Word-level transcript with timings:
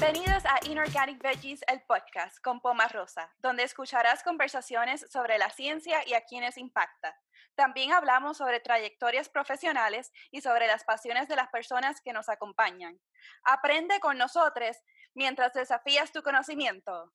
Bienvenidos 0.00 0.46
a 0.46 0.58
Inorganic 0.66 1.20
Veggies, 1.20 1.60
el 1.68 1.82
podcast 1.82 2.38
con 2.42 2.62
Poma 2.62 2.88
Rosa, 2.88 3.30
donde 3.40 3.64
escucharás 3.64 4.22
conversaciones 4.22 5.04
sobre 5.10 5.36
la 5.36 5.50
ciencia 5.50 6.00
y 6.06 6.14
a 6.14 6.22
quienes 6.22 6.56
impacta. 6.56 7.14
También 7.54 7.92
hablamos 7.92 8.38
sobre 8.38 8.60
trayectorias 8.60 9.28
profesionales 9.28 10.10
y 10.30 10.40
sobre 10.40 10.66
las 10.66 10.84
pasiones 10.84 11.28
de 11.28 11.36
las 11.36 11.48
personas 11.50 12.00
que 12.00 12.14
nos 12.14 12.30
acompañan. 12.30 12.98
Aprende 13.44 14.00
con 14.00 14.16
nosotros 14.16 14.74
mientras 15.12 15.52
desafías 15.52 16.12
tu 16.12 16.22
conocimiento. 16.22 17.12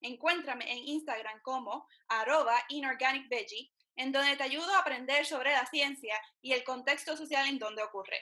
Encuéntrame 0.00 0.72
en 0.72 0.78
Instagram 0.78 1.42
como 1.42 1.86
arroba 2.08 2.56
inorganicveggie, 2.70 3.70
en 3.96 4.12
donde 4.12 4.34
te 4.38 4.44
ayudo 4.44 4.74
a 4.74 4.78
aprender 4.78 5.26
sobre 5.26 5.52
la 5.52 5.66
ciencia 5.66 6.18
y 6.40 6.54
el 6.54 6.64
contexto 6.64 7.18
social 7.18 7.46
en 7.48 7.58
donde 7.58 7.82
ocurre. 7.82 8.18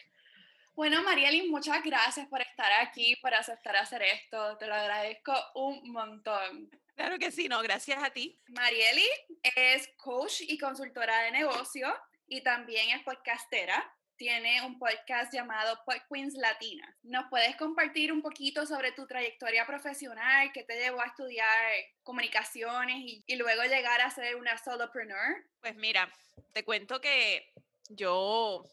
Bueno, 0.75 1.03
Marieli, 1.03 1.51
muchas 1.51 1.85
gracias 1.85 2.27
por 2.29 2.41
estar 2.41 2.73
aquí, 2.81 3.17
por 3.17 3.35
aceptar 3.35 3.77
hacer 3.77 4.03
esto. 4.03 4.57
Te 4.57 4.67
lo 4.67 4.75
agradezco 4.75 5.35
un 5.55 5.93
montón. 5.93 6.71
Claro 6.95 7.19
que 7.19 7.31
sí, 7.31 7.47
no, 7.47 7.61
gracias 7.61 8.03
a 8.03 8.11
ti. 8.11 8.41
Marieli 8.49 9.07
es 9.55 9.89
coach 9.99 10.41
y 10.41 10.57
consultora 10.57 11.25
de 11.25 11.31
negocio 11.33 11.95
y 12.27 12.43
también 12.43 12.89
es 12.91 13.03
podcastera. 13.03 13.95
Tiene 14.17 14.63
un 14.63 14.79
podcast 14.79 15.33
llamado 15.33 15.79
Pod 15.85 15.97
Queens 16.11 16.35
Latina. 16.35 16.97
¿Nos 17.03 17.29
puedes 17.29 17.55
compartir 17.57 18.11
un 18.11 18.23
poquito 18.23 18.65
sobre 18.65 18.93
tu 18.93 19.07
trayectoria 19.07 19.67
profesional 19.67 20.53
que 20.53 20.63
te 20.63 20.79
llevó 20.79 21.03
a 21.03 21.07
estudiar 21.07 21.73
comunicaciones 22.03 22.97
y, 22.99 23.25
y 23.27 23.37
luego 23.37 23.63
llegar 23.65 24.01
a 24.01 24.11
ser 24.11 24.37
una 24.37 24.57
solopreneur? 24.57 25.45
Pues 25.61 25.77
mira, 25.77 26.11
te 26.53 26.65
cuento 26.65 27.01
que 27.01 27.53
yo 27.89 28.65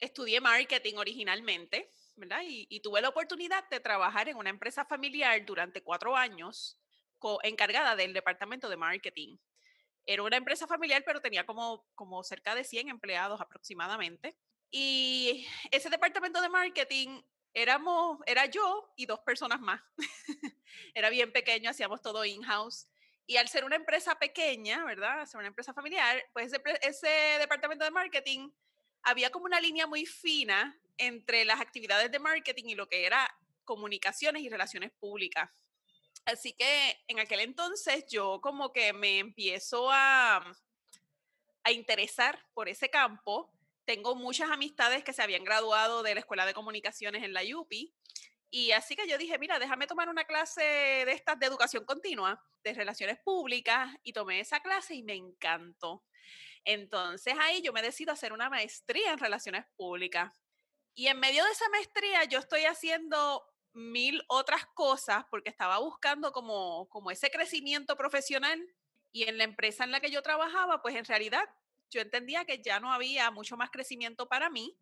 estudié 0.00 0.40
marketing 0.40 0.94
originalmente, 0.96 1.90
¿verdad? 2.16 2.40
Y, 2.44 2.80
tuve 2.80 3.00
la 3.00 3.08
oportunidad 3.08 3.68
de 3.68 3.80
trabajar 3.80 4.28
en 4.28 4.36
una 4.36 4.50
empresa 4.50 4.84
familiar 4.84 5.44
durante 5.44 5.82
cuatro 5.82 6.16
años 6.16 6.78
encargada 7.42 7.96
del 7.96 8.14
departamento 8.14 8.68
de 8.68 8.76
marketing. 8.76 9.36
Era 10.06 10.22
una 10.22 10.38
empresa 10.38 10.66
familiar, 10.66 11.02
pero 11.04 11.20
tenía 11.20 11.44
como, 11.44 11.86
como 11.94 12.22
cerca 12.24 12.54
de 12.54 12.64
100 12.64 12.88
empleados 12.88 13.40
aproximadamente. 13.40 14.36
Y 14.70 15.46
ese 15.70 15.90
departamento 15.90 16.40
de 16.40 16.48
marketing 16.48 17.20
éramos, 17.52 18.18
era 18.26 18.46
yo 18.46 18.92
y 18.96 19.06
dos 19.06 19.20
personas 19.20 19.60
más. 19.60 19.82
era 20.94 21.10
bien 21.10 21.32
pequeño, 21.32 21.70
hacíamos 21.70 22.00
todo 22.00 22.24
in-house. 22.24 22.88
Y 23.26 23.36
al 23.36 23.48
ser 23.48 23.64
una 23.64 23.76
empresa 23.76 24.18
pequeña, 24.18 24.84
¿verdad? 24.84 25.26
Ser 25.26 25.38
una 25.38 25.48
empresa 25.48 25.74
familiar, 25.74 26.24
pues 26.32 26.52
ese, 26.52 26.62
ese 26.82 27.38
departamento 27.38 27.84
de 27.84 27.90
marketing 27.90 28.50
había 29.02 29.30
como 29.30 29.46
una 29.46 29.60
línea 29.60 29.86
muy 29.86 30.06
fina 30.06 30.78
entre 30.98 31.44
las 31.44 31.60
actividades 31.60 32.10
de 32.10 32.18
marketing 32.18 32.64
y 32.66 32.74
lo 32.74 32.88
que 32.88 33.06
era 33.06 33.28
comunicaciones 33.64 34.42
y 34.42 34.48
relaciones 34.48 34.90
públicas. 34.92 35.50
Así 36.24 36.52
que 36.52 36.98
en 37.08 37.18
aquel 37.18 37.40
entonces 37.40 38.04
yo 38.08 38.40
como 38.40 38.72
que 38.72 38.92
me 38.92 39.18
empiezo 39.18 39.90
a, 39.90 40.44
a 41.64 41.72
interesar 41.72 42.44
por 42.52 42.68
ese 42.68 42.90
campo. 42.90 43.52
Tengo 43.84 44.14
muchas 44.14 44.50
amistades 44.50 45.02
que 45.02 45.12
se 45.12 45.22
habían 45.22 45.44
graduado 45.44 46.02
de 46.02 46.14
la 46.14 46.20
Escuela 46.20 46.46
de 46.46 46.54
Comunicaciones 46.54 47.22
en 47.22 47.32
la 47.32 47.42
UPI. 47.42 47.94
Y 48.50 48.72
así 48.72 48.96
que 48.96 49.08
yo 49.08 49.16
dije, 49.16 49.38
mira, 49.38 49.58
déjame 49.58 49.86
tomar 49.86 50.08
una 50.08 50.24
clase 50.24 50.62
de 50.62 51.12
estas 51.12 51.38
de 51.38 51.46
educación 51.46 51.84
continua, 51.84 52.42
de 52.64 52.74
relaciones 52.74 53.18
públicas, 53.20 53.88
y 54.02 54.12
tomé 54.12 54.40
esa 54.40 54.60
clase 54.60 54.94
y 54.96 55.02
me 55.04 55.14
encantó. 55.14 56.04
Entonces 56.64 57.34
ahí 57.40 57.62
yo 57.62 57.72
me 57.72 57.82
decido 57.82 58.12
hacer 58.12 58.32
una 58.32 58.50
maestría 58.50 59.12
en 59.12 59.18
relaciones 59.18 59.64
públicas. 59.76 60.42
Y 60.94 61.06
en 61.06 61.18
medio 61.18 61.44
de 61.44 61.50
esa 61.50 61.68
maestría 61.68 62.24
yo 62.24 62.38
estoy 62.38 62.64
haciendo 62.64 63.44
mil 63.72 64.22
otras 64.28 64.66
cosas 64.74 65.24
porque 65.30 65.50
estaba 65.50 65.78
buscando 65.78 66.32
como, 66.32 66.88
como 66.88 67.10
ese 67.10 67.30
crecimiento 67.30 67.96
profesional 67.96 68.60
y 69.12 69.24
en 69.24 69.38
la 69.38 69.44
empresa 69.44 69.84
en 69.84 69.92
la 69.92 70.00
que 70.00 70.10
yo 70.10 70.22
trabajaba, 70.22 70.82
pues 70.82 70.96
en 70.96 71.04
realidad 71.04 71.48
yo 71.90 72.00
entendía 72.00 72.44
que 72.44 72.62
ya 72.62 72.80
no 72.80 72.92
había 72.92 73.30
mucho 73.30 73.56
más 73.56 73.70
crecimiento 73.70 74.28
para 74.28 74.50
mí 74.50 74.76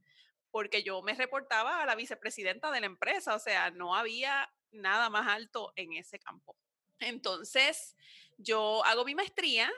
porque 0.51 0.83
yo 0.83 1.03
me 1.03 1.15
reportaba 1.15 1.83
a 1.83 1.87
la 1.87 1.95
vicepresidenta 1.95 2.71
de 2.71 2.81
la 2.81 2.87
empresa, 2.87 3.35
o 3.35 3.39
sea, 3.39 3.71
no 3.71 3.95
había 3.95 4.51
nada 4.71 5.11
más 5.11 5.29
alto 5.29 5.73
en 5.77 5.93
ese 5.93 6.19
campo. 6.19 6.57
Entonces, 6.99 7.97
yo 8.39 8.85
hago 8.85 9.05
mi 9.05 9.15
maestría 9.15 9.71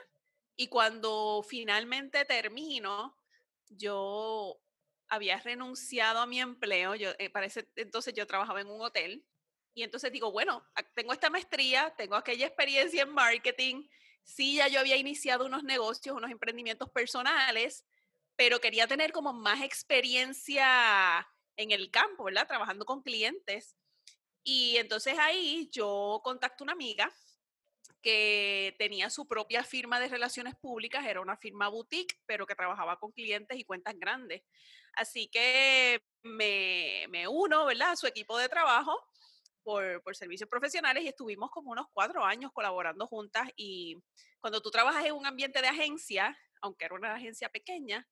y 0.61 0.67
cuando 0.67 1.43
finalmente 1.49 2.23
termino, 2.23 3.17
yo 3.67 4.61
había 5.07 5.39
renunciado 5.39 6.19
a 6.19 6.27
mi 6.27 6.39
empleo, 6.39 6.93
yo, 6.93 7.09
eh, 7.17 7.31
parece, 7.31 7.67
entonces 7.75 8.13
yo 8.13 8.27
trabajaba 8.27 8.61
en 8.61 8.69
un 8.69 8.79
hotel, 8.79 9.25
y 9.73 9.81
entonces 9.81 10.11
digo, 10.11 10.31
bueno, 10.31 10.63
tengo 10.93 11.13
esta 11.13 11.31
maestría, 11.31 11.95
tengo 11.97 12.15
aquella 12.15 12.45
experiencia 12.45 13.01
en 13.01 13.09
marketing, 13.09 13.87
sí, 14.21 14.57
ya 14.57 14.67
yo 14.67 14.79
había 14.79 14.97
iniciado 14.97 15.47
unos 15.47 15.63
negocios, 15.63 16.15
unos 16.15 16.29
emprendimientos 16.29 16.91
personales, 16.91 17.83
pero 18.35 18.61
quería 18.61 18.85
tener 18.85 19.11
como 19.11 19.33
más 19.33 19.63
experiencia 19.63 21.27
en 21.57 21.71
el 21.71 21.89
campo, 21.89 22.25
¿verdad? 22.25 22.47
Trabajando 22.47 22.85
con 22.85 23.01
clientes. 23.01 23.75
Y 24.43 24.77
entonces 24.77 25.17
ahí 25.17 25.71
yo 25.71 26.21
contacto 26.23 26.63
a 26.63 26.65
una 26.65 26.73
amiga 26.73 27.11
que 28.01 28.75
tenía 28.77 29.09
su 29.09 29.27
propia 29.27 29.63
firma 29.63 29.99
de 29.99 30.07
relaciones 30.07 30.55
públicas, 30.55 31.05
era 31.05 31.21
una 31.21 31.37
firma 31.37 31.67
boutique, 31.67 32.19
pero 32.25 32.45
que 32.45 32.55
trabajaba 32.55 32.97
con 32.99 33.11
clientes 33.11 33.57
y 33.57 33.63
cuentas 33.63 33.97
grandes. 33.97 34.43
Así 34.93 35.27
que 35.27 36.03
me, 36.23 37.05
me 37.09 37.27
uno, 37.27 37.65
¿verdad?, 37.65 37.91
a 37.91 37.95
su 37.95 38.07
equipo 38.07 38.37
de 38.37 38.49
trabajo 38.49 38.97
por, 39.63 40.01
por, 40.03 40.15
servicios 40.15 40.49
profesionales 40.49 41.03
y 41.03 41.09
estuvimos 41.09 41.51
como 41.51 41.71
unos 41.71 41.85
cuatro 41.93 42.25
años 42.25 42.51
colaborando 42.51 43.05
juntas 43.07 43.47
y 43.55 43.97
cuando 44.39 44.61
tú 44.61 44.71
trabajas 44.71 45.05
en 45.05 45.13
un 45.13 45.25
ambiente 45.25 45.61
de 45.61 45.67
agencia, 45.67 46.37
aunque 46.61 46.85
era 46.85 46.95
una 46.95 47.13
agencia 47.13 47.49
pequeña, 47.49 48.07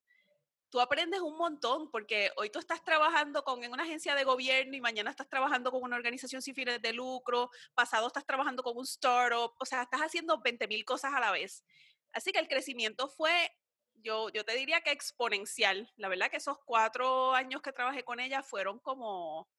tú 0.69 0.79
aprendes 0.79 1.21
un 1.21 1.37
montón, 1.37 1.89
porque 1.91 2.31
hoy 2.37 2.49
tú 2.49 2.59
estás 2.59 2.83
trabajando 2.83 3.43
con, 3.43 3.63
en 3.63 3.71
una 3.71 3.83
agencia 3.83 4.15
de 4.15 4.23
gobierno 4.23 4.75
y 4.75 4.81
mañana 4.81 5.11
estás 5.11 5.27
trabajando 5.27 5.71
con 5.71 5.83
una 5.83 5.95
organización 5.95 6.41
sin 6.41 6.55
fines 6.55 6.81
de 6.81 6.93
lucro, 6.93 7.49
pasado 7.73 8.07
estás 8.07 8.25
trabajando 8.25 8.63
con 8.63 8.77
un 8.77 8.83
startup, 8.83 9.53
o 9.59 9.65
sea, 9.65 9.83
estás 9.83 10.01
haciendo 10.01 10.39
20 10.39 10.67
mil 10.67 10.85
cosas 10.85 11.13
a 11.13 11.19
la 11.19 11.31
vez. 11.31 11.63
Así 12.11 12.31
que 12.31 12.39
el 12.39 12.47
crecimiento 12.47 13.07
fue, 13.07 13.51
yo, 13.95 14.29
yo 14.29 14.43
te 14.43 14.55
diría 14.55 14.81
que 14.81 14.91
exponencial. 14.91 15.91
La 15.97 16.07
verdad 16.07 16.29
que 16.29 16.37
esos 16.37 16.57
cuatro 16.65 17.33
años 17.33 17.61
que 17.61 17.71
trabajé 17.71 18.03
con 18.03 18.19
ella 18.19 18.43
fueron 18.43 18.79
como, 18.79 19.49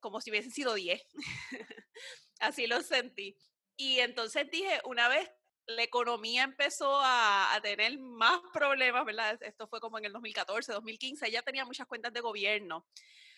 como 0.00 0.20
si 0.20 0.30
hubiesen 0.30 0.52
sido 0.52 0.74
10. 0.74 1.02
Así 2.40 2.66
lo 2.66 2.80
sentí. 2.82 3.36
Y 3.76 4.00
entonces 4.00 4.50
dije, 4.50 4.80
una 4.84 5.08
vez 5.08 5.30
la 5.76 5.82
economía 5.82 6.42
empezó 6.42 7.00
a, 7.02 7.58
tener 7.62 7.98
más 7.98 8.40
problemas, 8.52 9.04
¿verdad? 9.04 9.38
Esto 9.42 9.66
fue 9.68 9.80
como 9.80 9.98
en 9.98 10.06
el 10.06 10.12
2014, 10.12 10.72
2015, 10.72 11.28
ella 11.28 11.42
tenía 11.42 11.64
muchas 11.64 11.86
cuentas 11.86 12.12
de 12.12 12.20
gobierno. 12.20 12.86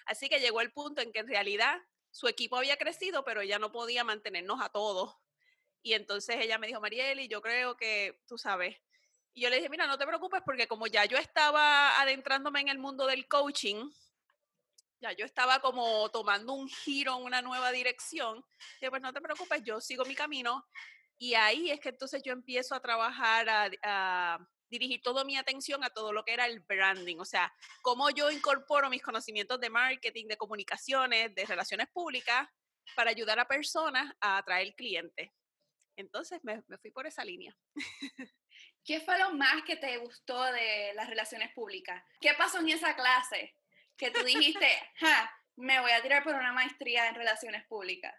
Así 0.07 0.29
que 0.29 0.41
llegó 0.41 0.61
el 0.61 0.73
punto 0.73 1.01
en 1.01 1.13
que 1.13 1.21
en 1.21 1.29
realidad 1.29 1.81
su 2.11 2.29
equipo 2.29 2.57
había 2.57 2.77
crecido, 2.77 3.25
pero 3.25 3.41
ella 3.41 3.59
no 3.59 3.73
podía 3.73 4.05
mantenernos 4.05 4.61
a 4.61 4.69
todos. 4.69 5.17
Y 5.83 5.95
entonces 5.95 6.37
ella 6.41 6.59
me 6.59 6.67
dijo, 6.67 6.81
Marieli, 6.81 7.29
yo 7.29 7.41
creo 7.41 7.77
que, 7.77 8.21
tú 8.27 8.39
sabes, 8.39 8.77
y 9.35 9.43
yo 9.43 9.51
le 9.51 9.57
dije, 9.57 9.71
mira, 9.71 9.87
no 9.87 9.99
te 9.99 10.07
preocupes 10.07 10.43
porque 10.45 10.69
como 10.69 10.87
ya 10.87 11.05
yo 11.07 11.17
estaba 11.17 12.01
adentrándome 12.01 12.61
en 12.61 12.69
el 12.69 12.79
mundo 12.79 13.07
del 13.07 13.27
coaching, 13.27 13.91
ya 15.01 15.13
yo 15.13 15.25
estaba 15.25 15.61
como 15.61 16.11
tomando 16.11 16.53
un 16.53 16.69
giro 16.69 17.17
en 17.17 17.25
una 17.25 17.43
nueva 17.43 17.73
dirección, 17.73 18.45
dije, 18.81 18.91
pues 18.91 19.03
no 19.03 19.13
te 19.13 19.21
preocupes, 19.21 19.63
yo 19.65 19.81
sigo 19.81 20.05
mi 20.05 20.15
camino 20.15 20.67
y 21.23 21.37
ahí 21.37 21.71
es 21.71 21.79
que 21.79 21.91
entonces 21.91 22.21
yo 22.25 22.33
empiezo 22.33 22.75
a 22.75 22.81
trabajar, 22.81 23.47
a, 23.85 24.39
dirigir 24.69 25.01
toda 25.03 25.23
mi 25.23 25.37
atención 25.37 25.85
a 25.85 25.91
todo 25.91 26.13
lo 26.13 26.25
que 26.25 26.33
era 26.33 26.47
el 26.47 26.59
branding, 26.61 27.19
o 27.19 27.25
sea, 27.25 27.55
cómo 27.81 28.11
yo 28.11 28.29
incorporo 28.29 28.91
mis 28.91 29.03
conocimientos 29.03 29.61
de 29.61 29.71
marketing, 29.71 30.27
de 30.27 30.37
comunicaciones, 30.37 31.33
de 31.33 31.45
relaciones 31.45 31.87
públicas 31.91 32.49
para 32.97 33.11
ayudar 33.11 33.39
a 33.39 33.47
personas 33.47 34.13
a 34.21 34.39
atraer 34.39 34.75
clientes. 34.75 35.31
Entonces 35.95 36.41
me, 36.43 36.65
me 36.67 36.79
fui 36.79 36.91
por 36.91 37.07
esa 37.07 37.25
línea. 37.25 37.57
¿Qué 38.85 39.01
fue 39.03 39.17
lo 39.21 39.33
más 39.35 39.63
que 39.63 39.77
te 39.77 39.99
gustó 39.99 40.43
de 40.43 40.93
las 40.95 41.09
relaciones 41.09 41.53
públicas? 41.53 42.03
¿Qué 42.21 42.35
pasó 42.35 42.59
en 42.59 42.71
esa 42.71 42.97
clase 42.97 43.55
que 43.97 44.11
tú 44.11 44.25
dijiste, 44.25 44.69
ja, 44.97 45.31
me 45.55 45.81
voy 45.81 45.93
a 45.93 46.03
tirar 46.03 46.25
por 46.25 46.35
una 46.35 46.53
maestría 46.53 47.09
en 47.09 47.15
relaciones 47.15 47.65
públicas? 47.67 48.13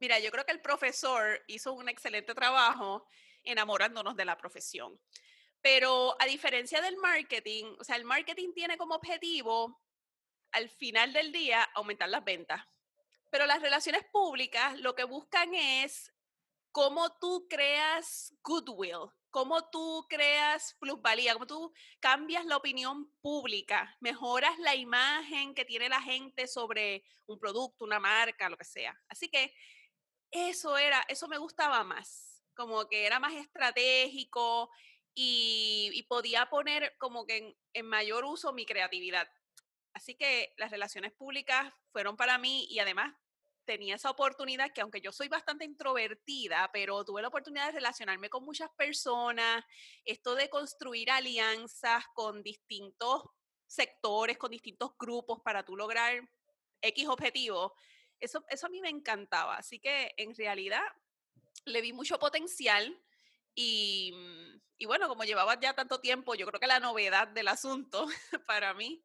Mira, 0.00 0.18
yo 0.18 0.30
creo 0.30 0.44
que 0.44 0.52
el 0.52 0.60
profesor 0.60 1.42
hizo 1.48 1.72
un 1.72 1.88
excelente 1.88 2.34
trabajo 2.34 3.06
enamorándonos 3.42 4.16
de 4.16 4.24
la 4.24 4.36
profesión. 4.36 5.00
Pero 5.60 6.16
a 6.20 6.26
diferencia 6.26 6.80
del 6.80 6.96
marketing, 6.98 7.74
o 7.78 7.84
sea, 7.84 7.96
el 7.96 8.04
marketing 8.04 8.52
tiene 8.52 8.76
como 8.78 8.94
objetivo 8.94 9.82
al 10.52 10.68
final 10.68 11.12
del 11.12 11.32
día 11.32 11.62
aumentar 11.74 12.08
las 12.08 12.24
ventas. 12.24 12.64
Pero 13.30 13.46
las 13.46 13.60
relaciones 13.60 14.04
públicas 14.12 14.78
lo 14.78 14.94
que 14.94 15.04
buscan 15.04 15.52
es 15.54 16.12
cómo 16.70 17.18
tú 17.18 17.46
creas 17.50 18.34
goodwill, 18.42 19.10
cómo 19.30 19.68
tú 19.68 20.06
creas 20.08 20.74
plusvalía, 20.78 21.34
cómo 21.34 21.46
tú 21.46 21.72
cambias 22.00 22.46
la 22.46 22.56
opinión 22.56 23.12
pública, 23.20 23.96
mejoras 24.00 24.58
la 24.60 24.74
imagen 24.74 25.54
que 25.54 25.64
tiene 25.64 25.88
la 25.88 26.00
gente 26.00 26.46
sobre 26.46 27.04
un 27.26 27.38
producto, 27.38 27.84
una 27.84 27.98
marca, 27.98 28.48
lo 28.48 28.56
que 28.56 28.64
sea. 28.64 28.98
Así 29.08 29.28
que 29.28 29.52
eso 30.30 30.76
era, 30.76 31.04
eso 31.08 31.28
me 31.28 31.38
gustaba 31.38 31.84
más, 31.84 32.42
como 32.54 32.88
que 32.88 33.06
era 33.06 33.20
más 33.20 33.34
estratégico 33.34 34.70
y, 35.14 36.04
podía 36.08 36.48
poner 36.48 36.94
como 36.98 37.26
que 37.26 37.56
en 37.72 37.86
mayor 37.86 38.24
uso 38.24 38.52
mi 38.52 38.64
creatividad. 38.64 39.28
Así 39.92 40.14
que 40.14 40.54
las 40.56 40.70
relaciones 40.70 41.12
públicas 41.12 41.72
fueron 41.92 42.16
para 42.16 42.38
mí 42.38 42.66
y 42.70 42.78
además 42.78 43.14
tenía 43.64 43.96
esa 43.96 44.10
oportunidad 44.10 44.70
que 44.72 44.80
aunque 44.80 45.00
yo 45.00 45.12
soy 45.12 45.28
bastante 45.28 45.64
introvertida, 45.64 46.70
pero 46.72 47.04
tuve 47.04 47.20
la 47.20 47.28
oportunidad 47.28 47.66
de 47.66 47.72
relacionarme 47.72 48.30
con 48.30 48.44
muchas 48.44 48.70
personas, 48.76 49.64
esto 50.04 50.34
de 50.34 50.48
construir 50.48 51.10
alianzas 51.10 52.04
con 52.14 52.42
distintos 52.42 53.24
sectores, 53.66 54.38
con 54.38 54.50
distintos 54.50 54.92
grupos 54.98 55.40
para 55.44 55.64
tú 55.64 55.76
lograr 55.76 56.26
X 56.80 57.08
objetivos, 57.08 57.72
eso, 58.20 58.44
eso 58.48 58.66
a 58.66 58.70
mí 58.70 58.80
me 58.80 58.88
encantaba. 58.88 59.56
Así 59.56 59.78
que 59.78 60.14
en 60.16 60.34
realidad 60.34 60.82
le 61.64 61.80
vi 61.80 61.92
mucho 61.92 62.18
potencial 62.18 63.00
y, 63.54 64.14
y 64.78 64.86
bueno, 64.86 65.08
como 65.08 65.24
llevaba 65.24 65.58
ya 65.60 65.74
tanto 65.74 66.00
tiempo, 66.00 66.34
yo 66.34 66.46
creo 66.46 66.60
que 66.60 66.66
la 66.66 66.80
novedad 66.80 67.28
del 67.28 67.48
asunto 67.48 68.06
para 68.46 68.74
mí 68.74 69.04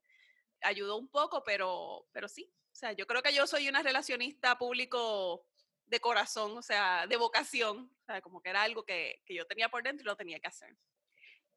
ayudó 0.62 0.98
un 0.98 1.08
poco, 1.10 1.44
pero, 1.44 2.08
pero 2.12 2.28
sí, 2.28 2.52
o 2.72 2.76
sea, 2.76 2.94
yo 2.94 3.06
creo 3.06 3.22
que 3.22 3.34
yo 3.34 3.46
soy 3.48 3.68
una 3.68 3.84
relacionista 3.84 4.58
público 4.58 5.46
de 5.86 6.00
corazón, 6.00 6.58
o 6.58 6.62
sea, 6.62 7.06
de 7.08 7.18
vocación, 7.18 7.92
o 8.02 8.06
sea, 8.06 8.22
como 8.22 8.42
que 8.42 8.50
era 8.50 8.64
algo 8.64 8.84
que, 8.84 9.22
que 9.26 9.36
yo 9.36 9.46
tenía 9.46 9.70
por 9.70 9.84
dentro 9.84 10.04
y 10.04 10.06
lo 10.06 10.16
tenía 10.16 10.40
que 10.40 10.48
hacer. 10.48 10.76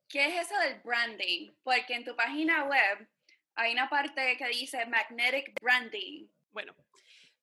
¿Qué 0.09 0.27
es 0.27 0.47
eso 0.47 0.59
del 0.61 0.81
branding? 0.83 1.53
Porque 1.63 1.95
en 1.95 2.05
tu 2.05 2.15
página 2.15 2.65
web 2.65 3.09
hay 3.55 3.73
una 3.73 3.89
parte 3.89 4.37
que 4.37 4.49
dice 4.49 4.85
magnetic 4.87 5.53
branding. 5.61 6.29
Bueno, 6.51 6.75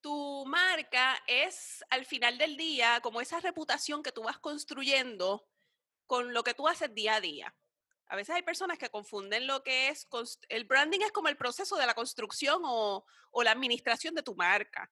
tu 0.03 0.45
marca 0.45 1.17
es 1.27 1.83
al 1.89 2.05
final 2.05 2.37
del 2.37 2.57
día 2.57 2.99
como 3.01 3.21
esa 3.21 3.39
reputación 3.39 4.03
que 4.03 4.11
tú 4.11 4.23
vas 4.23 4.37
construyendo 4.37 5.47
con 6.05 6.33
lo 6.33 6.43
que 6.43 6.53
tú 6.53 6.67
haces 6.67 6.93
día 6.93 7.15
a 7.15 7.21
día. 7.21 7.55
A 8.07 8.17
veces 8.17 8.35
hay 8.35 8.43
personas 8.43 8.77
que 8.77 8.89
confunden 8.89 9.47
lo 9.47 9.63
que 9.63 9.87
es, 9.87 10.05
el 10.49 10.65
branding 10.65 10.99
es 10.99 11.13
como 11.13 11.29
el 11.29 11.37
proceso 11.37 11.77
de 11.77 11.85
la 11.85 11.93
construcción 11.93 12.61
o, 12.65 13.05
la 13.43 13.51
administración 13.51 14.13
de 14.13 14.23
tu 14.23 14.35
marca. 14.35 14.91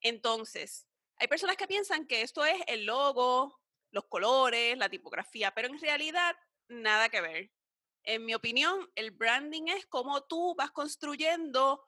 Entonces, 0.00 0.86
hay 1.18 1.28
personas 1.28 1.58
que 1.58 1.68
piensan 1.68 2.06
que 2.06 2.22
esto 2.22 2.44
es 2.44 2.60
el 2.66 2.86
logo, 2.86 3.60
los 3.90 4.06
colores, 4.06 4.76
la 4.78 4.88
tipografía, 4.88 5.52
pero 5.54 5.68
en 5.68 5.78
realidad 5.78 6.34
nada 6.68 7.10
que 7.10 7.20
ver. 7.20 7.52
En 8.04 8.24
mi 8.24 8.34
opinión, 8.34 8.90
el 8.94 9.10
branding 9.10 9.68
es 9.68 9.86
como 9.86 10.24
tú 10.24 10.54
vas 10.56 10.70
construyendo 10.70 11.84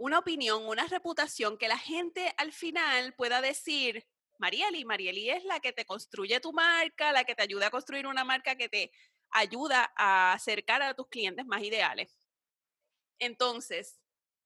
una 0.00 0.18
opinión, 0.18 0.66
una 0.66 0.86
reputación 0.86 1.58
que 1.58 1.68
la 1.68 1.76
gente 1.76 2.32
al 2.38 2.52
final 2.52 3.12
pueda 3.14 3.42
decir, 3.42 4.08
Marieli, 4.38 4.86
Marieli 4.86 5.28
es 5.28 5.44
la 5.44 5.60
que 5.60 5.74
te 5.74 5.84
construye 5.84 6.40
tu 6.40 6.54
marca, 6.54 7.12
la 7.12 7.24
que 7.24 7.34
te 7.34 7.42
ayuda 7.42 7.66
a 7.66 7.70
construir 7.70 8.06
una 8.06 8.24
marca 8.24 8.56
que 8.56 8.70
te 8.70 8.90
ayuda 9.28 9.92
a 9.94 10.32
acercar 10.32 10.80
a 10.80 10.94
tus 10.94 11.06
clientes 11.08 11.44
más 11.44 11.62
ideales. 11.62 12.16
Entonces, 13.18 14.00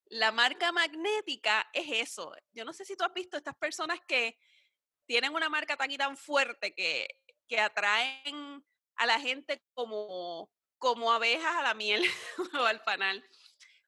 la 0.07 0.33
marca 0.33 0.73
magnética 0.73 1.71
es 1.73 2.11
eso. 2.11 2.35
Yo 2.53 2.65
no 2.65 2.73
sé 2.73 2.85
si 2.85 2.97
tú 2.97 3.05
has 3.05 3.15
visto 3.15 3.37
estas 3.37 3.55
personas 3.55 4.01
que 4.09 4.37
tienen 5.07 5.33
una 5.33 5.49
marca 5.49 5.77
tan 5.77 5.89
y 5.93 5.97
tan 5.97 6.17
fuerte 6.17 6.75
que, 6.75 7.07
que 7.47 7.61
atraen 7.61 8.67
a 8.97 9.07
la 9.07 9.21
gente 9.21 9.63
como, 9.73 10.51
como 10.79 11.13
abejas 11.13 11.55
a 11.55 11.63
la 11.63 11.75
miel 11.75 12.03
o 12.61 12.65
al 12.65 12.83
panal. 12.83 13.25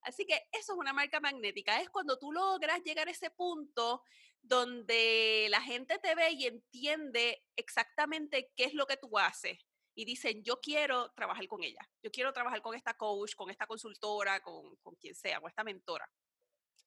Así 0.06 0.25
que 0.25 0.35
eso 0.53 0.73
es 0.73 0.79
una 0.79 0.93
marca 0.93 1.19
magnética. 1.19 1.81
Es 1.81 1.91
cuando 1.91 2.17
tú 2.17 2.31
logras 2.31 2.81
llegar 2.85 3.08
a 3.08 3.11
ese 3.11 3.29
punto 3.31 4.05
donde 4.41 5.49
la 5.50 5.61
gente 5.61 5.99
te 5.99 6.14
ve 6.14 6.31
y 6.31 6.47
entiende 6.47 7.43
exactamente 7.56 8.53
qué 8.55 8.64
es 8.67 8.75
lo 8.75 8.87
que 8.87 8.97
tú 8.97 9.19
haces 9.19 9.58
y 9.97 10.05
dicen, 10.05 10.44
yo 10.44 10.61
quiero 10.61 11.11
trabajar 11.12 11.49
con 11.49 11.64
ella, 11.64 11.81
yo 12.05 12.12
quiero 12.12 12.32
trabajar 12.32 12.62
con 12.62 12.76
esta 12.76 12.94
coach, 12.94 13.35
con 13.35 13.50
esta 13.50 13.67
consultora, 13.67 14.41
con, 14.41 14.76
con 14.76 14.94
quien 14.94 15.17
sea, 15.17 15.41
con 15.41 15.49
esta 15.49 15.64
mentora. 15.64 16.08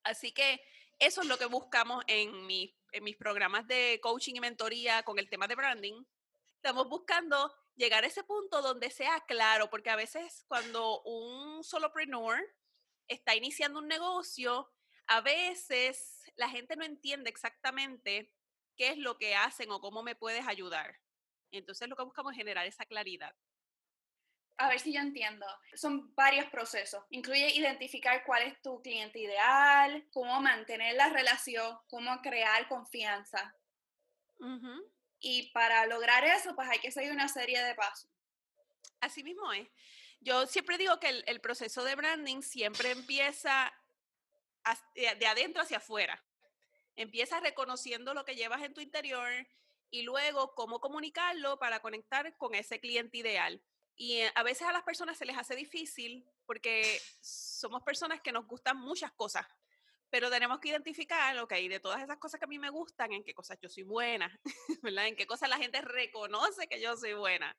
Así 0.04 0.32
que 0.32 0.62
eso 0.98 1.22
es 1.22 1.28
lo 1.28 1.38
que 1.38 1.46
buscamos 1.46 2.02
en, 2.08 2.32
en 2.94 3.04
mis 3.04 3.18
programas 3.18 3.68
de 3.68 4.00
coaching 4.02 4.36
y 4.36 4.40
mentoría 4.40 5.04
con 5.04 5.20
el 5.20 5.30
tema 5.30 5.48
de 5.48 5.56
branding. 5.56 6.06
Estamos 6.56 6.88
buscando 6.88 7.54
llegar 7.76 8.06
a 8.06 8.08
ese 8.08 8.24
punto 8.24 8.62
donde 8.62 8.90
sea 8.92 9.20
claro, 9.28 9.70
porque 9.70 9.90
a 9.90 9.98
veces 9.98 10.46
cuando 10.48 11.02
un 11.02 11.66
solopreneur 11.66 12.40
está 13.10 13.36
iniciando 13.36 13.80
un 13.80 13.88
negocio, 13.88 14.72
a 15.08 15.22
veces 15.22 16.24
la 16.36 16.50
gente 16.50 16.76
no 16.76 16.86
entiende 16.86 17.30
exactamente 17.30 18.32
qué 18.78 18.90
es 18.90 18.98
lo 18.98 19.18
que 19.18 19.36
hacen 19.36 19.70
o 19.72 19.82
cómo 19.82 20.04
me 20.04 20.16
puedes 20.16 20.48
ayudar. 20.48 20.98
Entonces 21.52 21.90
lo 21.90 21.96
que 21.96 22.04
buscamos 22.04 22.32
es 22.32 22.38
generar 22.38 22.66
esa 22.66 22.86
claridad. 22.86 23.36
A 24.58 24.70
ver 24.70 24.80
si 24.80 24.94
yo 24.94 25.00
entiendo. 25.00 25.46
Son 25.74 26.14
varios 26.16 26.46
procesos. 26.48 27.04
Incluye 27.10 27.56
identificar 27.56 28.24
cuál 28.26 28.44
es 28.44 28.62
tu 28.62 28.82
cliente 28.82 29.20
ideal, 29.20 30.06
cómo 30.12 30.42
mantener 30.42 30.96
la 30.96 31.10
relación, 31.10 31.78
cómo 31.88 32.22
crear 32.22 32.68
confianza. 32.68 33.56
Y 35.20 35.52
para 35.52 35.86
lograr 35.88 36.24
eso, 36.26 36.56
pues 36.56 36.70
hay 36.70 36.80
que 36.80 36.92
seguir 36.92 37.12
una 37.12 37.30
serie 37.30 37.64
de 37.64 37.74
pasos. 37.74 38.10
Así 39.00 39.24
mismo 39.24 39.52
es. 39.54 39.68
Yo 40.22 40.48
siempre 40.48 40.78
digo 40.78 41.00
que 41.00 41.24
el, 41.26 41.42
proceso 41.42 41.84
de 41.84 41.96
branding 41.96 42.42
siempre 42.42 42.92
empieza 42.92 43.74
de 44.96 45.26
adentro 45.28 45.62
hacia 45.62 45.78
afuera. 45.78 46.24
Empieza 46.96 47.40
reconociendo 47.40 48.14
lo 48.14 48.26
que 48.26 48.36
llevas 48.36 48.62
en 48.62 48.74
tu 48.74 48.82
interior, 48.82 49.32
y 49.92 50.04
luego 50.04 50.54
cómo 50.56 50.80
comunicarlo 50.80 51.58
para 51.58 51.82
conectar 51.82 52.36
con 52.38 52.56
ese 52.56 52.80
cliente 52.80 53.18
ideal. 53.18 53.62
Y 53.96 54.18
eh, 54.18 54.32
a 54.36 54.44
veces 54.44 54.68
a 54.68 54.72
las 54.72 54.84
personas 54.84 55.18
se 55.18 55.26
les 55.26 55.38
hace 55.38 55.56
difícil 55.56 56.26
porque 56.46 57.02
somos 57.22 57.82
personas 57.84 58.22
que 58.22 58.32
nos 58.32 58.48
gustan 58.48 58.78
muchas 58.78 59.12
cosas, 59.14 59.46
pero 60.10 60.30
tenemos 60.30 60.60
que 60.60 60.70
identificar, 60.70 61.38
ok, 61.40 61.54
de 61.54 61.80
todas 61.80 62.02
esas 62.02 62.18
cosas 62.18 62.40
que 62.40 62.46
a 62.46 62.48
mí 62.48 62.58
me 62.58 62.70
gustan, 62.70 63.12
en 63.12 63.24
qué 63.24 63.34
cosas 63.34 63.58
yo 63.62 63.70
soy 63.70 63.84
buena, 63.84 64.40
¿verdad? 64.82 65.08
En 65.08 65.16
qué 65.16 65.28
cosas 65.28 65.50
la 65.50 65.58
gente 65.58 65.82
reconoce 65.82 66.68
que 66.68 66.82
yo 66.82 66.96
soy 66.96 67.14
buena. 67.14 67.56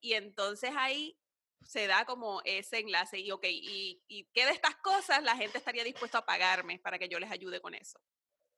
Y 0.00 0.14
entonces 0.14 0.72
ahí 0.76 1.16
se 1.62 1.86
da 1.86 2.04
como 2.04 2.40
ese 2.44 2.78
enlace 2.78 3.18
y, 3.18 3.30
ok, 3.30 3.44
y, 3.44 4.02
y 4.08 4.28
qué 4.32 4.46
de 4.46 4.52
estas 4.52 4.76
cosas 4.76 5.22
la 5.22 5.36
gente 5.36 5.58
estaría 5.58 5.84
dispuesta 5.84 6.18
a 6.18 6.26
pagarme 6.26 6.78
para 6.78 6.98
que 6.98 7.08
yo 7.08 7.18
les 7.18 7.30
ayude 7.30 7.60
con 7.60 7.74
eso. 7.74 7.98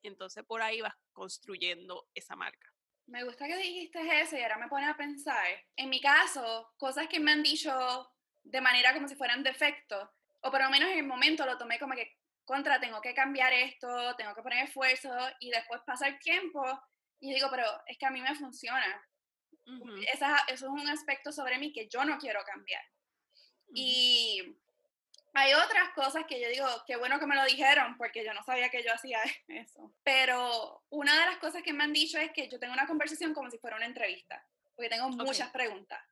Entonces 0.03 0.43
por 0.43 0.61
ahí 0.61 0.81
vas 0.81 0.95
construyendo 1.13 2.07
esa 2.13 2.35
marca. 2.35 2.71
Me 3.07 3.23
gusta 3.23 3.47
que 3.47 3.57
dijiste 3.57 4.21
eso 4.21 4.37
y 4.37 4.41
ahora 4.41 4.57
me 4.57 4.67
pone 4.67 4.85
a 4.85 4.95
pensar. 4.95 5.45
En 5.75 5.89
mi 5.89 5.99
caso, 5.99 6.71
cosas 6.77 7.07
que 7.07 7.19
me 7.19 7.31
han 7.31 7.43
dicho 7.43 8.09
de 8.43 8.61
manera 8.61 8.93
como 8.93 9.07
si 9.07 9.15
fueran 9.15 9.43
defectos, 9.43 10.09
o 10.41 10.51
por 10.51 10.61
lo 10.61 10.69
menos 10.69 10.89
en 10.89 10.99
el 10.99 11.05
momento 11.05 11.45
lo 11.45 11.57
tomé 11.57 11.77
como 11.77 11.93
que, 11.93 12.17
contra, 12.45 12.79
tengo 12.79 13.01
que 13.01 13.13
cambiar 13.13 13.53
esto, 13.53 14.15
tengo 14.15 14.33
que 14.33 14.41
poner 14.41 14.65
esfuerzo, 14.65 15.11
y 15.39 15.49
después 15.51 15.81
pasa 15.85 16.07
el 16.07 16.19
tiempo 16.19 16.63
y 17.19 17.33
digo, 17.33 17.49
pero 17.51 17.65
es 17.85 17.97
que 17.97 18.05
a 18.05 18.11
mí 18.11 18.21
me 18.21 18.33
funciona. 18.35 19.07
Eso 20.07 20.25
es 20.47 20.61
un 20.61 20.87
aspecto 20.87 21.31
sobre 21.31 21.57
mí 21.57 21.71
que 21.73 21.87
yo 21.87 22.03
no 22.05 22.17
quiero 22.17 22.43
cambiar. 22.43 22.83
Y 23.73 24.57
hay 25.33 25.53
otras 25.53 25.89
cosas 25.95 26.25
que 26.27 26.41
yo 26.41 26.49
digo, 26.49 26.67
qué 26.85 26.97
bueno 26.97 27.19
que 27.19 27.25
me 27.25 27.35
lo 27.35 27.45
dijeron, 27.45 27.97
porque 27.97 28.25
yo 28.25 28.33
no 28.33 28.43
sabía 28.43 28.69
que 28.69 28.83
yo 28.83 28.93
hacía 28.93 29.19
eso. 29.47 29.93
Pero 30.03 30.83
una 30.89 31.19
de 31.19 31.25
las 31.25 31.37
cosas 31.37 31.63
que 31.63 31.73
me 31.73 31.83
han 31.83 31.93
dicho 31.93 32.17
es 32.17 32.31
que 32.31 32.49
yo 32.49 32.59
tengo 32.59 32.73
una 32.73 32.87
conversación 32.87 33.33
como 33.33 33.49
si 33.49 33.57
fuera 33.57 33.77
una 33.77 33.85
entrevista, 33.85 34.45
porque 34.75 34.89
tengo 34.89 35.09
muchas 35.09 35.49
preguntas. 35.51 36.03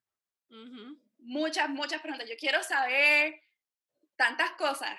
Muchas, 1.19 1.69
muchas 1.69 2.01
preguntas. 2.01 2.27
Yo 2.27 2.35
quiero 2.37 2.63
saber 2.63 3.43
tantas 4.15 4.51
cosas 4.51 4.97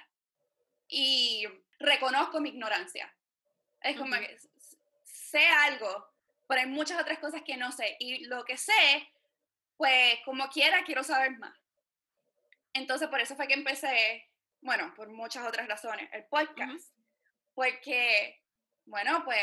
y 0.86 1.44
reconozco 1.78 2.40
mi 2.40 2.50
ignorancia. 2.50 3.12
Es 3.80 3.96
como 3.96 4.14
que 4.16 4.38
sé 5.02 5.46
algo, 5.46 6.09
pero 6.50 6.62
hay 6.62 6.66
muchas 6.66 7.00
otras 7.00 7.20
cosas 7.20 7.42
que 7.46 7.56
no 7.56 7.70
sé. 7.70 7.94
Y 8.00 8.24
lo 8.24 8.44
que 8.44 8.56
sé, 8.56 9.08
pues 9.76 10.18
como 10.24 10.48
quiera, 10.48 10.82
quiero 10.82 11.04
saber 11.04 11.38
más. 11.38 11.56
Entonces, 12.72 13.06
por 13.06 13.20
eso 13.20 13.36
fue 13.36 13.46
que 13.46 13.54
empecé, 13.54 14.28
bueno, 14.60 14.92
por 14.96 15.08
muchas 15.10 15.46
otras 15.46 15.68
razones, 15.68 16.10
el 16.12 16.24
podcast. 16.24 16.92
Porque, 17.54 18.42
bueno, 18.84 19.24
pues 19.24 19.40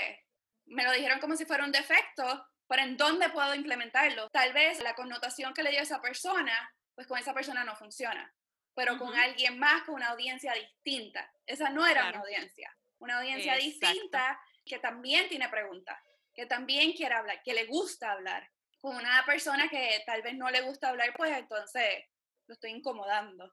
me 0.66 0.84
lo 0.84 0.92
dijeron 0.92 1.22
como 1.22 1.38
si 1.38 1.46
fuera 1.46 1.64
un 1.64 1.72
defecto, 1.72 2.46
pero 2.68 2.82
¿en 2.84 2.98
dónde 2.98 3.30
puedo 3.30 3.56
implementarlo? 3.56 4.30
Tal 4.32 4.52
vez 4.52 4.84
la 4.84 4.94
connotación 4.94 5.54
que 5.54 5.64
le 5.64 5.72
dio 5.72 5.80
esa 5.80 6.02
persona, 6.02 6.76
pues 6.94 7.08
con 7.08 7.18
esa 7.18 7.34
persona 7.34 7.64
no 7.64 7.78
funciona, 7.78 8.36
pero 8.76 8.98
con 8.98 9.16
alguien 9.16 9.58
más, 9.58 9.84
con 9.84 9.96
una 9.96 10.10
audiencia 10.10 10.52
distinta. 10.52 11.32
Esa 11.46 11.70
no 11.70 11.88
era 11.88 12.10
una 12.10 12.20
audiencia, 12.20 12.70
una 13.00 13.20
audiencia 13.20 13.56
distinta 13.56 14.38
que 14.66 14.80
también 14.80 15.30
tiene 15.30 15.48
preguntas, 15.48 15.98
que 16.38 16.46
también 16.46 16.94
quiere 16.94 17.16
hablar, 17.16 17.42
que 17.44 17.56
le 17.56 17.66
gusta 17.66 18.12
hablar, 18.12 18.48
con 18.80 18.96
una 18.96 19.26
persona 19.26 19.68
que 19.70 20.04
tal 20.06 20.22
vez 20.22 20.36
no 20.36 20.52
le 20.52 20.62
gusta 20.62 20.90
hablar, 20.90 21.12
pues 21.18 21.36
entonces 21.36 22.06
lo 22.46 22.54
estoy 22.54 22.72
incomodando. 22.72 23.52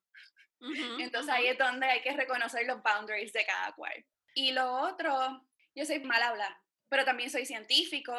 entonces 1.00 1.32
ahí 1.32 1.46
es 1.46 1.56
donde 1.56 1.86
hay 1.86 2.02
que 2.02 2.12
reconocer 2.12 2.66
los 2.66 2.82
boundaries 2.82 3.32
de 3.32 3.46
cada 3.46 3.72
cual. 3.72 4.04
Y 4.34 4.52
lo 4.52 4.70
otro, 4.70 5.46
yo 5.74 5.86
soy 5.86 6.00
mal 6.00 6.22
hablar, 6.22 6.54
pero 6.90 7.06
también 7.06 7.30
soy 7.30 7.46
científico 7.46 8.14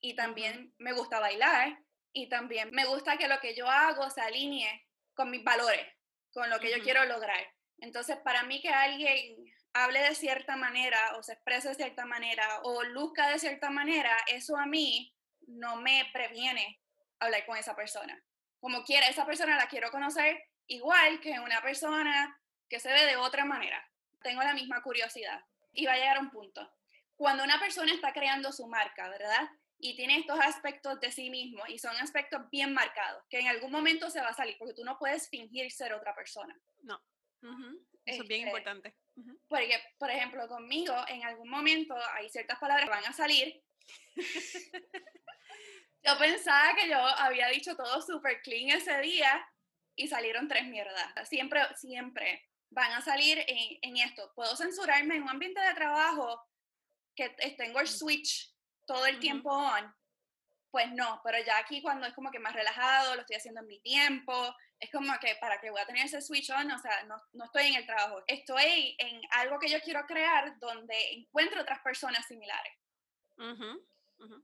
y 0.00 0.14
también 0.14 0.72
me 0.78 0.92
gusta 0.92 1.18
bailar 1.18 1.76
y 2.12 2.28
también 2.28 2.70
me 2.70 2.84
gusta 2.84 3.18
que 3.18 3.26
lo 3.26 3.40
que 3.40 3.56
yo 3.56 3.68
hago 3.68 4.08
se 4.10 4.20
alinee 4.20 4.86
con 5.14 5.30
mis 5.30 5.42
valores, 5.42 5.84
con 6.30 6.48
lo 6.48 6.60
que 6.60 6.70
yo 6.70 6.80
quiero 6.80 7.04
lograr. 7.06 7.44
Entonces, 7.78 8.18
para 8.18 8.44
mí 8.44 8.62
que 8.62 8.68
alguien 8.68 9.36
hable 9.76 10.00
de 10.00 10.14
cierta 10.14 10.56
manera 10.56 11.16
o 11.16 11.22
se 11.22 11.34
exprese 11.34 11.68
de 11.68 11.74
cierta 11.74 12.06
manera 12.06 12.60
o 12.62 12.82
luzca 12.82 13.28
de 13.28 13.38
cierta 13.38 13.68
manera, 13.68 14.16
eso 14.26 14.56
a 14.56 14.64
mí 14.64 15.14
no 15.46 15.76
me 15.76 16.08
previene 16.12 16.80
hablar 17.18 17.44
con 17.44 17.58
esa 17.58 17.76
persona. 17.76 18.22
Como 18.58 18.84
quiera, 18.84 19.06
esa 19.08 19.26
persona 19.26 19.56
la 19.56 19.68
quiero 19.68 19.90
conocer 19.90 20.42
igual 20.66 21.20
que 21.20 21.38
una 21.40 21.60
persona 21.60 22.40
que 22.68 22.80
se 22.80 22.92
ve 22.92 23.04
de 23.04 23.16
otra 23.16 23.44
manera. 23.44 23.86
Tengo 24.22 24.42
la 24.42 24.54
misma 24.54 24.82
curiosidad 24.82 25.44
y 25.72 25.84
va 25.84 25.92
a 25.92 25.96
llegar 25.96 26.16
a 26.16 26.20
un 26.20 26.30
punto. 26.30 26.72
Cuando 27.14 27.44
una 27.44 27.60
persona 27.60 27.92
está 27.92 28.12
creando 28.12 28.52
su 28.52 28.66
marca, 28.66 29.08
¿verdad? 29.10 29.48
Y 29.78 29.94
tiene 29.94 30.18
estos 30.18 30.40
aspectos 30.40 30.98
de 31.00 31.12
sí 31.12 31.28
mismo 31.28 31.62
y 31.68 31.78
son 31.78 31.94
aspectos 31.96 32.48
bien 32.50 32.72
marcados, 32.72 33.22
que 33.28 33.40
en 33.40 33.48
algún 33.48 33.70
momento 33.70 34.08
se 34.10 34.22
va 34.22 34.28
a 34.28 34.34
salir, 34.34 34.56
porque 34.58 34.74
tú 34.74 34.84
no 34.84 34.98
puedes 34.98 35.28
fingir 35.28 35.70
ser 35.70 35.92
otra 35.92 36.14
persona. 36.14 36.58
No. 36.82 36.98
Eso 38.06 38.22
es 38.22 38.28
bien 38.28 38.42
este, 38.42 38.50
importante. 38.50 38.94
Porque, 39.48 39.82
por 39.98 40.10
ejemplo, 40.10 40.46
conmigo, 40.48 40.94
en 41.08 41.24
algún 41.24 41.50
momento 41.50 41.94
hay 42.14 42.28
ciertas 42.30 42.58
palabras 42.58 42.86
que 42.86 42.94
van 42.94 43.04
a 43.04 43.12
salir. 43.12 43.62
yo 46.02 46.18
pensaba 46.18 46.74
que 46.74 46.88
yo 46.88 46.98
había 46.98 47.48
dicho 47.48 47.76
todo 47.76 48.00
súper 48.00 48.40
clean 48.42 48.70
ese 48.70 48.98
día 49.00 49.44
y 49.96 50.06
salieron 50.06 50.46
tres 50.46 50.66
mierdas. 50.66 51.28
Siempre, 51.28 51.60
siempre 51.74 52.48
van 52.70 52.92
a 52.92 53.02
salir 53.02 53.44
en, 53.46 53.78
en, 53.82 53.96
esto. 53.96 54.32
Puedo 54.34 54.54
censurarme 54.56 55.16
en 55.16 55.22
un 55.22 55.30
ambiente 55.30 55.60
de 55.60 55.74
trabajo 55.74 56.40
que 57.14 57.30
tengo 57.56 57.80
el 57.80 57.88
switch 57.88 58.54
todo 58.86 59.06
el 59.06 59.18
tiempo 59.18 59.50
on. 59.50 59.94
Pues 60.70 60.92
no, 60.92 61.20
pero 61.24 61.38
ya 61.44 61.58
aquí 61.58 61.80
cuando 61.80 62.06
es 62.06 62.14
como 62.14 62.30
que 62.30 62.38
más 62.38 62.52
relajado, 62.52 63.14
lo 63.14 63.20
estoy 63.22 63.36
haciendo 63.36 63.60
en 63.60 63.66
mi 63.66 63.80
tiempo, 63.80 64.54
es 64.78 64.90
como 64.90 65.12
que 65.18 65.36
para 65.40 65.58
que 65.60 65.70
voy 65.70 65.80
a 65.80 65.86
tener 65.86 66.04
ese 66.04 66.20
switch 66.20 66.50
on, 66.50 66.70
o 66.70 66.78
sea, 66.78 67.04
no, 67.04 67.16
no 67.32 67.44
estoy 67.44 67.66
en 67.66 67.76
el 67.76 67.86
trabajo, 67.86 68.22
estoy 68.26 68.94
en 68.98 69.20
algo 69.30 69.58
que 69.58 69.68
yo 69.68 69.80
quiero 69.80 70.04
crear 70.06 70.58
donde 70.58 70.94
encuentro 71.12 71.62
otras 71.62 71.80
personas 71.80 72.26
similares. 72.26 72.72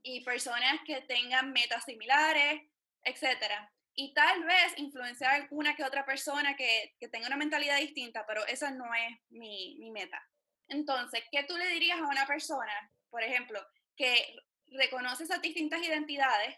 Y 0.03 0.23
personas 0.23 0.79
que 0.85 1.01
tengan 1.01 1.51
metas 1.51 1.83
similares, 1.83 2.61
etcétera. 3.03 3.71
Y 3.95 4.13
tal 4.13 4.43
vez 4.43 4.77
influenciar 4.77 5.47
una 5.51 5.75
que 5.75 5.83
otra 5.83 6.05
persona 6.05 6.55
que, 6.55 6.95
que 6.99 7.09
tenga 7.09 7.27
una 7.27 7.37
mentalidad 7.37 7.77
distinta, 7.77 8.25
pero 8.25 8.45
esa 8.47 8.71
no 8.71 8.85
es 8.93 9.19
mi, 9.29 9.77
mi 9.79 9.91
meta. 9.91 10.23
Entonces, 10.67 11.23
¿qué 11.31 11.43
tú 11.43 11.57
le 11.57 11.67
dirías 11.69 11.99
a 11.99 12.07
una 12.07 12.25
persona, 12.25 12.91
por 13.09 13.21
ejemplo, 13.21 13.59
que 13.95 14.35
reconoce 14.73 15.23
esas 15.23 15.41
distintas 15.41 15.81
identidades 15.81 16.55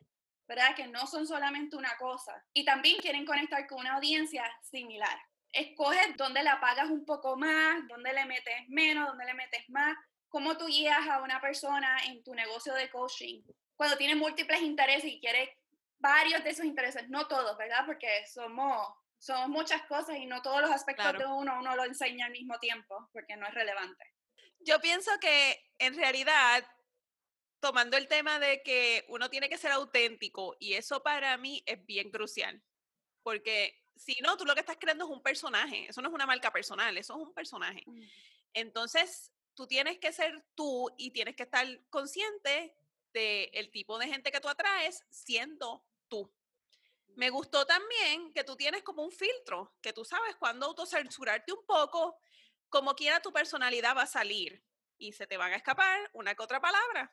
¿verdad? 0.48 0.76
Que 0.76 0.88
no 0.88 1.08
son 1.08 1.26
solamente 1.28 1.76
una 1.76 1.96
cosa. 1.98 2.44
Y 2.54 2.66
también 2.66 2.98
quieren 3.00 3.26
conectar 3.26 3.66
con 3.68 3.80
una 3.80 3.96
audiencia 3.96 4.44
similar. 4.62 5.18
Escoges 5.52 6.16
dónde 6.18 6.44
la 6.44 6.60
pagas 6.60 6.90
un 6.90 7.06
poco 7.06 7.36
más, 7.38 7.88
dónde 7.88 8.14
le 8.14 8.26
metes 8.26 8.68
menos, 8.68 9.08
dónde 9.08 9.26
le 9.26 9.34
metes 9.34 9.64
más. 9.70 9.96
¿Cómo 10.28 10.58
tú 10.58 10.68
guías 10.68 11.08
a 11.08 11.22
una 11.22 11.40
persona 11.40 11.98
en 12.06 12.22
tu 12.24 12.34
negocio 12.36 12.74
de 12.74 12.90
coaching? 12.90 13.42
Cuando 13.76 13.98
tiene 13.98 14.16
múltiples 14.16 14.62
intereses 14.62 15.06
y 15.06 15.20
quiere 15.20 15.58
varios 15.98 16.44
de 16.44 16.50
esos 16.50 16.66
intereses, 16.66 17.10
no 17.10 17.28
todos, 17.28 17.58
¿verdad? 17.58 17.86
Porque 17.86 18.26
somos, 18.28 18.88
somos 19.18 19.48
muchas 19.48 19.84
cosas 19.84 20.18
y 20.18 20.26
no 20.26 20.42
todos 20.42 20.62
los 20.62 20.72
aspectos 20.72 21.18
de 21.18 21.26
uno 21.26 21.60
uno 21.60 21.76
lo 21.76 21.86
enseña 21.86 22.26
al 22.26 22.34
mismo 22.34 22.60
tiempo, 22.60 23.10
porque 23.14 23.38
no 23.38 23.48
es 23.48 23.54
relevante. 23.54 24.14
Yo 24.60 24.80
pienso 24.82 25.12
que 25.22 25.58
en 25.80 25.96
realidad 25.96 26.66
tomando 27.66 27.98
el 27.98 28.08
tema 28.08 28.38
de 28.38 28.62
que 28.62 29.06
uno 29.08 29.28
tiene 29.28 29.50
que 29.50 29.58
ser 29.58 29.72
auténtico 29.72 30.56
y 30.60 30.74
eso 30.74 31.02
para 31.02 31.36
mí 31.36 31.64
es 31.66 31.84
bien 31.84 32.12
crucial, 32.12 32.62
porque 33.24 33.82
si 33.96 34.20
no, 34.22 34.38
tú 34.38 34.46
lo 34.46 34.54
que 34.54 34.60
estás 34.60 34.78
creando 34.80 35.06
es 35.06 35.10
un 35.10 35.24
personaje, 35.24 35.88
eso 35.90 36.00
no 36.00 36.10
es 36.10 36.14
una 36.14 36.28
marca 36.28 36.52
personal, 36.52 36.96
eso 36.96 37.16
es 37.16 37.28
un 37.28 37.34
personaje. 37.34 37.82
Mm. 37.88 38.04
Entonces, 38.54 39.32
tú 39.56 39.66
tienes 39.66 39.98
que 39.98 40.14
ser 40.14 40.46
tú 40.54 40.94
y 40.96 41.10
tienes 41.10 41.36
que 41.36 41.42
estar 41.42 41.66
consciente 41.90 42.78
del 43.12 43.50
el 43.52 43.72
tipo 43.72 43.98
de 43.98 44.10
gente 44.10 44.32
que 44.32 44.40
tú 44.40 44.48
atraes 44.48 45.04
siendo 45.10 45.84
tú. 46.08 46.32
Me 47.16 47.32
gustó 47.32 47.66
también 47.66 48.32
que 48.32 48.44
tú 48.44 48.56
tienes 48.56 48.84
como 48.84 49.02
un 49.02 49.12
filtro, 49.12 49.74
que 49.82 49.92
tú 49.92 50.06
sabes 50.06 50.36
cuándo 50.36 50.68
autocensurarte 50.68 51.52
un 51.52 51.66
poco, 51.66 52.20
como 52.70 52.94
quiera 52.94 53.24
tu 53.24 53.34
personalidad 53.34 53.98
va 53.98 54.04
a 54.04 54.08
salir 54.08 54.64
y 55.00 55.14
se 55.14 55.26
te 55.26 55.38
van 55.38 55.52
a 55.52 55.56
escapar 55.56 56.12
una 56.14 56.36
que 56.36 56.44
otra 56.44 56.62
palabra. 56.62 57.12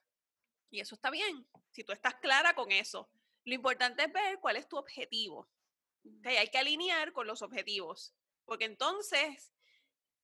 Y 0.73 0.81
eso 0.81 0.95
está 0.95 1.11
bien, 1.11 1.47
si 1.71 1.85
tú 1.85 1.93
estás 1.93 2.14
clara 2.14 2.55
con 2.55 2.73
eso. 2.73 3.11
Lo 3.45 3.55
importante 3.55 4.05
es 4.05 4.12
ver 4.12 4.41
cuál 4.41 4.57
es 4.57 4.67
tu 4.67 4.79
objetivo. 4.79 5.47
¿okay? 6.19 6.38
Hay 6.38 6.49
que 6.49 6.57
alinear 6.57 7.12
con 7.12 7.26
los 7.26 7.43
objetivos, 7.43 8.14
porque 8.47 8.64
entonces, 8.64 9.52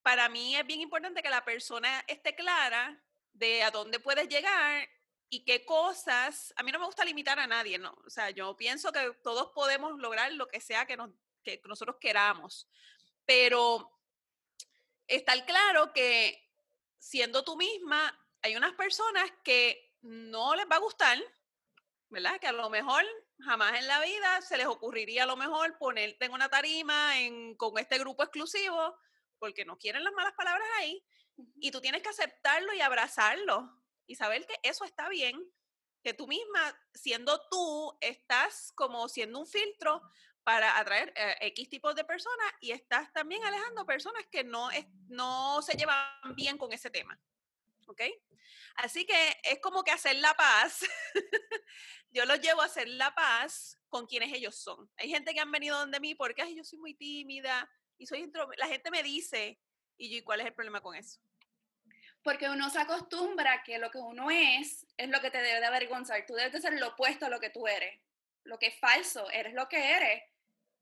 para 0.02 0.30
mí 0.30 0.56
es 0.56 0.66
bien 0.66 0.80
importante 0.80 1.22
que 1.22 1.28
la 1.28 1.44
persona 1.44 2.02
esté 2.08 2.34
clara 2.34 2.98
de 3.34 3.62
a 3.62 3.70
dónde 3.70 4.00
puedes 4.00 4.26
llegar 4.26 4.88
y 5.28 5.44
qué 5.44 5.66
cosas, 5.66 6.54
a 6.56 6.62
mí 6.62 6.72
no 6.72 6.78
me 6.78 6.86
gusta 6.86 7.04
limitar 7.04 7.38
a 7.38 7.46
nadie, 7.46 7.78
¿no? 7.78 7.92
O 8.06 8.08
sea, 8.08 8.30
yo 8.30 8.56
pienso 8.56 8.90
que 8.90 9.12
todos 9.22 9.52
podemos 9.54 9.98
lograr 9.98 10.32
lo 10.32 10.48
que 10.48 10.62
sea 10.62 10.86
que, 10.86 10.96
nos, 10.96 11.10
que 11.42 11.60
nosotros 11.66 11.98
queramos, 12.00 12.66
pero 13.26 14.00
estar 15.06 15.44
claro 15.44 15.92
que 15.92 16.50
siendo 16.98 17.44
tú 17.44 17.54
misma, 17.54 18.18
hay 18.40 18.56
unas 18.56 18.72
personas 18.72 19.30
que 19.44 19.87
no 20.02 20.54
les 20.54 20.66
va 20.66 20.76
a 20.76 20.80
gustar, 20.80 21.18
¿verdad? 22.08 22.38
Que 22.40 22.46
a 22.46 22.52
lo 22.52 22.70
mejor 22.70 23.04
jamás 23.40 23.78
en 23.78 23.86
la 23.86 24.00
vida 24.00 24.40
se 24.42 24.56
les 24.56 24.66
ocurriría 24.66 25.24
a 25.24 25.26
lo 25.26 25.36
mejor 25.36 25.78
ponerte 25.78 26.24
en 26.24 26.32
una 26.32 26.48
tarima 26.48 27.20
en, 27.20 27.56
con 27.56 27.78
este 27.78 27.98
grupo 27.98 28.22
exclusivo 28.22 28.98
porque 29.38 29.64
no 29.64 29.78
quieren 29.78 30.02
las 30.04 30.12
malas 30.12 30.32
palabras 30.34 30.66
ahí 30.78 31.04
y 31.60 31.70
tú 31.70 31.80
tienes 31.80 32.02
que 32.02 32.08
aceptarlo 32.08 32.74
y 32.74 32.80
abrazarlo 32.80 33.70
y 34.06 34.16
saber 34.16 34.46
que 34.46 34.58
eso 34.62 34.84
está 34.84 35.08
bien, 35.08 35.38
que 36.02 36.14
tú 36.14 36.26
misma, 36.26 36.76
siendo 36.94 37.40
tú, 37.50 37.96
estás 38.00 38.72
como 38.74 39.08
siendo 39.08 39.38
un 39.38 39.46
filtro 39.46 40.02
para 40.42 40.78
atraer 40.78 41.12
eh, 41.14 41.36
X 41.42 41.68
tipos 41.68 41.94
de 41.94 42.04
personas 42.04 42.52
y 42.60 42.70
estás 42.70 43.12
también 43.12 43.44
alejando 43.44 43.84
personas 43.84 44.24
que 44.32 44.44
no, 44.44 44.70
no 45.08 45.60
se 45.62 45.76
llevan 45.76 46.34
bien 46.34 46.56
con 46.56 46.72
ese 46.72 46.90
tema. 46.90 47.20
¿Ok? 47.88 48.02
Así 48.76 49.04
que 49.04 49.36
es 49.42 49.58
como 49.60 49.82
que 49.82 49.90
hacer 49.90 50.16
la 50.16 50.34
paz. 50.34 50.80
yo 52.10 52.24
los 52.24 52.40
llevo 52.40 52.62
a 52.62 52.66
hacer 52.66 52.88
la 52.88 53.14
paz 53.14 53.78
con 53.88 54.06
quienes 54.06 54.32
ellos 54.32 54.56
son. 54.56 54.90
Hay 54.96 55.08
gente 55.08 55.34
que 55.34 55.40
han 55.40 55.50
venido 55.50 55.78
donde 55.78 56.00
mí 56.00 56.14
porque 56.14 56.54
yo 56.54 56.62
soy 56.64 56.78
muy 56.78 56.94
tímida 56.94 57.68
y 57.96 58.06
soy 58.06 58.30
la 58.56 58.68
gente 58.68 58.90
me 58.90 59.02
dice 59.02 59.58
y 59.96 60.10
yo, 60.10 60.18
¿y 60.18 60.22
cuál 60.22 60.40
es 60.40 60.46
el 60.46 60.54
problema 60.54 60.80
con 60.80 60.94
eso? 60.94 61.20
Porque 62.22 62.48
uno 62.48 62.70
se 62.70 62.78
acostumbra 62.78 63.62
que 63.64 63.78
lo 63.78 63.90
que 63.90 63.98
uno 63.98 64.30
es 64.30 64.86
es 64.96 65.08
lo 65.08 65.20
que 65.20 65.30
te 65.30 65.38
debe 65.38 65.60
de 65.60 65.66
avergonzar. 65.66 66.24
Tú 66.26 66.34
debes 66.34 66.52
de 66.52 66.60
ser 66.60 66.74
lo 66.74 66.88
opuesto 66.88 67.26
a 67.26 67.30
lo 67.30 67.40
que 67.40 67.50
tú 67.50 67.66
eres. 67.66 68.00
Lo 68.44 68.58
que 68.58 68.68
es 68.68 68.78
falso, 68.78 69.30
eres 69.30 69.54
lo 69.54 69.68
que 69.68 69.96
eres. 69.96 70.22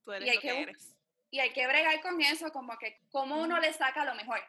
Tú 0.05 0.13
eres 0.13 0.27
y 0.27 0.31
hay 0.31 0.37
lo 0.37 0.43
que, 0.43 0.61
eres. 0.63 0.97
Y 1.31 1.41
hay 1.41 1.53
que 1.53 1.67
bregar 1.67 2.01
con 2.01 2.21
eso, 2.21 2.53
como 2.53 2.77
que 2.79 3.01
cómo 3.11 3.41
uno 3.41 3.59
le 3.59 3.73
saca 3.73 4.05
lo 4.05 4.15
mejor. 4.15 4.41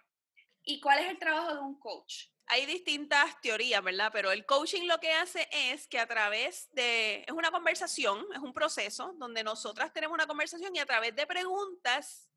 ¿Y 0.63 0.81
cuál 0.81 0.99
es 0.99 1.09
el 1.09 1.19
trabajo 1.19 1.53
de 1.53 1.61
un 1.61 1.79
coach? 1.79 2.25
Hay 2.47 2.65
distintas 2.65 3.39
teorías, 3.41 3.83
¿verdad? 3.83 4.09
Pero 4.13 4.31
el 4.31 4.45
coaching 4.45 4.87
lo 4.87 4.99
que 4.99 5.11
hace 5.11 5.47
es 5.51 5.87
que 5.87 5.99
a 5.99 6.07
través 6.07 6.69
de, 6.71 7.25
es 7.27 7.33
una 7.33 7.51
conversación, 7.51 8.25
es 8.33 8.39
un 8.39 8.53
proceso 8.53 9.13
donde 9.17 9.43
nosotras 9.43 9.91
tenemos 9.91 10.15
una 10.15 10.27
conversación 10.27 10.73
y 10.75 10.79
a 10.79 10.85
través 10.85 11.13
de 11.15 11.27
preguntas, 11.27 12.29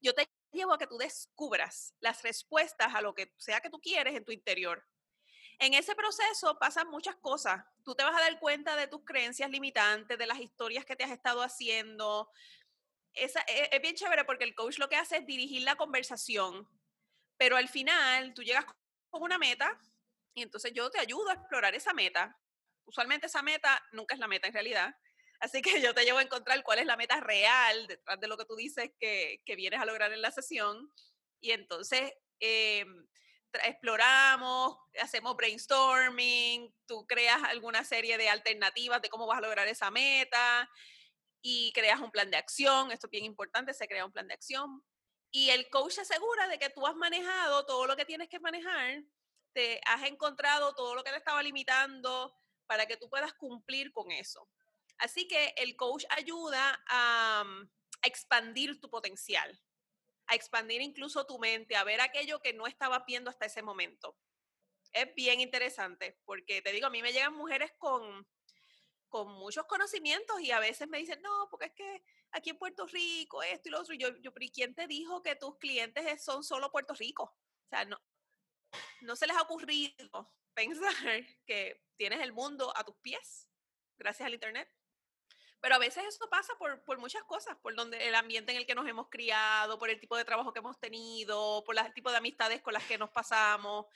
yo 0.00 0.14
te 0.14 0.28
llevo 0.52 0.72
a 0.72 0.78
que 0.78 0.86
tú 0.86 0.96
descubras 0.96 1.94
las 1.98 2.22
respuestas 2.22 2.94
a 2.94 3.00
lo 3.00 3.12
que 3.14 3.34
sea 3.38 3.60
que 3.60 3.68
tú 3.68 3.80
quieres 3.80 4.14
en 4.14 4.24
tu 4.24 4.30
interior. 4.30 4.86
En 5.58 5.74
ese 5.74 5.96
proceso 5.96 6.58
pasan 6.60 6.88
muchas 6.88 7.16
cosas. 7.16 7.64
Tú 7.82 7.94
te 7.94 8.04
vas 8.04 8.16
a 8.16 8.20
dar 8.20 8.38
cuenta 8.38 8.76
de 8.76 8.86
tus 8.86 9.04
creencias 9.04 9.50
limitantes, 9.50 10.16
de 10.16 10.26
las 10.26 10.38
historias 10.38 10.84
que 10.84 10.94
te 10.94 11.02
has 11.02 11.10
estado 11.10 11.42
haciendo. 11.42 12.30
Esa, 13.14 13.40
es, 13.40 13.68
es 13.72 13.82
bien 13.82 13.96
chévere 13.96 14.24
porque 14.24 14.44
el 14.44 14.54
coach 14.54 14.78
lo 14.78 14.88
que 14.88 14.96
hace 14.96 15.16
es 15.16 15.26
dirigir 15.26 15.62
la 15.62 15.76
conversación, 15.76 16.68
pero 17.36 17.56
al 17.56 17.68
final 17.68 18.32
tú 18.34 18.42
llegas 18.42 18.66
una 19.12 19.38
meta 19.38 19.78
y 20.34 20.42
entonces 20.42 20.72
yo 20.74 20.90
te 20.90 20.98
ayudo 20.98 21.30
a 21.30 21.34
explorar 21.34 21.74
esa 21.74 21.92
meta. 21.92 22.38
Usualmente 22.84 23.26
esa 23.26 23.42
meta 23.42 23.82
nunca 23.92 24.14
es 24.14 24.20
la 24.20 24.28
meta 24.28 24.46
en 24.46 24.52
realidad. 24.52 24.94
Así 25.40 25.62
que 25.62 25.70
yo 25.82 25.94
te 25.94 26.04
llevo 26.04 26.18
a 26.18 26.22
encontrar 26.22 26.62
cuál 26.62 26.78
es 26.78 26.86
la 26.86 26.96
meta 26.96 27.20
real 27.20 27.86
detrás 27.86 28.20
de 28.20 28.28
lo 28.28 28.36
que 28.36 28.44
tú 28.44 28.56
dices 28.56 28.90
que, 28.98 29.40
que 29.44 29.56
vienes 29.56 29.80
a 29.80 29.86
lograr 29.86 30.12
en 30.12 30.22
la 30.22 30.30
sesión. 30.30 30.92
Y 31.40 31.52
entonces 31.52 32.12
em, 32.40 33.06
exploramos, 33.64 34.78
hacemos 35.00 35.36
brainstorming, 35.36 36.74
tú 36.86 37.06
creas 37.06 37.42
alguna 37.44 37.84
serie 37.84 38.18
de 38.18 38.28
alternativas 38.28 39.00
de 39.00 39.08
cómo 39.08 39.26
vas 39.26 39.38
a 39.38 39.42
lograr 39.42 39.68
esa 39.68 39.90
meta 39.90 40.70
y 41.42 41.72
creas 41.72 42.00
un 42.00 42.10
plan 42.10 42.30
de 42.30 42.36
acción, 42.36 42.90
esto 42.90 43.06
es 43.06 43.10
bien 43.10 43.24
importante, 43.24 43.72
se 43.72 43.86
crea 43.86 44.04
un 44.04 44.12
plan 44.12 44.26
de 44.26 44.34
acción. 44.34 44.82
Y 45.36 45.50
el 45.50 45.68
coach 45.68 45.92
se 45.92 46.00
asegura 46.00 46.48
de 46.48 46.58
que 46.58 46.70
tú 46.70 46.86
has 46.86 46.96
manejado 46.96 47.66
todo 47.66 47.86
lo 47.86 47.94
que 47.94 48.06
tienes 48.06 48.30
que 48.30 48.40
manejar, 48.40 49.02
te 49.52 49.82
has 49.84 50.02
encontrado 50.04 50.74
todo 50.74 50.94
lo 50.94 51.04
que 51.04 51.10
te 51.10 51.18
estaba 51.18 51.42
limitando 51.42 52.34
para 52.66 52.86
que 52.86 52.96
tú 52.96 53.10
puedas 53.10 53.34
cumplir 53.34 53.92
con 53.92 54.10
eso. 54.10 54.48
Así 54.96 55.28
que 55.28 55.52
el 55.58 55.76
coach 55.76 56.04
ayuda 56.08 56.82
a, 56.88 57.44
mm, 57.44 57.70
a 58.02 58.06
expandir 58.06 58.80
tu 58.80 58.88
potencial 58.88 59.60
a 60.26 60.34
expandir 60.34 60.80
incluso 60.80 61.26
tu 61.26 61.38
mente, 61.38 61.76
a 61.76 61.84
ver 61.84 62.00
aquello 62.00 62.40
que 62.40 62.52
no 62.52 62.66
estabas 62.66 63.04
viendo 63.06 63.30
hasta 63.30 63.46
ese 63.46 63.62
momento. 63.62 64.16
Es 64.92 65.14
bien 65.14 65.40
interesante, 65.40 66.18
porque 66.24 66.62
te 66.62 66.72
digo, 66.72 66.86
a 66.86 66.90
mí 66.90 67.02
me 67.02 67.12
llegan 67.12 67.34
mujeres 67.34 67.72
con, 67.78 68.26
con 69.08 69.28
muchos 69.34 69.66
conocimientos 69.66 70.40
y 70.40 70.50
a 70.50 70.58
veces 70.58 70.88
me 70.88 70.98
dicen, 70.98 71.20
no, 71.22 71.48
porque 71.50 71.66
es 71.66 71.72
que 71.74 72.02
aquí 72.36 72.50
en 72.50 72.58
Puerto 72.58 72.86
Rico, 72.86 73.42
esto 73.42 73.68
y 73.68 73.72
lo 73.72 73.80
otro. 73.80 73.94
Y 73.94 73.98
yo, 73.98 74.08
yo, 74.18 74.32
pero 74.32 74.46
quién 74.52 74.74
te 74.74 74.86
dijo 74.86 75.22
que 75.22 75.36
tus 75.36 75.56
clientes 75.58 76.22
son 76.22 76.44
solo 76.44 76.70
Puerto 76.70 76.94
Rico? 76.94 77.24
O 77.24 77.68
sea, 77.68 77.84
no, 77.84 78.00
no 79.00 79.16
se 79.16 79.26
les 79.26 79.36
ha 79.36 79.42
ocurrido 79.42 80.32
pensar 80.54 80.94
que 81.46 81.82
tienes 81.96 82.20
el 82.20 82.32
mundo 82.32 82.72
a 82.76 82.84
tus 82.84 82.96
pies 82.98 83.48
gracias 83.98 84.26
al 84.26 84.34
Internet. 84.34 84.70
Pero 85.60 85.74
a 85.74 85.78
veces 85.78 86.04
eso 86.04 86.28
pasa 86.30 86.52
por, 86.58 86.84
por, 86.84 86.98
muchas 86.98 87.24
cosas, 87.24 87.56
por 87.56 87.74
donde 87.74 88.06
el 88.06 88.14
ambiente 88.14 88.52
en 88.52 88.58
el 88.58 88.66
que 88.66 88.74
nos 88.74 88.86
hemos 88.86 89.08
criado, 89.08 89.78
por 89.78 89.88
el 89.88 89.98
tipo 89.98 90.16
de 90.16 90.24
trabajo 90.24 90.52
que 90.52 90.58
hemos 90.58 90.78
tenido, 90.78 91.64
por 91.64 91.76
el 91.76 91.94
tipo 91.94 92.10
de 92.10 92.18
amistades 92.18 92.60
con 92.60 92.74
las 92.74 92.84
que 92.84 92.98
nos 92.98 93.10
pasamos. 93.10 93.86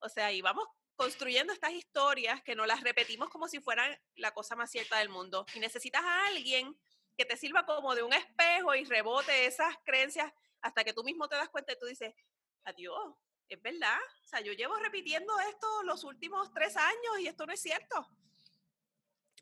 O 0.00 0.08
sea, 0.08 0.32
y 0.32 0.40
vamos 0.40 0.66
construyendo 0.94 1.52
estas 1.52 1.72
historias 1.72 2.42
que 2.42 2.54
no 2.54 2.66
las 2.66 2.82
repetimos 2.82 3.28
como 3.30 3.48
si 3.48 3.60
fueran 3.60 3.98
la 4.14 4.32
cosa 4.32 4.56
más 4.56 4.70
cierta 4.70 4.98
del 4.98 5.08
mundo. 5.08 5.44
Y 5.54 5.60
necesitas 5.60 6.04
a 6.04 6.26
alguien 6.28 6.78
que 7.18 7.24
te 7.24 7.36
sirva 7.36 7.66
como 7.66 7.96
de 7.96 8.04
un 8.04 8.12
espejo 8.12 8.76
y 8.76 8.84
rebote 8.84 9.46
esas 9.46 9.76
creencias 9.84 10.32
hasta 10.62 10.84
que 10.84 10.92
tú 10.92 11.02
mismo 11.02 11.28
te 11.28 11.34
das 11.34 11.48
cuenta 11.48 11.72
y 11.72 11.78
tú 11.78 11.86
dices, 11.86 12.14
adiós, 12.62 13.16
es 13.48 13.60
verdad. 13.60 13.98
O 14.22 14.26
sea, 14.26 14.40
yo 14.40 14.52
llevo 14.52 14.76
repitiendo 14.76 15.38
esto 15.40 15.82
los 15.82 16.04
últimos 16.04 16.52
tres 16.54 16.76
años 16.76 17.18
y 17.18 17.26
esto 17.26 17.44
no 17.44 17.52
es 17.52 17.60
cierto. 17.60 18.08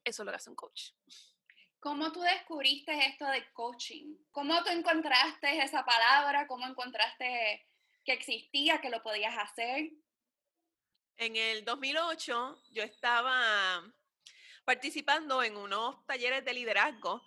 Eso 0.03 0.23
es 0.23 0.25
lo 0.25 0.33
que 0.33 0.37
hace 0.37 0.49
un 0.49 0.57
coach. 0.57 0.93
¿Cómo 1.79 2.11
tú 2.13 2.23
descubriste 2.23 2.99
esto 3.09 3.27
de 3.27 3.53
coaching? 3.53 4.17
¿Cómo 4.31 4.65
tú 4.65 4.71
encontraste 4.71 5.63
esa 5.63 5.85
palabra? 5.85 6.47
¿Cómo 6.47 6.67
encontraste 6.67 7.69
que 8.07 8.13
existía, 8.13 8.81
que 8.81 8.89
lo 8.89 9.03
podías 9.03 9.37
hacer? 9.37 9.91
En 11.19 11.37
el 11.37 11.63
2008 11.65 12.63
yo 12.71 12.83
estaba 12.83 13.83
participando 14.65 15.43
en 15.43 15.57
unos 15.59 16.05
talleres 16.07 16.45
de 16.45 16.55
liderazgo 16.55 17.23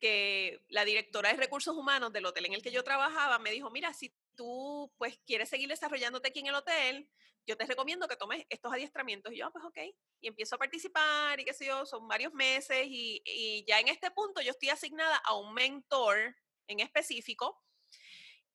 que 0.00 0.64
la 0.68 0.84
directora 0.84 1.30
de 1.30 1.36
recursos 1.36 1.76
humanos 1.76 2.12
del 2.12 2.26
hotel 2.26 2.46
en 2.46 2.54
el 2.54 2.62
que 2.62 2.72
yo 2.72 2.82
trabajaba 2.82 3.38
me 3.38 3.50
dijo, 3.50 3.70
mira, 3.70 3.92
si 3.92 4.14
tú 4.34 4.92
pues 4.98 5.18
quieres 5.26 5.48
seguir 5.48 5.68
desarrollándote 5.68 6.28
aquí 6.28 6.40
en 6.40 6.46
el 6.46 6.54
hotel, 6.54 7.08
yo 7.46 7.56
te 7.56 7.66
recomiendo 7.66 8.08
que 8.08 8.16
tomes 8.16 8.46
estos 8.48 8.72
adiestramientos. 8.72 9.32
Y 9.32 9.38
yo, 9.38 9.46
ah, 9.46 9.50
pues 9.50 9.64
ok, 9.64 9.78
y 10.20 10.28
empiezo 10.28 10.56
a 10.56 10.58
participar 10.58 11.38
y 11.40 11.44
qué 11.44 11.52
sé 11.52 11.66
yo, 11.66 11.84
son 11.86 12.08
varios 12.08 12.32
meses 12.32 12.86
y, 12.86 13.22
y 13.24 13.64
ya 13.66 13.80
en 13.80 13.88
este 13.88 14.10
punto 14.10 14.40
yo 14.40 14.50
estoy 14.50 14.70
asignada 14.70 15.16
a 15.16 15.34
un 15.36 15.52
mentor 15.54 16.36
en 16.66 16.80
específico. 16.80 17.62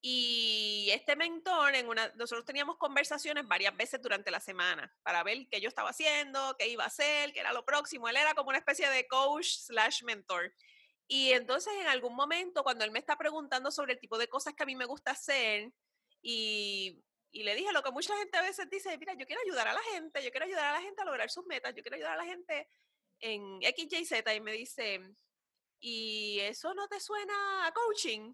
Y 0.07 0.89
este 0.91 1.15
mentor, 1.15 1.73
en 1.73 1.87
una, 1.87 2.09
nosotros 2.09 2.45
teníamos 2.45 2.77
conversaciones 2.77 3.47
varias 3.47 3.75
veces 3.75 3.99
durante 3.99 4.29
la 4.29 4.39
semana 4.39 4.95
para 5.01 5.23
ver 5.23 5.47
qué 5.49 5.59
yo 5.59 5.67
estaba 5.67 5.89
haciendo, 5.89 6.55
qué 6.59 6.67
iba 6.67 6.83
a 6.83 6.87
hacer, 6.87 7.33
qué 7.33 7.39
era 7.39 7.51
lo 7.53 7.65
próximo. 7.65 8.07
Él 8.07 8.17
era 8.17 8.35
como 8.35 8.49
una 8.49 8.59
especie 8.59 8.87
de 8.87 9.07
coach 9.07 9.47
slash 9.47 10.03
mentor. 10.03 10.53
Y 11.07 11.31
entonces 11.33 11.73
en 11.79 11.87
algún 11.87 12.15
momento, 12.15 12.63
cuando 12.63 12.83
él 12.83 12.91
me 12.91 12.99
está 12.99 13.17
preguntando 13.17 13.71
sobre 13.71 13.93
el 13.93 13.99
tipo 13.99 14.17
de 14.17 14.27
cosas 14.27 14.53
que 14.53 14.63
a 14.63 14.65
mí 14.65 14.75
me 14.75 14.85
gusta 14.85 15.11
hacer, 15.11 15.71
y 16.21 17.03
y 17.35 17.43
le 17.43 17.53
dije 17.53 17.73
lo 17.73 17.83
que 17.83 17.91
mucha 17.91 18.15
gente 18.15 18.37
a 18.37 18.41
veces 18.41 18.69
dice, 18.69 18.97
mira, 18.97 19.13
yo 19.13 19.25
quiero 19.25 19.41
ayudar 19.41 19.67
a 19.67 19.73
la 19.73 19.81
gente, 19.91 20.23
yo 20.23 20.31
quiero 20.31 20.45
ayudar 20.45 20.67
a 20.67 20.79
la 20.79 20.81
gente 20.81 21.01
a 21.01 21.05
lograr 21.05 21.29
sus 21.29 21.45
metas, 21.45 21.75
yo 21.75 21.83
quiero 21.83 21.97
ayudar 21.97 22.13
a 22.13 22.23
la 22.23 22.23
gente 22.23 22.69
en 23.19 23.61
X, 23.61 23.91
Y, 23.91 24.05
Z. 24.05 24.33
Y 24.33 24.39
me 24.39 24.53
dice, 24.53 25.01
¿y 25.81 26.39
eso 26.39 26.73
no 26.73 26.87
te 26.87 26.97
suena 27.01 27.67
a 27.67 27.73
coaching? 27.73 28.33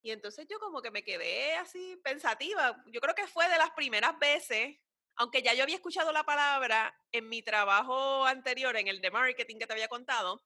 Y 0.00 0.12
entonces 0.12 0.46
yo 0.48 0.60
como 0.60 0.80
que 0.80 0.92
me 0.92 1.02
quedé 1.02 1.56
así 1.56 1.96
pensativa. 2.04 2.80
Yo 2.86 3.00
creo 3.00 3.16
que 3.16 3.26
fue 3.26 3.48
de 3.48 3.58
las 3.58 3.72
primeras 3.72 4.16
veces, 4.20 4.78
aunque 5.16 5.42
ya 5.42 5.52
yo 5.52 5.64
había 5.64 5.74
escuchado 5.74 6.12
la 6.12 6.22
palabra 6.22 6.96
en 7.10 7.28
mi 7.28 7.42
trabajo 7.42 8.24
anterior, 8.26 8.76
en 8.76 8.86
el 8.86 9.00
de 9.00 9.10
marketing 9.10 9.58
que 9.58 9.66
te 9.66 9.72
había 9.72 9.88
contado, 9.88 10.44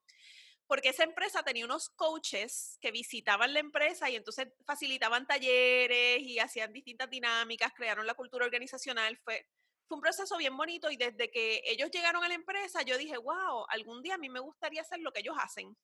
porque 0.70 0.90
esa 0.90 1.02
empresa 1.02 1.42
tenía 1.42 1.64
unos 1.64 1.88
coaches 1.88 2.78
que 2.80 2.92
visitaban 2.92 3.52
la 3.52 3.58
empresa 3.58 4.08
y 4.08 4.14
entonces 4.14 4.46
facilitaban 4.64 5.26
talleres 5.26 6.20
y 6.22 6.38
hacían 6.38 6.72
distintas 6.72 7.10
dinámicas, 7.10 7.72
crearon 7.74 8.06
la 8.06 8.14
cultura 8.14 8.44
organizacional. 8.44 9.18
Fue, 9.24 9.48
fue 9.88 9.96
un 9.96 10.00
proceso 10.00 10.36
bien 10.36 10.56
bonito 10.56 10.88
y 10.88 10.96
desde 10.96 11.28
que 11.28 11.60
ellos 11.64 11.90
llegaron 11.90 12.22
a 12.22 12.28
la 12.28 12.34
empresa 12.34 12.82
yo 12.82 12.96
dije, 12.96 13.16
wow, 13.16 13.66
algún 13.68 14.00
día 14.00 14.14
a 14.14 14.18
mí 14.18 14.28
me 14.28 14.38
gustaría 14.38 14.82
hacer 14.82 15.00
lo 15.00 15.12
que 15.12 15.18
ellos 15.18 15.34
hacen. 15.40 15.76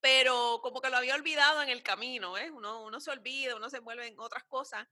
Pero 0.00 0.58
como 0.60 0.80
que 0.80 0.90
lo 0.90 0.96
había 0.96 1.14
olvidado 1.14 1.62
en 1.62 1.68
el 1.68 1.84
camino, 1.84 2.36
¿eh? 2.36 2.50
uno, 2.50 2.82
uno 2.82 2.98
se 2.98 3.12
olvida, 3.12 3.54
uno 3.54 3.70
se 3.70 3.76
envuelve 3.76 4.08
en 4.08 4.18
otras 4.18 4.42
cosas. 4.46 4.88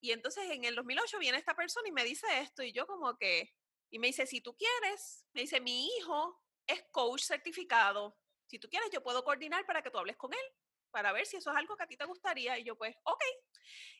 Y 0.00 0.12
entonces 0.12 0.44
en 0.52 0.64
el 0.64 0.76
2008 0.76 1.18
viene 1.18 1.38
esta 1.38 1.56
persona 1.56 1.88
y 1.88 1.92
me 1.92 2.04
dice 2.04 2.28
esto 2.38 2.62
y 2.62 2.70
yo 2.70 2.86
como 2.86 3.16
que, 3.16 3.52
y 3.90 3.98
me 3.98 4.06
dice, 4.06 4.24
si 4.24 4.40
tú 4.40 4.56
quieres, 4.56 5.26
me 5.32 5.40
dice, 5.40 5.60
mi 5.60 5.88
hijo 5.88 6.43
es 6.66 6.84
coach 6.90 7.22
certificado. 7.22 8.16
Si 8.46 8.58
tú 8.58 8.68
quieres, 8.68 8.90
yo 8.92 9.02
puedo 9.02 9.24
coordinar 9.24 9.64
para 9.66 9.82
que 9.82 9.90
tú 9.90 9.98
hables 9.98 10.16
con 10.16 10.32
él, 10.32 10.52
para 10.90 11.12
ver 11.12 11.26
si 11.26 11.36
eso 11.36 11.50
es 11.50 11.56
algo 11.56 11.76
que 11.76 11.84
a 11.84 11.86
ti 11.86 11.96
te 11.96 12.04
gustaría. 12.04 12.58
Y 12.58 12.64
yo, 12.64 12.76
pues, 12.76 12.94
ok. 13.04 13.22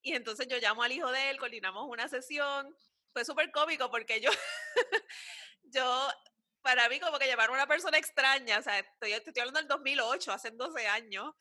Y 0.03 0.15
entonces 0.15 0.47
yo 0.49 0.59
llamo 0.59 0.83
al 0.83 0.93
hijo 0.93 1.11
de 1.11 1.31
él, 1.31 1.39
coordinamos 1.39 1.87
una 1.89 2.09
sesión. 2.09 2.77
Fue 3.13 3.25
súper 3.25 3.51
cómico 3.51 3.91
porque 3.91 4.21
yo, 4.21 4.31
yo, 5.65 6.09
para 6.63 6.89
mí 6.89 7.01
como 7.01 7.19
que 7.19 7.27
llevar 7.27 7.51
a 7.51 7.53
una 7.53 7.67
persona 7.67 7.99
extraña, 7.99 8.59
o 8.59 8.63
sea, 8.63 8.79
estoy, 8.79 9.13
estoy 9.13 9.41
hablando 9.41 9.61
del 9.61 9.69
2008, 9.69 10.33
hace 10.33 10.51
12 10.51 10.87
años, 10.87 11.35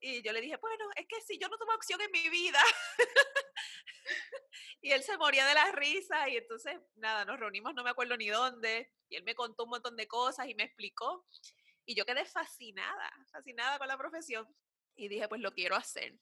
y 0.00 0.22
yo 0.22 0.32
le 0.32 0.40
dije, 0.40 0.56
bueno, 0.56 0.84
es 0.96 1.06
que 1.06 1.20
si 1.22 1.38
yo 1.38 1.48
no 1.48 1.58
tomo 1.58 1.72
acción 1.72 2.00
en 2.00 2.10
mi 2.10 2.28
vida. 2.28 2.60
y 4.80 4.92
él 4.92 5.02
se 5.02 5.16
moría 5.18 5.46
de 5.46 5.54
la 5.54 5.72
risa 5.72 6.28
y 6.28 6.36
entonces, 6.36 6.78
nada, 6.96 7.24
nos 7.24 7.38
reunimos, 7.38 7.74
no 7.74 7.82
me 7.82 7.90
acuerdo 7.90 8.16
ni 8.16 8.28
dónde, 8.28 8.92
y 9.08 9.16
él 9.16 9.24
me 9.24 9.34
contó 9.34 9.64
un 9.64 9.70
montón 9.70 9.96
de 9.96 10.06
cosas 10.06 10.46
y 10.48 10.54
me 10.54 10.64
explicó. 10.64 11.26
Y 11.84 11.94
yo 11.94 12.04
quedé 12.04 12.24
fascinada, 12.26 13.10
fascinada 13.32 13.78
con 13.78 13.88
la 13.88 13.96
profesión. 13.96 14.46
Y 14.94 15.08
dije, 15.08 15.28
pues 15.28 15.40
lo 15.40 15.52
quiero 15.52 15.74
hacer. 15.74 16.18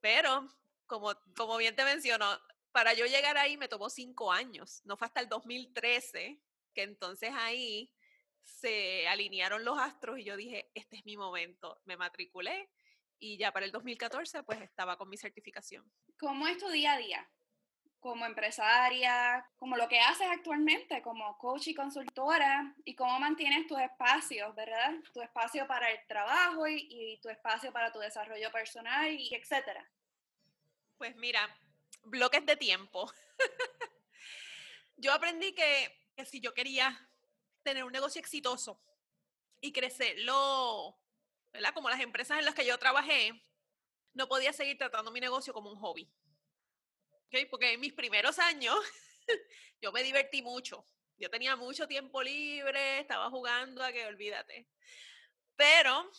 Pero, 0.00 0.48
como, 0.86 1.12
como 1.36 1.56
bien 1.58 1.76
te 1.76 1.84
menciono, 1.84 2.26
para 2.72 2.94
yo 2.94 3.04
llegar 3.06 3.36
ahí 3.36 3.56
me 3.56 3.68
tomó 3.68 3.90
cinco 3.90 4.32
años. 4.32 4.80
No 4.84 4.96
fue 4.96 5.06
hasta 5.06 5.20
el 5.20 5.28
2013 5.28 6.40
que 6.74 6.82
entonces 6.82 7.30
ahí 7.34 7.92
se 8.42 9.06
alinearon 9.08 9.64
los 9.64 9.78
astros 9.78 10.18
y 10.18 10.24
yo 10.24 10.36
dije, 10.36 10.70
este 10.74 10.96
es 10.96 11.04
mi 11.04 11.16
momento. 11.16 11.80
Me 11.84 11.96
matriculé 11.96 12.70
y 13.20 13.36
ya 13.36 13.52
para 13.52 13.66
el 13.66 13.72
2014 13.72 14.42
pues 14.42 14.60
estaba 14.62 14.96
con 14.96 15.08
mi 15.08 15.16
certificación. 15.16 15.84
¿Cómo 16.18 16.48
es 16.48 16.58
tu 16.58 16.68
día 16.68 16.94
a 16.94 16.98
día? 16.98 17.30
Como 18.00 18.24
empresaria, 18.24 19.46
como 19.56 19.76
lo 19.76 19.86
que 19.86 20.00
haces 20.00 20.26
actualmente 20.30 21.02
como 21.02 21.36
coach 21.36 21.68
y 21.68 21.74
consultora 21.74 22.74
y 22.84 22.94
cómo 22.94 23.20
mantienes 23.20 23.66
tus 23.66 23.78
espacios, 23.78 24.54
¿verdad? 24.54 24.94
Tu 25.12 25.20
espacio 25.20 25.66
para 25.66 25.90
el 25.90 25.98
trabajo 26.08 26.66
y, 26.66 26.88
y 26.90 27.20
tu 27.20 27.28
espacio 27.28 27.72
para 27.72 27.92
tu 27.92 27.98
desarrollo 27.98 28.50
personal 28.50 29.12
y 29.12 29.34
etcétera. 29.34 29.86
Pues 30.96 31.14
mira, 31.16 31.46
bloques 32.04 32.44
de 32.46 32.56
tiempo. 32.56 33.12
yo 34.96 35.12
aprendí 35.12 35.54
que, 35.54 35.94
que 36.16 36.24
si 36.24 36.40
yo 36.40 36.54
quería 36.54 37.06
tener 37.62 37.84
un 37.84 37.92
negocio 37.92 38.18
exitoso 38.18 38.80
y 39.60 39.72
crecerlo 39.72 40.98
¿verdad? 41.52 41.74
Como 41.74 41.90
las 41.90 42.00
empresas 42.00 42.38
en 42.38 42.44
las 42.44 42.54
que 42.54 42.66
yo 42.66 42.78
trabajé, 42.78 43.32
no 44.14 44.28
podía 44.28 44.52
seguir 44.52 44.78
tratando 44.78 45.10
mi 45.10 45.20
negocio 45.20 45.52
como 45.52 45.70
un 45.70 45.78
hobby. 45.78 46.10
¿Okay? 47.26 47.46
Porque 47.46 47.72
en 47.72 47.80
mis 47.80 47.92
primeros 47.92 48.38
años 48.38 48.76
yo 49.82 49.92
me 49.92 50.02
divertí 50.02 50.42
mucho. 50.42 50.86
Yo 51.16 51.30
tenía 51.30 51.54
mucho 51.54 51.86
tiempo 51.86 52.22
libre, 52.22 53.00
estaba 53.00 53.28
jugando 53.30 53.84
a 53.84 53.92
que 53.92 54.06
olvídate. 54.06 54.66
Pero 55.56 56.10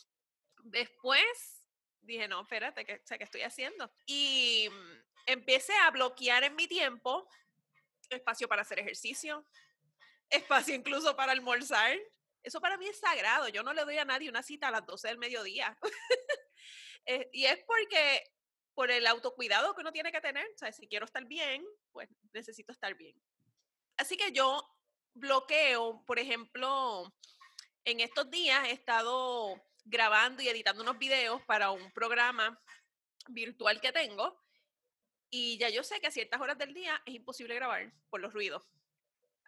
después 0.64 1.66
dije, 2.02 2.28
no, 2.28 2.42
espérate, 2.42 2.86
¿qué, 2.86 3.02
¿qué 3.04 3.24
estoy 3.24 3.42
haciendo? 3.42 3.92
Y 4.06 4.70
mm, 4.70 5.04
empecé 5.26 5.74
a 5.74 5.92
bloquear 5.92 6.44
en 6.44 6.56
mi 6.56 6.68
tiempo 6.68 7.28
espacio 8.10 8.48
para 8.48 8.62
hacer 8.62 8.80
ejercicio, 8.80 9.46
espacio 10.30 10.76
incluso 10.76 11.16
para 11.16 11.32
almorzar, 11.32 11.98
eso 12.44 12.60
para 12.62 12.78
mí 12.78 12.88
es 12.88 13.00
sagrado. 13.00 13.48
Yo 13.50 13.64
no 13.64 13.74
le 13.74 13.84
doy 13.84 13.98
a 13.98 14.06
nadie 14.06 14.30
una 14.30 14.44
cita 14.44 14.68
a 14.68 14.72
las 14.72 14.86
12 14.86 15.08
del 15.08 15.18
mediodía. 15.18 15.78
Eh, 17.08 17.28
y 17.34 17.46
es 17.46 17.58
porque 17.66 18.24
por 18.76 18.92
el 18.92 19.08
autocuidado 19.08 19.74
que 19.74 19.82
uno 19.82 19.92
tiene 19.92 20.12
que 20.12 20.22
tener. 20.22 20.46
O 20.46 20.58
sea, 20.60 20.72
si 20.72 20.88
quiero 20.88 21.06
estar 21.06 21.26
bien, 21.26 21.66
pues 21.92 22.08
necesito 22.32 22.72
estar 22.72 22.94
bien. 22.94 23.20
Así 23.98 24.18
que 24.18 24.32
yo 24.32 24.64
bloqueo, 25.16 26.06
por 26.06 26.20
ejemplo, 26.20 27.12
en 27.86 28.02
estos 28.02 28.30
días 28.30 28.68
he 28.68 28.72
estado 28.74 29.60
grabando 29.84 30.44
y 30.44 30.50
editando 30.50 30.84
unos 30.84 31.00
videos 31.00 31.42
para 31.48 31.72
un 31.72 31.92
programa 31.92 32.62
virtual 33.30 33.82
que 33.82 33.92
tengo 33.92 34.40
y 35.34 35.58
ya 35.58 35.70
yo 35.70 35.82
sé 35.84 36.00
que 36.02 36.08
a 36.08 36.12
ciertas 36.12 36.42
horas 36.42 36.58
del 36.58 36.74
día 36.74 37.02
es 37.06 37.16
imposible 37.16 37.56
grabar 37.56 37.92
por 38.10 38.20
los 38.20 38.34
ruidos. 38.34 38.64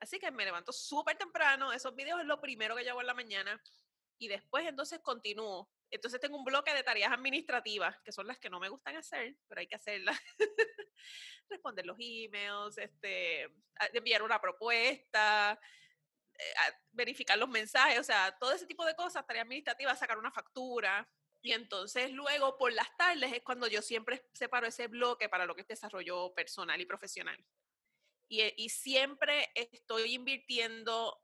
Así 0.03 0.19
que 0.19 0.31
me 0.31 0.43
levanto 0.43 0.73
súper 0.73 1.17
temprano, 1.17 1.71
esos 1.71 1.95
videos 1.95 2.19
es 2.19 2.25
lo 2.25 2.41
primero 2.41 2.75
que 2.75 2.83
yo 2.83 2.91
hago 2.91 2.99
en 2.99 3.07
la 3.07 3.13
mañana 3.13 3.63
y 4.17 4.27
después 4.27 4.67
entonces 4.67 4.99
continúo. 4.99 5.71
Entonces 5.89 6.19
tengo 6.19 6.37
un 6.37 6.43
bloque 6.43 6.73
de 6.73 6.83
tareas 6.83 7.13
administrativas, 7.13 7.97
que 8.03 8.11
son 8.11 8.27
las 8.27 8.37
que 8.37 8.49
no 8.49 8.59
me 8.59 8.67
gustan 8.67 8.97
hacer, 8.97 9.37
pero 9.47 9.61
hay 9.61 9.67
que 9.67 9.75
hacerlas. 9.75 10.19
Responder 11.49 11.85
los 11.85 11.95
emails, 11.99 12.77
este, 12.77 13.49
enviar 13.93 14.23
una 14.23 14.41
propuesta, 14.41 15.57
eh, 16.33 16.53
verificar 16.91 17.37
los 17.37 17.47
mensajes, 17.47 17.97
o 17.97 18.03
sea, 18.03 18.35
todo 18.37 18.51
ese 18.51 18.67
tipo 18.67 18.83
de 18.85 18.95
cosas, 18.95 19.25
tareas 19.25 19.45
administrativas, 19.45 19.99
sacar 19.99 20.17
una 20.17 20.31
factura. 20.31 21.09
Y 21.41 21.53
entonces 21.53 22.11
luego 22.11 22.57
por 22.57 22.73
las 22.73 22.93
tardes 22.97 23.31
es 23.31 23.41
cuando 23.41 23.67
yo 23.67 23.81
siempre 23.81 24.29
separo 24.33 24.67
ese 24.67 24.87
bloque 24.87 25.29
para 25.29 25.45
lo 25.45 25.55
que 25.55 25.61
es 25.61 25.67
desarrollo 25.67 26.33
personal 26.33 26.81
y 26.81 26.85
profesional. 26.85 27.41
Y, 28.33 28.41
eh, 28.41 28.53
y 28.57 28.69
siempre 28.69 29.51
estoy 29.53 30.15
invirtiendo 30.15 31.21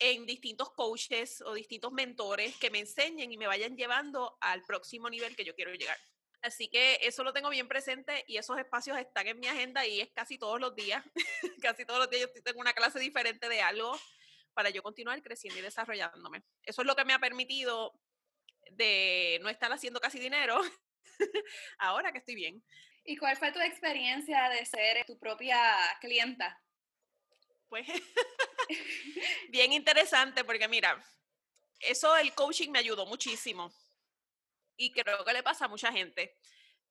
en 0.00 0.26
distintos 0.26 0.72
coaches 0.72 1.40
o 1.42 1.54
distintos 1.54 1.92
mentores 1.92 2.56
que 2.56 2.68
me 2.68 2.80
enseñen 2.80 3.30
y 3.30 3.36
me 3.36 3.46
vayan 3.46 3.76
llevando 3.76 4.36
al 4.40 4.64
próximo 4.64 5.08
nivel 5.08 5.36
que 5.36 5.44
yo 5.44 5.54
quiero 5.54 5.72
llegar. 5.72 5.96
Así 6.42 6.68
que 6.68 6.98
eso 7.02 7.22
lo 7.22 7.32
tengo 7.32 7.48
bien 7.48 7.68
presente 7.68 8.24
y 8.26 8.38
esos 8.38 8.58
espacios 8.58 8.98
están 8.98 9.28
en 9.28 9.38
mi 9.38 9.46
agenda 9.46 9.86
y 9.86 10.00
es 10.00 10.10
casi 10.12 10.36
todos 10.36 10.60
los 10.60 10.74
días. 10.74 11.04
casi 11.62 11.86
todos 11.86 12.00
los 12.00 12.10
días 12.10 12.28
yo 12.34 12.42
tengo 12.42 12.58
una 12.58 12.72
clase 12.72 12.98
diferente 12.98 13.48
de 13.48 13.60
algo 13.60 13.96
para 14.52 14.70
yo 14.70 14.82
continuar 14.82 15.22
creciendo 15.22 15.60
y 15.60 15.62
desarrollándome. 15.62 16.42
Eso 16.64 16.82
es 16.82 16.88
lo 16.88 16.96
que 16.96 17.04
me 17.04 17.12
ha 17.12 17.20
permitido 17.20 17.92
de 18.72 19.38
no 19.42 19.48
estar 19.48 19.72
haciendo 19.72 20.00
casi 20.00 20.18
dinero 20.18 20.60
ahora 21.78 22.10
que 22.10 22.18
estoy 22.18 22.34
bien. 22.34 22.64
¿Y 23.06 23.16
cuál 23.16 23.36
fue 23.36 23.52
tu 23.52 23.60
experiencia 23.60 24.48
de 24.48 24.66
ser 24.66 25.04
tu 25.06 25.16
propia 25.16 25.76
clienta? 26.00 26.60
Pues 27.68 27.86
bien 29.48 29.72
interesante 29.72 30.44
porque 30.44 30.66
mira, 30.66 31.00
eso 31.78 32.16
el 32.16 32.34
coaching 32.34 32.70
me 32.70 32.80
ayudó 32.80 33.06
muchísimo 33.06 33.72
y 34.76 34.90
creo 34.90 35.24
que 35.24 35.32
le 35.32 35.44
pasa 35.44 35.66
a 35.66 35.68
mucha 35.68 35.92
gente. 35.92 36.36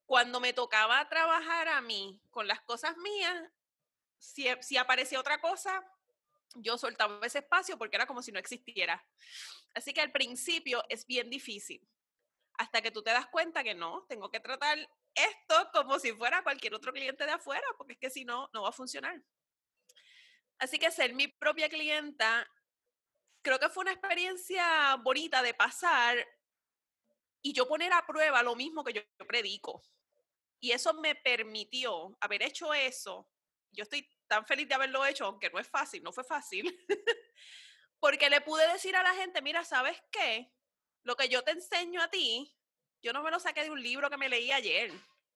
Cuando 0.05 0.39
me 0.39 0.53
tocaba 0.53 1.07
trabajar 1.09 1.67
a 1.67 1.81
mí 1.81 2.21
con 2.31 2.47
las 2.47 2.61
cosas 2.61 2.95
mías, 2.97 3.51
si, 4.17 4.47
si 4.61 4.77
aparecía 4.77 5.19
otra 5.19 5.41
cosa, 5.41 5.83
yo 6.55 6.77
soltaba 6.77 7.25
ese 7.25 7.39
espacio 7.39 7.77
porque 7.77 7.97
era 7.97 8.07
como 8.07 8.21
si 8.21 8.31
no 8.31 8.39
existiera. 8.39 9.05
Así 9.73 9.93
que 9.93 9.99
al 9.99 10.13
principio 10.13 10.81
es 10.87 11.05
bien 11.05 11.29
difícil, 11.29 11.85
hasta 12.53 12.81
que 12.81 12.91
tú 12.91 13.03
te 13.03 13.11
das 13.11 13.27
cuenta 13.27 13.63
que 13.63 13.73
no, 13.73 14.05
tengo 14.07 14.31
que 14.31 14.39
tratar 14.39 14.77
esto 15.15 15.69
como 15.73 15.97
si 15.99 16.11
fuera 16.13 16.43
cualquier 16.43 16.75
otro 16.75 16.91
cliente 16.93 17.25
de 17.25 17.31
afuera, 17.31 17.65
porque 17.77 17.93
es 17.93 17.99
que 17.99 18.09
si 18.09 18.25
no, 18.25 18.49
no 18.53 18.63
va 18.63 18.69
a 18.69 18.73
funcionar. 18.73 19.21
Así 20.59 20.77
que 20.77 20.91
ser 20.91 21.13
mi 21.13 21.27
propia 21.27 21.69
clienta, 21.69 22.47
creo 23.41 23.59
que 23.59 23.69
fue 23.69 23.81
una 23.81 23.91
experiencia 23.91 24.95
bonita 24.97 25.41
de 25.41 25.53
pasar 25.53 26.17
y 27.41 27.53
yo 27.53 27.67
poner 27.67 27.93
a 27.93 28.05
prueba 28.05 28.41
lo 28.43 28.55
mismo 28.55 28.83
que 28.83 28.93
yo, 28.93 29.01
yo 29.19 29.27
predico. 29.27 29.83
Y 30.59 30.71
eso 30.71 30.93
me 30.95 31.15
permitió 31.15 32.17
haber 32.21 32.41
hecho 32.43 32.73
eso. 32.73 33.29
Yo 33.71 33.83
estoy 33.83 34.09
tan 34.27 34.45
feliz 34.45 34.67
de 34.67 34.75
haberlo 34.75 35.05
hecho, 35.05 35.25
aunque 35.25 35.49
no 35.49 35.59
es 35.59 35.67
fácil, 35.67 36.01
no 36.01 36.11
fue 36.11 36.23
fácil, 36.23 36.75
porque 37.99 38.29
le 38.29 38.41
pude 38.41 38.67
decir 38.71 38.95
a 38.95 39.03
la 39.03 39.13
gente, 39.13 39.41
mira, 39.41 39.63
¿sabes 39.63 40.01
qué? 40.11 40.51
Lo 41.03 41.15
que 41.15 41.29
yo 41.29 41.43
te 41.43 41.51
enseño 41.51 42.01
a 42.01 42.09
ti, 42.09 42.54
yo 43.05 43.13
no 43.13 43.21
me 43.21 43.29
lo 43.29 43.39
saqué 43.39 43.61
de 43.61 43.69
un 43.69 43.83
libro 43.83 44.09
que 44.09 44.17
me 44.17 44.27
leí 44.27 44.51
ayer. 44.51 44.91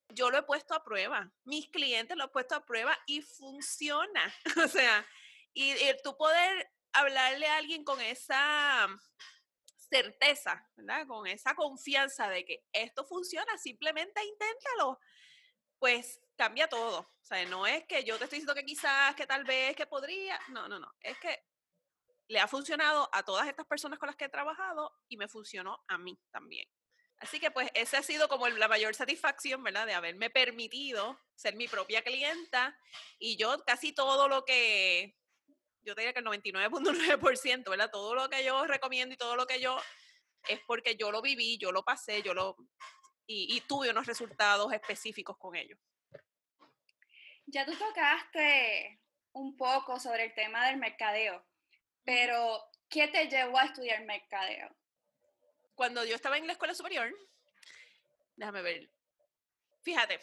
Yo 0.08 0.32
lo 0.32 0.40
he 0.40 0.44
puesto 0.44 0.74
a 0.74 0.84
prueba. 0.84 1.32
Mis 1.44 1.70
clientes 1.70 2.18
lo 2.18 2.24
han 2.24 2.32
puesto 2.32 2.56
a 2.56 2.66
prueba 2.66 2.98
y 3.06 3.22
funciona. 3.22 4.34
o 4.66 4.68
sea, 4.68 5.06
y, 5.54 5.74
y 5.74 5.96
tú 6.04 6.18
poder 6.18 6.72
hablarle 6.94 7.46
a 7.46 7.58
alguien 7.58 7.84
con 7.84 8.02
esa 8.02 8.88
certeza, 9.76 10.68
¿verdad? 10.78 11.06
Con 11.06 11.28
esa 11.28 11.54
confianza 11.54 12.28
de 12.28 12.44
que 12.44 12.66
esto 12.74 13.06
funciona, 13.06 13.56
simplemente 13.60 14.20
inténtalo. 14.26 15.00
Pues 15.78 16.20
cambia 16.36 16.68
todo. 16.68 17.02
O 17.02 17.26
sea, 17.26 17.46
no 17.46 17.68
es 17.68 17.86
que 17.86 18.04
yo 18.04 18.18
te 18.18 18.24
estoy 18.24 18.40
diciendo 18.40 18.56
que 18.56 18.66
quizás, 18.66 19.14
que 19.14 19.28
tal 19.28 19.44
vez, 19.44 19.76
que 19.76 19.86
podría. 19.86 20.40
No, 20.48 20.68
no, 20.68 20.80
no. 20.80 20.92
Es 21.02 21.20
que 21.20 21.46
le 22.30 22.40
ha 22.40 22.48
funcionado 22.48 23.08
a 23.14 23.22
todas 23.22 23.48
estas 23.48 23.68
personas 23.68 24.00
con 24.00 24.08
las 24.08 24.16
que 24.16 24.26
he 24.26 24.30
trabajado 24.30 24.92
y 25.08 25.18
me 25.18 25.28
funcionó 25.28 25.84
a 25.88 26.00
mí 26.00 26.20
también. 26.32 26.68
Así 27.20 27.40
que 27.40 27.52
pues 27.52 27.70
esa 27.74 28.00
ha 28.00 28.04
sido 28.04 28.30
como 28.30 28.48
la 28.48 28.68
mayor 28.68 28.96
satisfacción, 28.96 29.62
¿verdad? 29.64 29.86
De 29.86 29.94
haberme 29.94 30.30
permitido 30.30 31.20
ser 31.36 31.56
mi 31.56 31.68
propia 31.68 32.02
clienta 32.02 32.78
y 33.18 33.36
yo 33.36 33.64
casi 33.66 33.92
todo 33.92 34.30
lo 34.30 34.46
que, 34.46 35.18
yo 35.82 35.96
diría 35.96 36.14
que 36.14 36.20
el 36.20 36.26
99.9%, 36.26 37.70
¿verdad? 37.70 37.92
Todo 37.92 38.16
lo 38.16 38.30
que 38.30 38.44
yo 38.44 38.66
recomiendo 38.66 39.14
y 39.14 39.18
todo 39.18 39.36
lo 39.36 39.46
que 39.48 39.60
yo, 39.60 39.78
es 40.48 40.62
porque 40.66 40.96
yo 40.96 41.12
lo 41.12 41.22
viví, 41.22 41.58
yo 41.58 41.74
lo 41.74 41.84
pasé, 41.84 42.22
yo 42.22 42.34
lo, 42.34 42.56
y, 43.28 43.54
y 43.56 43.62
tuve 43.62 43.90
unos 43.90 44.08
resultados 44.08 44.72
específicos 44.72 45.38
con 45.38 45.56
ellos. 45.56 45.78
Ya 47.48 47.66
tú 47.66 47.76
tocaste 47.76 49.02
un 49.34 49.58
poco 49.58 50.00
sobre 50.00 50.26
el 50.26 50.34
tema 50.36 50.68
del 50.68 50.78
mercadeo, 50.78 51.46
pero 52.06 52.64
¿qué 52.90 53.08
te 53.10 53.28
llevó 53.28 53.58
a 53.58 53.66
estudiar 53.66 54.06
mercadeo? 54.06 54.74
Cuando 55.80 56.04
yo 56.04 56.14
estaba 56.14 56.38
en 56.38 56.46
la 56.46 56.52
escuela 56.52 56.74
superior, 56.74 57.10
déjame 58.36 58.62
ver, 58.62 58.92
fíjate, 59.82 60.20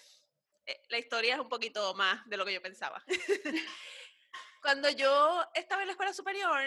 eh, 0.67 0.83
la 0.91 0.99
historia 0.99 1.33
es 1.33 1.41
un 1.41 1.49
poquito 1.49 1.95
más 1.95 2.29
de 2.29 2.37
lo 2.37 2.45
que 2.45 2.53
yo 2.53 2.61
pensaba. 2.61 3.03
Cuando 4.61 4.91
yo 4.91 5.43
estaba 5.55 5.81
en 5.81 5.87
la 5.89 5.93
escuela 5.93 6.13
superior, 6.13 6.61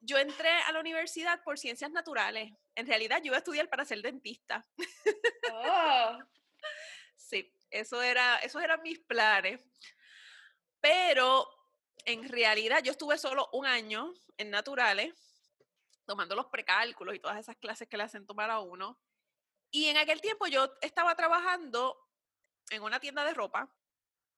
yo 0.00 0.16
entré 0.16 0.48
a 0.48 0.72
la 0.72 0.80
universidad 0.80 1.42
por 1.44 1.58
ciencias 1.58 1.90
naturales. 1.90 2.50
En 2.74 2.86
realidad 2.86 3.18
yo 3.18 3.26
iba 3.26 3.36
a 3.36 3.40
estudiar 3.40 3.68
para 3.68 3.84
ser 3.84 4.00
dentista. 4.00 4.66
Oh. 5.52 6.18
sí, 7.16 7.54
eso 7.68 8.00
era, 8.00 8.38
esos 8.38 8.62
eran 8.62 8.80
mis 8.80 8.98
planes. 9.00 9.60
Pero 10.80 11.46
en 12.06 12.26
realidad 12.30 12.82
yo 12.82 12.92
estuve 12.92 13.18
solo 13.18 13.50
un 13.52 13.66
año 13.66 14.14
en 14.38 14.48
naturales, 14.48 15.12
tomando 16.04 16.34
los 16.34 16.46
precálculos 16.46 17.14
y 17.14 17.20
todas 17.20 17.38
esas 17.38 17.56
clases 17.56 17.88
que 17.88 17.96
le 17.96 18.02
hacen 18.04 18.26
tomar 18.26 18.50
a 18.50 18.60
uno. 18.60 18.98
Y 19.70 19.86
en 19.86 19.96
aquel 19.96 20.20
tiempo 20.20 20.46
yo 20.46 20.72
estaba 20.80 21.14
trabajando 21.14 21.96
en 22.70 22.82
una 22.82 23.00
tienda 23.00 23.24
de 23.24 23.34
ropa, 23.34 23.74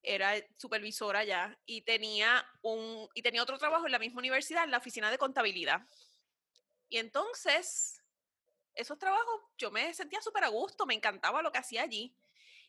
era 0.03 0.35
supervisora 0.57 1.25
ya, 1.25 1.59
y 1.67 1.83
tenía, 1.83 2.47
un, 2.63 3.09
y 3.15 3.23
tenía 3.23 3.43
otro 3.43 3.59
trabajo 3.59 3.87
en 3.87 3.93
la 3.93 3.99
misma 3.99 4.19
universidad, 4.19 4.65
en 4.65 4.71
la 4.71 4.79
oficina 4.79 5.11
de 5.11 5.19
contabilidad. 5.19 5.87
Y 6.89 6.99
entonces, 6.99 8.03
esos 8.75 8.99
trabajos 8.99 9.41
yo 9.57 9.71
me 9.71 9.95
sentía 9.95 10.21
súper 10.21 10.45
a 10.45 10.49
gusto, 10.49 10.87
me 10.87 10.95
encantaba 10.95 11.43
lo 11.43 11.51
que 11.51 11.59
hacía 11.59 11.83
allí. 11.83 12.15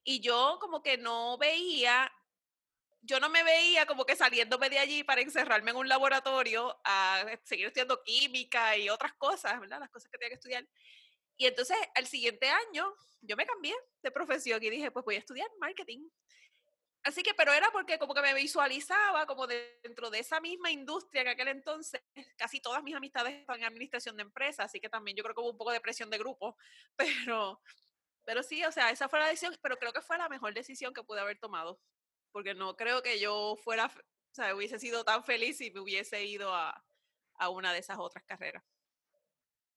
Y 0.04 0.22
yo 0.22 0.58
como 0.62 0.82
que 0.82 0.98
no 0.98 1.38
veía, 1.38 2.12
yo 3.06 3.20
no 3.20 3.30
me 3.30 3.44
veía 3.44 3.86
como 3.86 4.06
que 4.06 4.16
saliéndome 4.16 4.70
de 4.70 4.80
allí 4.80 5.04
para 5.04 5.22
encerrarme 5.22 5.72
en 5.72 5.78
un 5.78 5.88
laboratorio 5.88 6.80
a 6.84 7.24
seguir 7.44 7.68
estudiando 7.68 8.02
química 8.04 8.78
y 8.78 8.90
otras 8.90 9.14
cosas, 9.14 9.60
¿verdad? 9.60 9.80
Las 9.80 9.90
cosas 9.90 10.10
que 10.12 10.18
tenía 10.18 10.30
que 10.30 10.36
estudiar. 10.36 10.68
Y 11.38 11.46
entonces 11.46 11.78
al 11.94 12.08
siguiente 12.08 12.50
año 12.50 12.94
yo 13.22 13.36
me 13.36 13.46
cambié 13.46 13.76
de 14.02 14.12
profesión 14.12 14.62
y 14.64 14.70
dije, 14.70 14.92
pues 14.92 15.06
voy 15.06 15.16
a 15.16 15.20
estudiar 15.20 15.50
marketing. 15.60 16.10
Así 17.04 17.22
que, 17.22 17.36
pero 17.36 17.54
era 17.54 17.70
porque 17.72 18.00
como 18.00 18.16
que 18.16 18.22
me 18.24 18.34
visualizaba 18.34 19.28
como 19.28 19.46
dentro 19.46 20.10
de 20.10 20.20
esa 20.20 20.40
misma 20.40 20.72
industria 20.72 21.22
en 21.22 21.28
aquel 21.28 21.50
entonces, 21.50 22.02
casi 22.36 22.60
todas 22.60 22.82
mis 22.82 22.96
amistades 22.96 23.36
estaban 23.36 23.62
en 23.62 23.68
administración 23.68 24.18
de 24.18 24.24
empresas, 24.24 24.66
así 24.66 24.80
que 24.80 24.90
también 24.90 25.16
yo 25.16 25.24
creo 25.24 25.36
que 25.36 25.42
hubo 25.42 25.52
un 25.52 25.58
poco 25.58 25.72
de 25.72 25.82
presión 25.82 26.10
de 26.10 26.18
grupo, 26.18 26.58
pero 26.96 27.62
pero 28.26 28.42
sí, 28.42 28.64
o 28.66 28.72
sea, 28.72 28.90
esa 28.90 29.08
fue 29.08 29.20
la 29.20 29.28
decisión, 29.28 29.56
pero 29.62 29.78
creo 29.78 29.94
que 29.94 30.02
fue 30.02 30.18
la 30.18 30.28
mejor 30.28 30.54
decisión 30.56 30.96
que 30.96 31.04
pude 31.04 31.20
haber 31.20 31.38
tomado, 31.40 31.80
porque 32.36 32.54
no 32.54 32.76
creo 32.76 33.02
que 33.02 33.18
yo 33.18 33.56
fuera, 33.64 33.86
o 33.86 34.34
sea, 34.34 34.54
hubiese 34.54 34.78
sido 34.78 35.06
tan 35.06 35.24
feliz 35.24 35.58
si 35.58 35.72
me 35.72 35.80
hubiese 35.80 36.26
ido 36.26 36.54
a, 36.54 36.84
a 37.36 37.50
una 37.50 37.72
de 37.72 37.80
esas 37.80 37.98
otras 37.98 38.26
carreras. 38.26 38.62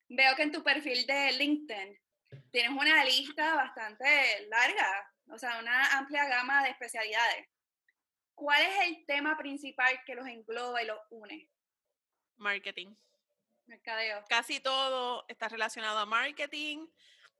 Veo 0.08 0.34
que 0.34 0.42
en 0.42 0.50
tu 0.50 0.64
perfil 0.64 1.06
de 1.06 1.30
LinkedIn 1.34 1.96
tienes 2.50 2.72
una 2.72 3.04
lista 3.04 3.54
bastante 3.54 4.48
larga, 4.48 5.14
o 5.28 5.38
sea, 5.38 5.60
una 5.60 5.98
amplia 5.98 6.26
gama 6.26 6.64
de 6.64 6.70
especialidades. 6.70 7.46
¿Cuál 8.34 8.60
es 8.60 8.88
el 8.88 9.06
tema 9.06 9.38
principal 9.38 10.02
que 10.04 10.16
los 10.16 10.26
engloba 10.26 10.82
y 10.82 10.86
los 10.86 10.98
une? 11.10 11.48
Marketing. 12.38 12.92
Mercadeo. 13.66 14.24
Casi 14.28 14.58
todo 14.58 15.24
está 15.28 15.46
relacionado 15.48 16.00
a 16.00 16.06
marketing 16.06 16.88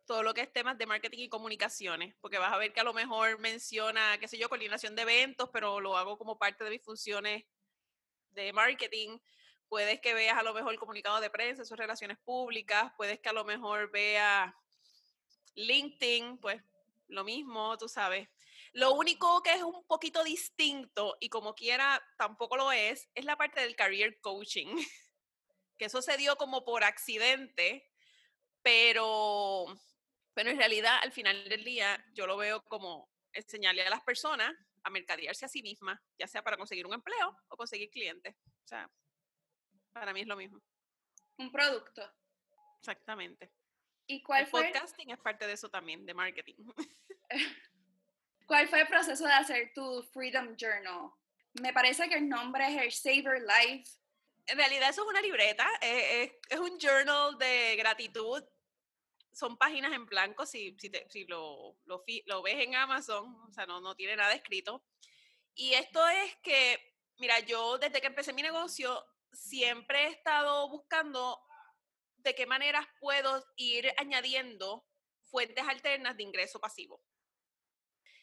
todo 0.08 0.22
lo 0.22 0.32
que 0.32 0.40
es 0.40 0.50
temas 0.50 0.78
de 0.78 0.86
marketing 0.86 1.18
y 1.18 1.28
comunicaciones, 1.28 2.14
porque 2.22 2.38
vas 2.38 2.50
a 2.50 2.56
ver 2.56 2.72
que 2.72 2.80
a 2.80 2.84
lo 2.84 2.94
mejor 2.94 3.38
menciona, 3.40 4.16
qué 4.18 4.26
sé 4.26 4.38
yo, 4.38 4.48
coordinación 4.48 4.96
de 4.96 5.02
eventos, 5.02 5.50
pero 5.52 5.80
lo 5.80 5.98
hago 5.98 6.16
como 6.16 6.38
parte 6.38 6.64
de 6.64 6.70
mis 6.70 6.82
funciones 6.82 7.44
de 8.30 8.50
marketing. 8.54 9.18
Puedes 9.68 10.00
que 10.00 10.14
veas 10.14 10.38
a 10.38 10.42
lo 10.42 10.54
mejor 10.54 10.74
comunicado 10.78 11.20
de 11.20 11.28
prensa, 11.28 11.66
sus 11.66 11.76
relaciones 11.76 12.16
públicas, 12.24 12.90
puedes 12.96 13.20
que 13.20 13.28
a 13.28 13.34
lo 13.34 13.44
mejor 13.44 13.90
veas 13.90 14.50
LinkedIn, 15.54 16.38
pues 16.38 16.62
lo 17.08 17.22
mismo, 17.22 17.76
tú 17.76 17.86
sabes. 17.86 18.30
Lo 18.72 18.94
único 18.94 19.42
que 19.42 19.52
es 19.52 19.62
un 19.62 19.84
poquito 19.86 20.24
distinto 20.24 21.18
y 21.20 21.28
como 21.28 21.54
quiera 21.54 22.02
tampoco 22.16 22.56
lo 22.56 22.72
es, 22.72 23.10
es 23.14 23.26
la 23.26 23.36
parte 23.36 23.60
del 23.60 23.76
career 23.76 24.18
coaching, 24.22 24.74
que 25.76 25.84
eso 25.84 26.00
se 26.00 26.16
dio 26.16 26.36
como 26.36 26.64
por 26.64 26.82
accidente, 26.82 27.92
pero 28.62 29.66
pero 30.38 30.51
en 30.51 30.57
realidad, 30.57 31.01
al 31.03 31.11
final 31.11 31.48
del 31.48 31.64
día, 31.64 32.01
yo 32.14 32.24
lo 32.24 32.37
veo 32.37 32.62
como 32.62 33.11
enseñarle 33.33 33.83
a 33.83 33.90
las 33.90 34.05
personas 34.05 34.55
a 34.85 34.88
mercadearse 34.88 35.44
a 35.44 35.48
sí 35.48 35.62
mismas, 35.64 35.98
ya 36.16 36.29
sea 36.29 36.44
para 36.44 36.57
conseguir 36.57 36.87
un 36.87 36.94
empleo 36.94 37.37
o 37.48 37.57
conseguir 37.57 37.90
clientes. 37.90 38.37
O 38.62 38.68
sea, 38.68 38.88
para 39.92 40.12
mí 40.12 40.20
es 40.20 40.29
lo 40.29 40.37
mismo. 40.37 40.62
Un 41.38 41.51
producto. 41.51 42.09
Exactamente. 42.79 43.51
¿Y 44.07 44.22
cuál 44.22 44.42
el 44.42 44.46
fue? 44.46 44.66
Podcasting 44.66 45.11
es 45.11 45.18
parte 45.18 45.44
de 45.44 45.55
eso 45.55 45.68
también, 45.68 46.07
de 46.07 46.14
marketing. 46.14 46.55
¿Cuál 48.46 48.68
fue 48.68 48.83
el 48.83 48.87
proceso 48.87 49.24
de 49.27 49.33
hacer 49.33 49.72
tu 49.74 50.05
Freedom 50.12 50.55
Journal? 50.55 51.11
Me 51.61 51.72
parece 51.72 52.09
que 52.09 52.14
el 52.14 52.29
nombre 52.29 52.64
es 52.68 52.81
el 52.81 52.92
Saver 52.92 53.42
Life. 53.42 53.90
En 54.46 54.57
realidad 54.57 54.90
eso 54.90 55.03
es 55.03 55.09
una 55.09 55.20
libreta, 55.20 55.68
es, 55.81 56.31
es 56.48 56.61
un 56.61 56.79
journal 56.79 57.37
de 57.38 57.74
gratitud 57.74 58.44
son 59.38 59.57
páginas 59.57 59.92
en 59.92 60.05
blanco 60.07 60.44
si, 60.44 60.77
si, 60.79 60.90
si 61.09 61.24
lo, 61.27 61.77
lo, 61.85 62.05
lo, 62.27 62.42
ves 62.42 62.59
en 62.59 62.74
Amazon, 62.74 63.35
o 63.48 63.53
sea, 63.53 63.66
no, 63.66 63.81
no 63.81 63.94
tiene 63.94 64.16
nada 64.16 64.35
escrito. 64.35 64.85
Y 65.55 65.74
esto 65.74 66.07
es 66.09 66.37
que, 66.42 66.96
mira, 67.18 67.38
yo 67.40 67.79
desde 67.79 68.01
que 68.01 68.09
empecé 68.09 68.33
mi 68.33 68.42
negocio 68.42 69.05
siempre 69.33 70.05
he 70.05 70.09
estado 70.09 70.68
buscando 70.68 71.40
de 72.16 72.35
qué 72.35 72.46
maneras 72.46 72.87
puedo 73.01 73.44
ir 73.57 73.92
añadiendo 73.96 74.85
fuentes 75.22 75.64
alternas 75.66 76.16
de 76.16 76.24
ingreso 76.24 76.59
pasivo. 76.59 77.01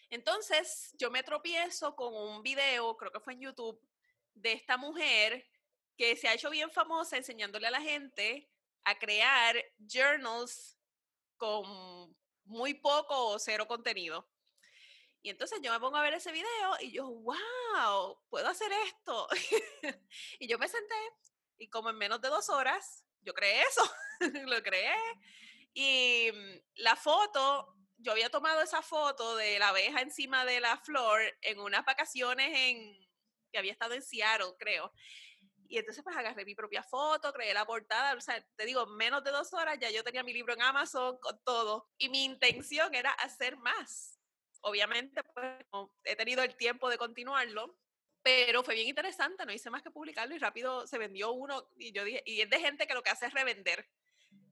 Entonces, 0.09 0.93
yo 0.97 1.09
me 1.11 1.23
tropiezo 1.23 1.95
con 1.95 2.13
un 2.13 2.43
video, 2.43 2.95
creo 2.97 3.11
que 3.11 3.19
fue 3.19 3.33
en 3.33 3.41
YouTube, 3.41 3.79
de 4.33 4.51
esta 4.51 4.75
mujer 4.75 5.47
que 5.97 6.15
se 6.17 6.27
ha 6.27 6.33
hecho 6.33 6.49
bien 6.49 6.69
famosa 6.71 7.15
enseñándole 7.15 7.67
a 7.67 7.71
la 7.71 7.81
gente 7.81 8.49
a 8.83 8.99
crear 8.99 9.55
journals 9.77 10.77
con 11.37 12.15
muy 12.45 12.73
poco 12.75 13.27
o 13.27 13.39
cero 13.39 13.67
contenido. 13.67 14.27
Y 15.21 15.29
entonces 15.31 15.59
yo 15.61 15.71
me 15.71 15.79
pongo 15.79 15.97
a 15.97 16.03
ver 16.03 16.13
ese 16.13 16.31
video 16.31 16.77
y 16.81 16.91
yo, 16.91 17.09
wow, 17.09 18.19
puedo 18.29 18.47
hacer 18.47 18.71
esto. 18.85 19.27
y 20.39 20.47
yo 20.47 20.59
me 20.59 20.67
senté 20.67 20.95
y 21.57 21.67
como 21.69 21.89
en 21.89 21.97
menos 21.97 22.21
de 22.21 22.29
dos 22.29 22.49
horas, 22.49 23.03
yo 23.21 23.33
creé 23.33 23.61
eso, 23.61 23.83
lo 24.47 24.61
creé. 24.61 24.95
Y 25.73 26.29
mm, 26.31 26.61
la 26.75 26.95
foto, 26.95 27.75
yo 27.97 28.11
había 28.11 28.29
tomado 28.29 28.61
esa 28.61 28.81
foto 28.81 29.35
de 29.35 29.59
la 29.59 29.69
abeja 29.69 30.01
encima 30.01 30.45
de 30.45 30.59
la 30.59 30.77
flor 30.77 31.21
en 31.41 31.59
unas 31.59 31.85
vacaciones 31.85 32.51
en, 32.53 33.09
que 33.51 33.57
había 33.57 33.71
estado 33.71 33.93
en 33.93 34.01
Seattle, 34.01 34.53
creo. 34.59 34.91
Y 35.67 35.77
entonces 35.77 36.03
pues 36.03 36.15
agarré 36.15 36.45
mi 36.45 36.55
propia 36.55 36.83
foto, 36.83 37.33
creé 37.33 37.53
la 37.53 37.65
portada, 37.65 38.13
o 38.15 38.21
sea, 38.21 38.43
te 38.55 38.65
digo, 38.65 38.85
menos 38.85 39.23
de 39.23 39.31
dos 39.31 39.53
horas 39.53 39.77
ya 39.79 39.89
yo 39.89 40.03
tenía 40.03 40.23
mi 40.23 40.33
libro 40.33 40.53
en 40.53 40.61
Amazon 40.61 41.17
con 41.19 41.39
todo. 41.43 41.89
Y 41.97 42.09
mi 42.09 42.23
intención 42.25 42.93
era 42.93 43.11
hacer 43.11 43.57
más. 43.57 44.19
Obviamente 44.61 45.21
pues 45.23 45.65
he 46.03 46.15
tenido 46.15 46.43
el 46.43 46.55
tiempo 46.55 46.89
de 46.89 46.97
continuarlo, 46.97 47.77
pero 48.23 48.63
fue 48.63 48.73
bien 48.73 48.87
interesante, 48.87 49.45
no 49.45 49.53
hice 49.53 49.69
más 49.69 49.83
que 49.83 49.91
publicarlo 49.91 50.35
y 50.35 50.39
rápido 50.39 50.87
se 50.87 50.97
vendió 50.97 51.31
uno 51.31 51.69
y 51.77 51.91
yo 51.91 52.03
dije, 52.03 52.23
y 52.25 52.41
es 52.41 52.49
de 52.49 52.59
gente 52.59 52.87
que 52.87 52.95
lo 52.95 53.03
que 53.03 53.11
hace 53.11 53.27
es 53.27 53.33
revender. 53.33 53.87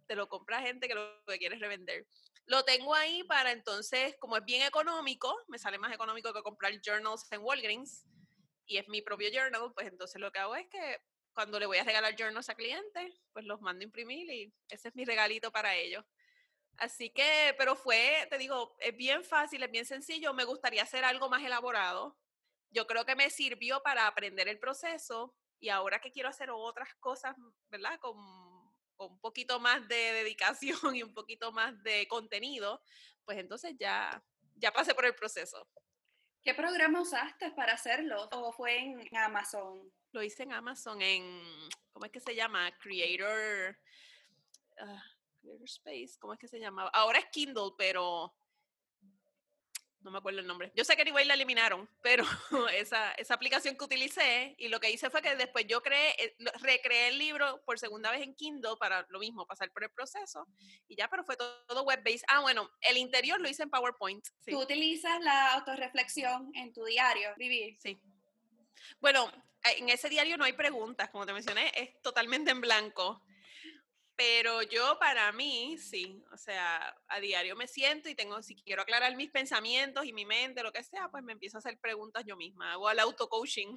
Te 0.06 0.16
lo 0.16 0.30
compra 0.30 0.62
gente 0.62 0.88
que 0.88 0.96
lo 0.96 1.24
que 1.26 1.40
quiere 1.40 1.56
es 1.56 1.62
revender. 1.62 2.06
Lo 2.46 2.64
tengo 2.66 2.94
ahí 2.94 3.24
para 3.24 3.52
entonces, 3.52 4.16
como 4.20 4.38
es 4.38 4.46
bien 4.46 4.64
económico, 4.64 5.36
me 5.48 5.58
sale 5.58 5.80
más 5.80 5.94
económico 5.94 6.34
que 6.34 6.44
comprar 6.44 6.74
journals 6.86 7.26
en 7.32 7.42
Walgreens 7.42 8.06
y 8.66 8.78
es 8.78 8.88
mi 8.88 9.02
propio 9.02 9.30
journal, 9.32 9.72
pues 9.74 9.88
entonces 9.88 10.20
lo 10.20 10.32
que 10.32 10.40
hago 10.40 10.56
es 10.56 10.68
que 10.68 11.02
cuando 11.34 11.60
le 11.60 11.66
voy 11.66 11.78
a 11.78 11.84
regalar 11.84 12.16
journals 12.16 12.50
a 12.50 12.56
clientes, 12.56 13.22
pues 13.34 13.46
los 13.46 13.62
mando 13.62 13.84
imprimir 13.84 14.30
y 14.30 14.54
ese 14.70 14.90
es 14.90 14.96
mi 14.96 15.06
regalito 15.06 15.52
para 15.52 15.76
ellos. 15.76 16.06
Así 16.78 17.10
que, 17.10 17.56
pero 17.58 17.76
fue, 17.76 18.28
te 18.30 18.38
digo, 18.38 18.76
es 18.80 18.96
bien 18.96 19.24
fácil, 19.24 19.64
es 19.64 19.72
bien 19.72 19.86
sencillo. 19.86 20.34
Me 20.34 20.44
gustaría 20.44 20.84
hacer 20.84 21.06
algo 21.06 21.30
más 21.30 21.44
elaborado. 21.44 22.18
Yo 22.72 22.88
creo 22.88 23.06
que 23.06 23.16
me 23.16 23.30
sirvió 23.30 23.82
para 23.84 24.08
aprender 24.08 24.48
el 24.48 24.60
proceso 24.60 25.36
y 25.60 25.70
ahora 25.70 26.00
que 26.00 26.12
quiero 26.12 26.30
hacer 26.30 26.50
otras 26.50 26.94
cosas, 26.96 27.36
¿verdad? 27.70 28.00
Con, 28.00 28.18
con 28.96 29.12
un 29.12 29.20
poquito 29.20 29.60
más 29.60 29.88
de 29.88 29.96
dedicación 30.14 30.78
y 30.96 31.04
un 31.04 31.14
poquito 31.14 31.52
más 31.52 31.82
de 31.84 32.08
contenido, 32.08 32.82
pues 33.26 33.38
entonces 33.38 33.76
ya, 33.78 34.24
ya 34.56 34.72
pasé 34.72 34.96
por 34.96 35.06
el 35.06 35.16
proceso. 35.16 35.68
¿Qué 36.44 36.54
programa 36.54 37.00
usaste 37.00 37.52
para 37.52 37.74
hacerlo? 37.74 38.28
¿O 38.34 38.52
fue 38.52 38.78
en 38.78 39.18
Amazon? 39.18 39.90
Lo 40.12 40.22
hice 40.22 40.44
en 40.44 40.52
Amazon, 40.52 41.02
en, 41.02 41.42
¿cómo 41.94 42.06
es 42.06 42.12
que 42.12 42.20
se 42.20 42.36
llama? 42.36 42.70
Creator, 42.80 43.78
ah, 44.78 45.04
Creator 45.40 45.64
Space, 45.64 46.20
¿cómo 46.20 46.34
es 46.34 46.40
que 46.40 46.50
se 46.50 46.60
llamaba? 46.60 46.90
Ahora 46.90 47.20
es 47.20 47.28
Kindle, 47.28 47.72
pero 47.78 48.36
no 50.04 50.12
me 50.12 50.18
acuerdo 50.18 50.40
el 50.40 50.48
nombre. 50.48 50.72
Yo 50.76 50.84
sé 50.84 50.96
que 50.96 51.02
anyway 51.02 51.26
la 51.26 51.34
eliminaron, 51.34 51.90
pero 52.02 52.26
esa, 52.74 53.12
esa 53.14 53.34
aplicación 53.34 53.76
que 53.76 53.86
utilicé 53.86 54.56
y 54.58 54.68
lo 54.68 54.80
que 54.80 54.92
hice 54.92 55.10
fue 55.10 55.22
que 55.22 55.36
después 55.36 55.66
yo 55.68 55.82
creé, 55.82 56.16
eh, 56.24 56.36
recreé 56.62 57.10
el 57.10 57.18
libro 57.18 57.62
por 57.66 57.80
segunda 57.80 58.12
vez 58.12 58.22
en 58.22 58.36
Kindle 58.36 58.76
para 58.80 59.06
lo 59.10 59.20
mismo, 59.20 59.46
pasar 59.46 59.72
por 59.72 59.84
el 59.84 59.90
proceso 59.92 60.48
y 60.88 60.96
ya, 60.96 61.08
pero 61.10 61.24
fue 61.24 61.38
todo, 61.38 61.84
web-based. 61.84 62.26
Ah, 62.28 62.42
bueno, 62.42 62.70
el 62.82 62.98
interior 62.98 63.42
lo 63.42 63.50
hice 63.50 63.64
en 63.64 63.70
PowerPoint. 63.70 64.26
¿Tú 64.46 64.62
utilizas 64.62 65.22
la 65.22 65.54
autorreflexión 65.54 66.52
en 66.56 66.72
tu 66.74 66.86
diario, 66.86 67.34
Vivir? 67.38 67.78
Sí. 67.80 68.00
Bueno, 69.00 69.32
en 69.64 69.90
ese 69.90 70.10
diario 70.10 70.38
no 70.38 70.46
hay 70.46 70.54
preguntas, 70.54 71.10
como 71.10 71.26
te 71.26 71.34
mencioné, 71.34 71.72
es 71.76 72.02
totalmente 72.02 72.52
en 72.52 72.62
blanco. 72.62 73.22
Pero 74.16 74.62
yo 74.62 75.00
para 75.00 75.32
mí, 75.32 75.78
sí, 75.80 76.24
o 76.32 76.38
sea, 76.38 76.96
a 77.08 77.20
diario 77.20 77.56
me 77.56 77.68
siento 77.68 78.10
y 78.10 78.16
tengo, 78.16 78.44
si 78.44 78.56
quiero 78.56 78.84
aclarar 78.84 79.16
mis 79.16 79.32
pensamientos 79.32 80.06
y 80.06 80.14
mi 80.14 80.26
mente, 80.26 80.62
lo 80.62 80.72
que 80.72 80.84
sea, 80.84 81.10
pues 81.10 81.24
me 81.24 81.34
empiezo 81.34 81.58
a 81.58 81.60
hacer 81.60 81.80
preguntas 81.80 82.24
yo 82.26 82.38
misma, 82.38 82.74
hago 82.74 82.92
el 82.92 83.00
auto-coaching. 83.00 83.76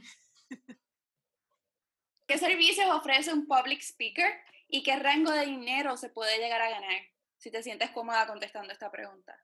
¿Qué 2.26 2.38
servicios 2.38 2.90
ofrece 2.90 3.32
un 3.32 3.46
public 3.46 3.80
speaker 3.80 4.34
y 4.68 4.82
qué 4.82 4.96
rango 4.96 5.30
de 5.30 5.46
dinero 5.46 5.96
se 5.96 6.10
puede 6.10 6.38
llegar 6.38 6.60
a 6.60 6.70
ganar? 6.70 7.00
Si 7.38 7.50
te 7.50 7.62
sientes 7.62 7.90
cómoda 7.90 8.26
contestando 8.26 8.72
esta 8.72 8.90
pregunta. 8.90 9.42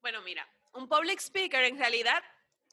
Bueno, 0.00 0.22
mira, 0.22 0.48
un 0.72 0.88
public 0.88 1.18
speaker 1.18 1.64
en 1.64 1.78
realidad, 1.78 2.22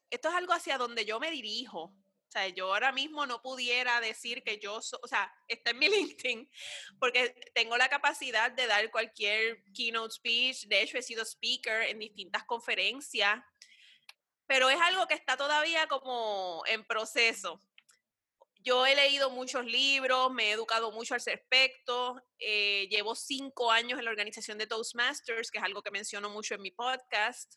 esto 0.09 0.29
es 0.29 0.35
algo 0.35 0.53
hacia 0.53 0.77
donde 0.77 1.05
yo 1.05 1.19
me 1.19 1.31
dirijo. 1.31 1.93
O 2.31 2.33
sea, 2.33 2.47
yo 2.47 2.73
ahora 2.73 2.93
mismo 2.93 3.25
no 3.25 3.41
pudiera 3.41 3.99
decir 3.99 4.41
que 4.41 4.57
yo, 4.57 4.75
o 4.75 5.07
sea, 5.07 5.29
está 5.49 5.71
en 5.71 5.79
mi 5.79 5.89
LinkedIn, 5.89 6.49
porque 6.97 7.35
tengo 7.53 7.75
la 7.75 7.89
capacidad 7.89 8.49
de 8.49 8.67
dar 8.67 8.89
cualquier 8.89 9.61
keynote 9.73 10.13
speech. 10.13 10.67
De 10.67 10.81
hecho, 10.81 10.97
he 10.97 11.01
sido 11.01 11.25
speaker 11.25 11.81
en 11.89 11.99
distintas 11.99 12.45
conferencias, 12.45 13.37
pero 14.47 14.69
es 14.69 14.79
algo 14.79 15.07
que 15.07 15.13
está 15.15 15.35
todavía 15.35 15.87
como 15.87 16.63
en 16.67 16.85
proceso. 16.85 17.61
Yo 18.63 18.85
he 18.85 18.95
leído 18.95 19.29
muchos 19.29 19.65
libros, 19.65 20.31
me 20.31 20.49
he 20.49 20.51
educado 20.51 20.93
mucho 20.93 21.15
al 21.15 21.21
respecto. 21.21 22.15
Eh, 22.39 22.87
llevo 22.89 23.13
cinco 23.13 23.71
años 23.71 23.99
en 23.99 24.05
la 24.05 24.11
organización 24.11 24.57
de 24.57 24.67
Toastmasters, 24.67 25.51
que 25.51 25.57
es 25.57 25.63
algo 25.65 25.81
que 25.81 25.91
menciono 25.91 26.29
mucho 26.29 26.55
en 26.55 26.61
mi 26.61 26.71
podcast. 26.71 27.55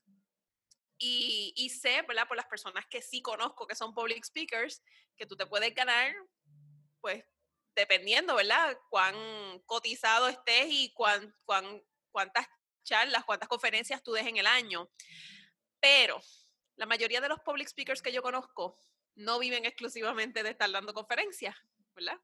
Y, 1.07 1.69
sé, 1.69 2.03
¿verdad? 2.03 2.27
Por 2.27 2.37
las 2.37 2.47
personas 2.47 2.87
que 2.87 3.03
sí 3.03 3.21
conozco 3.21 3.67
que 3.67 3.75
son 3.75 3.95
public 3.95 4.25
speakers, 4.25 4.83
que 5.17 5.27
tú 5.27 5.37
te 5.37 5.47
puedes 5.47 5.75
ganar, 5.75 6.15
pues, 7.01 7.25
dependiendo, 7.75 8.35
¿verdad? 8.35 8.79
Cuán 8.89 9.15
cotizado 9.67 10.29
estés 10.29 10.67
y 10.69 10.93
cuán, 10.95 11.35
cuán, 11.45 11.83
cuántas 12.11 12.47
charlas, 12.85 13.25
cuántas 13.25 13.49
conferencias 13.49 14.03
tú 14.03 14.13
des 14.13 14.27
en 14.27 14.39
el 14.39 14.47
año. 14.47 14.89
Pero 15.81 16.21
la 16.77 16.87
mayoría 16.87 17.21
de 17.21 17.29
los 17.29 17.41
public 17.41 17.69
speakers 17.69 18.01
que 18.01 18.13
yo 18.13 18.23
conozco 18.23 18.77
no 19.17 19.39
viven 19.39 19.65
exclusivamente 19.65 20.43
de 20.43 20.51
estar 20.51 20.71
dando 20.71 20.95
conferencias, 20.95 21.57
¿verdad? 21.95 22.19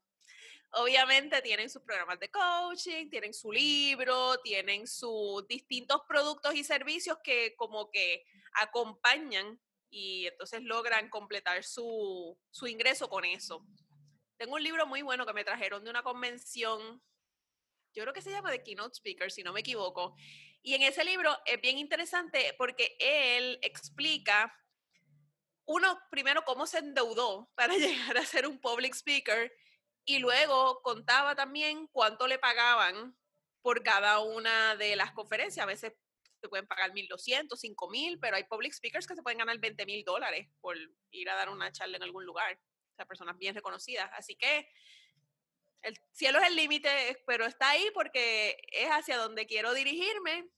Obviamente 0.73 1.41
tienen 1.41 1.69
sus 1.69 1.81
programas 1.81 2.19
de 2.19 2.31
coaching, 2.31 3.09
tienen 3.09 3.33
su 3.33 3.51
libro, 3.51 4.39
tienen 4.41 4.87
sus 4.87 5.45
distintos 5.47 6.01
productos 6.07 6.55
y 6.55 6.63
servicios 6.63 7.17
que 7.23 7.55
como 7.55 7.89
que 7.91 8.25
acompañan 8.53 9.59
y 9.89 10.27
entonces 10.27 10.61
logran 10.63 11.09
completar 11.09 11.63
su, 11.63 12.37
su 12.49 12.67
ingreso 12.67 13.09
con 13.09 13.25
eso. 13.25 13.65
Tengo 14.37 14.55
un 14.55 14.63
libro 14.63 14.87
muy 14.87 15.01
bueno 15.01 15.25
que 15.25 15.33
me 15.33 15.43
trajeron 15.43 15.83
de 15.83 15.89
una 15.89 16.03
convención 16.03 17.01
yo 17.93 18.03
creo 18.03 18.13
que 18.13 18.21
se 18.21 18.31
llama 18.31 18.51
The 18.51 18.63
Keynote 18.63 18.95
Speaker, 18.95 19.31
si 19.31 19.43
no 19.43 19.53
me 19.53 19.59
equivoco. 19.59 20.15
Y 20.63 20.75
en 20.75 20.83
ese 20.83 21.03
libro 21.03 21.35
es 21.45 21.59
bien 21.59 21.77
interesante 21.77 22.55
porque 22.57 22.95
él 22.99 23.59
explica, 23.61 24.53
uno, 25.65 25.99
primero, 26.09 26.43
cómo 26.45 26.67
se 26.67 26.79
endeudó 26.79 27.51
para 27.55 27.75
llegar 27.77 28.17
a 28.17 28.25
ser 28.25 28.47
un 28.47 28.59
public 28.59 28.93
speaker 28.93 29.51
y 30.05 30.19
luego 30.19 30.81
contaba 30.81 31.35
también 31.35 31.87
cuánto 31.87 32.27
le 32.27 32.39
pagaban 32.39 33.15
por 33.61 33.83
cada 33.83 34.19
una 34.19 34.75
de 34.75 34.95
las 34.95 35.11
conferencias. 35.11 35.63
A 35.63 35.67
veces 35.67 35.93
se 36.41 36.49
pueden 36.49 36.67
pagar 36.67 36.91
1.200, 36.91 37.47
5.000, 37.49 38.17
pero 38.19 38.35
hay 38.35 38.43
public 38.45 38.73
speakers 38.73 39.05
que 39.05 39.15
se 39.15 39.21
pueden 39.21 39.37
ganar 39.37 39.57
20.000 39.57 40.03
dólares 40.03 40.49
por 40.59 40.75
ir 41.11 41.29
a 41.29 41.35
dar 41.35 41.49
una 41.49 41.71
charla 41.71 41.97
en 41.97 42.03
algún 42.03 42.25
lugar. 42.25 42.53
O 42.53 42.95
sea, 42.95 43.05
personas 43.05 43.37
bien 43.37 43.53
reconocidas. 43.53 44.09
Así 44.13 44.35
que 44.35 44.67
el 45.83 45.95
cielo 46.11 46.39
es 46.39 46.47
el 46.47 46.55
límite, 46.55 47.23
pero 47.25 47.45
está 47.45 47.69
ahí 47.69 47.89
porque 47.93 48.57
es 48.71 48.89
hacia 48.89 49.17
donde 49.17 49.45
quiero 49.45 49.73
dirigirme. 49.73 50.49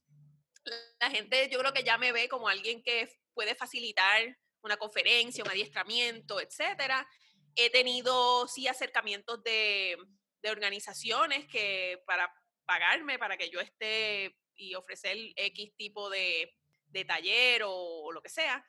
La 1.00 1.10
gente 1.10 1.50
yo 1.50 1.60
creo 1.60 1.74
que 1.74 1.84
ya 1.84 1.98
me 1.98 2.14
ve 2.14 2.30
como 2.30 2.48
alguien 2.48 2.82
que 2.82 3.10
puede 3.34 3.56
facilitar 3.56 4.38
una 4.62 4.78
conferencia, 4.78 5.44
un 5.44 5.50
adiestramiento, 5.50 6.40
etcétera. 6.40 7.06
He 7.56 7.70
tenido, 7.70 8.48
sí, 8.48 8.68
acercamientos 8.68 9.44
de, 9.44 9.98
de 10.42 10.50
organizaciones 10.52 11.48
que 11.48 12.02
para 12.06 12.34
pagarme, 12.66 13.20
para 13.20 13.38
que 13.38 13.50
yo 13.50 13.60
esté 13.60 14.36
y 14.56 14.76
ofrecer 14.76 15.18
X 15.36 15.76
tipo 15.76 16.10
de, 16.10 16.56
de 16.88 17.06
taller 17.06 17.64
o, 17.66 18.12
lo 18.12 18.22
que 18.22 18.30
sea. 18.30 18.66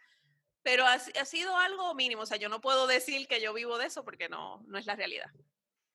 Pero 0.62 0.84
ha, 0.86 0.94
ha, 0.94 1.24
sido 1.24 1.56
algo 1.56 1.94
mínimo, 1.94 2.22
o 2.22 2.26
sea, 2.26 2.38
yo 2.38 2.48
no 2.48 2.60
puedo 2.60 2.86
decir 2.86 3.28
que 3.28 3.40
yo 3.40 3.52
vivo 3.52 3.76
de 3.76 3.86
eso 3.86 4.04
porque 4.04 4.28
no, 4.28 4.62
no 4.66 4.78
es 4.78 4.86
la 4.86 4.96
realidad, 4.96 5.30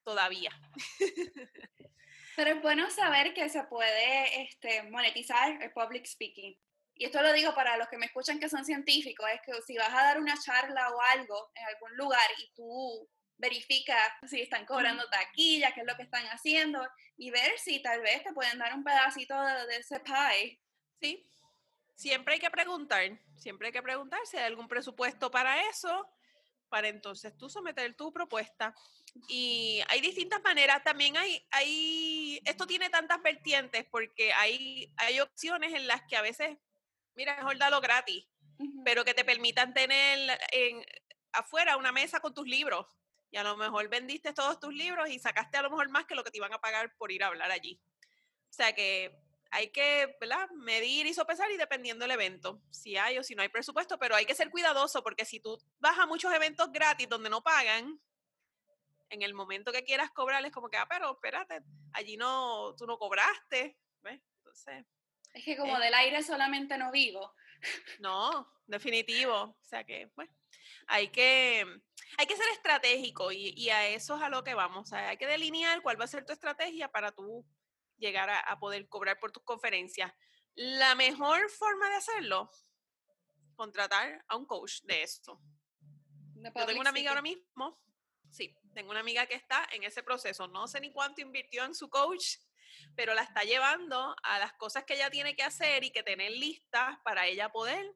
todavía. 0.04 0.52
Pero 2.36 2.52
es 2.52 2.62
bueno 2.62 2.90
saber 2.90 3.34
que 3.34 3.50
se 3.50 3.64
puede 3.64 4.44
este, 4.44 4.84
monetizar 4.84 5.62
el 5.62 5.72
public 5.74 6.06
speaking. 6.06 6.56
Y 7.00 7.06
esto 7.06 7.22
lo 7.22 7.32
digo 7.32 7.56
para 7.56 7.78
los 7.78 7.88
que 7.88 7.98
me 7.98 8.08
escuchan 8.08 8.42
que 8.42 8.50
son 8.50 8.66
científicos, 8.66 9.26
es 9.34 9.40
que 9.42 9.54
si 9.62 9.78
vas 9.78 9.90
a 9.90 10.04
dar 10.04 10.20
una 10.20 10.38
charla 10.38 10.90
o 10.90 11.02
algo 11.14 11.50
en 11.56 11.66
algún 11.66 11.96
lugar 11.96 12.30
y 12.38 12.52
tú 12.54 13.10
verifica 13.38 13.96
si 14.28 14.42
están 14.42 14.66
cobrando 14.66 15.10
taquilla, 15.10 15.72
qué 15.74 15.80
es 15.80 15.88
lo 15.88 15.96
que 15.96 16.04
están 16.04 16.26
haciendo 16.26 16.86
y 17.16 17.32
ver 17.32 17.58
si 17.58 17.82
tal 17.82 18.02
vez 18.02 18.22
te 18.24 18.34
pueden 18.34 18.60
dar 18.60 18.74
un 18.74 18.84
pedacito 18.84 19.34
de, 19.42 19.78
ese 19.78 20.02
pie. 20.02 20.60
Sí, 21.00 21.26
siempre 21.96 22.34
hay 22.34 22.40
que 22.42 22.52
preguntar, 22.52 23.18
siempre 23.38 23.68
hay 23.68 23.72
que 23.72 23.82
preguntar 23.82 24.20
si 24.26 24.36
hay 24.36 24.44
algún 24.44 24.68
presupuesto 24.68 25.32
para 25.32 25.70
eso, 25.70 26.06
para 26.68 26.90
entonces 26.90 27.36
tú 27.38 27.50
someter 27.50 27.96
tu 27.96 28.12
propuesta. 28.12 28.76
Y 29.30 29.82
hay 29.88 30.02
distintas 30.02 30.44
maneras, 30.44 30.84
también 30.84 31.16
hay, 31.16 31.48
hay, 31.52 32.42
esto 32.44 32.68
tiene 32.68 32.90
tantas 32.90 33.22
vertientes 33.22 33.86
porque 33.90 34.34
hay, 34.34 34.92
hay 34.98 35.22
opciones 35.22 35.74
en 35.74 35.88
las 35.88 36.02
que 36.04 36.18
a 36.18 36.22
veces, 36.22 36.58
mira, 37.20 37.36
mejor 37.36 37.58
dalo 37.58 37.82
gratis, 37.82 38.26
pero 38.86 39.04
que 39.04 39.14
te 39.14 39.26
permitan 39.26 39.74
tener 39.74 40.40
en, 40.54 40.82
afuera 41.34 41.76
una 41.76 41.92
mesa 41.92 42.22
con 42.22 42.34
tus 42.34 42.48
libros 42.48 42.88
y 43.30 43.36
a 43.36 43.44
lo 43.44 43.58
mejor 43.58 43.90
vendiste 43.90 44.32
todos 44.32 44.58
tus 44.58 44.74
libros 44.74 45.10
y 45.10 45.20
sacaste 45.20 45.58
a 45.58 45.64
lo 45.64 45.70
mejor 45.70 45.90
más 45.90 46.06
que 46.06 46.16
lo 46.16 46.24
que 46.24 46.32
te 46.32 46.38
iban 46.38 46.54
a 46.54 46.62
pagar 46.62 46.96
por 46.96 47.12
ir 47.12 47.22
a 47.26 47.28
hablar 47.28 47.52
allí. 47.52 47.82
O 48.50 48.54
sea 48.54 48.74
que 48.74 49.20
hay 49.52 49.70
que 49.70 50.16
¿verdad? 50.22 50.50
medir 50.52 51.08
y 51.08 51.14
sopesar 51.14 51.52
y 51.52 51.58
dependiendo 51.58 52.04
del 52.04 52.12
evento, 52.12 52.62
si 52.70 52.96
hay 52.96 53.18
o 53.18 53.24
si 53.24 53.36
no 53.36 53.42
hay 53.42 53.50
presupuesto, 53.50 54.00
pero 54.00 54.16
hay 54.16 54.26
que 54.26 54.34
ser 54.34 54.50
cuidadoso 54.50 55.04
porque 55.04 55.26
si 55.26 55.42
tú 55.42 55.58
vas 55.80 56.00
a 56.00 56.06
muchos 56.06 56.34
eventos 56.34 56.72
gratis 56.72 57.10
donde 57.10 57.30
no 57.30 57.44
pagan, 57.44 58.00
en 59.10 59.22
el 59.24 59.34
momento 59.34 59.74
que 59.74 59.84
quieras 59.84 60.10
cobrar 60.12 60.46
es 60.46 60.54
como 60.54 60.70
que, 60.70 60.78
ah, 60.78 60.88
pero 60.88 61.12
espérate, 61.12 61.64
allí 61.92 62.16
no, 62.16 62.74
tú 62.78 62.88
no 62.88 62.98
cobraste, 62.98 63.78
¿ves? 64.04 64.22
Entonces... 64.38 64.86
Es 65.34 65.44
que 65.44 65.58
como 65.58 65.78
del 65.80 65.94
aire 65.94 66.24
solamente 66.24 66.78
no 66.78 66.92
vivo. 66.92 67.34
No, 68.00 68.48
definitivo. 68.68 69.36
O 69.36 69.64
sea 69.64 69.84
que, 69.84 70.12
bueno, 70.16 70.34
hay 70.88 71.10
que, 71.10 71.66
hay 72.18 72.26
que 72.26 72.36
ser 72.36 72.48
estratégico 72.54 73.32
y, 73.32 73.70
a 73.70 73.88
eso 73.88 74.16
es 74.16 74.22
a 74.22 74.30
lo 74.30 74.44
que 74.44 74.54
vamos. 74.54 74.92
hay 74.94 75.18
que 75.18 75.28
delinear 75.28 75.82
cuál 75.82 76.00
va 76.00 76.06
a 76.06 76.08
ser 76.08 76.26
tu 76.26 76.34
estrategia 76.34 76.92
para 76.92 77.12
tú 77.12 77.46
llegar 77.98 78.30
a, 78.30 78.60
poder 78.60 78.88
cobrar 78.88 79.20
por 79.20 79.32
tus 79.32 79.44
conferencias. 79.44 80.12
La 80.56 80.96
mejor 80.96 81.50
forma 81.52 81.90
de 81.90 81.96
hacerlo, 81.96 82.50
contratar 83.56 84.24
a 84.28 84.36
un 84.36 84.46
coach 84.46 84.82
de 84.84 85.04
esto. 85.04 85.40
Yo 86.36 86.66
tengo 86.66 86.80
una 86.80 86.90
amiga 86.90 87.12
ahora 87.12 87.22
mismo, 87.22 87.80
sí, 88.30 88.56
tengo 88.74 88.92
una 88.92 89.02
amiga 89.02 89.26
que 89.26 89.36
está 89.36 89.68
en 89.72 89.84
ese 89.84 90.04
proceso. 90.04 90.48
No 90.48 90.68
sé 90.68 90.80
ni 90.80 90.92
cuánto 90.92 91.22
invirtió 91.22 91.66
en 91.66 91.76
su 91.76 91.90
coach, 91.90 92.38
pero 92.96 93.14
la 93.14 93.22
está 93.22 93.44
llevando 93.44 94.16
a 94.24 94.40
las 94.40 94.54
cosas 94.54 94.84
que 94.84 94.96
ella 94.96 95.10
tiene 95.10 95.36
que 95.36 95.44
hacer 95.44 95.84
y 95.84 95.92
que 95.92 96.04
tener 96.04 96.32
listas 96.32 96.98
para 97.04 97.28
ella 97.28 97.50
poder 97.50 97.96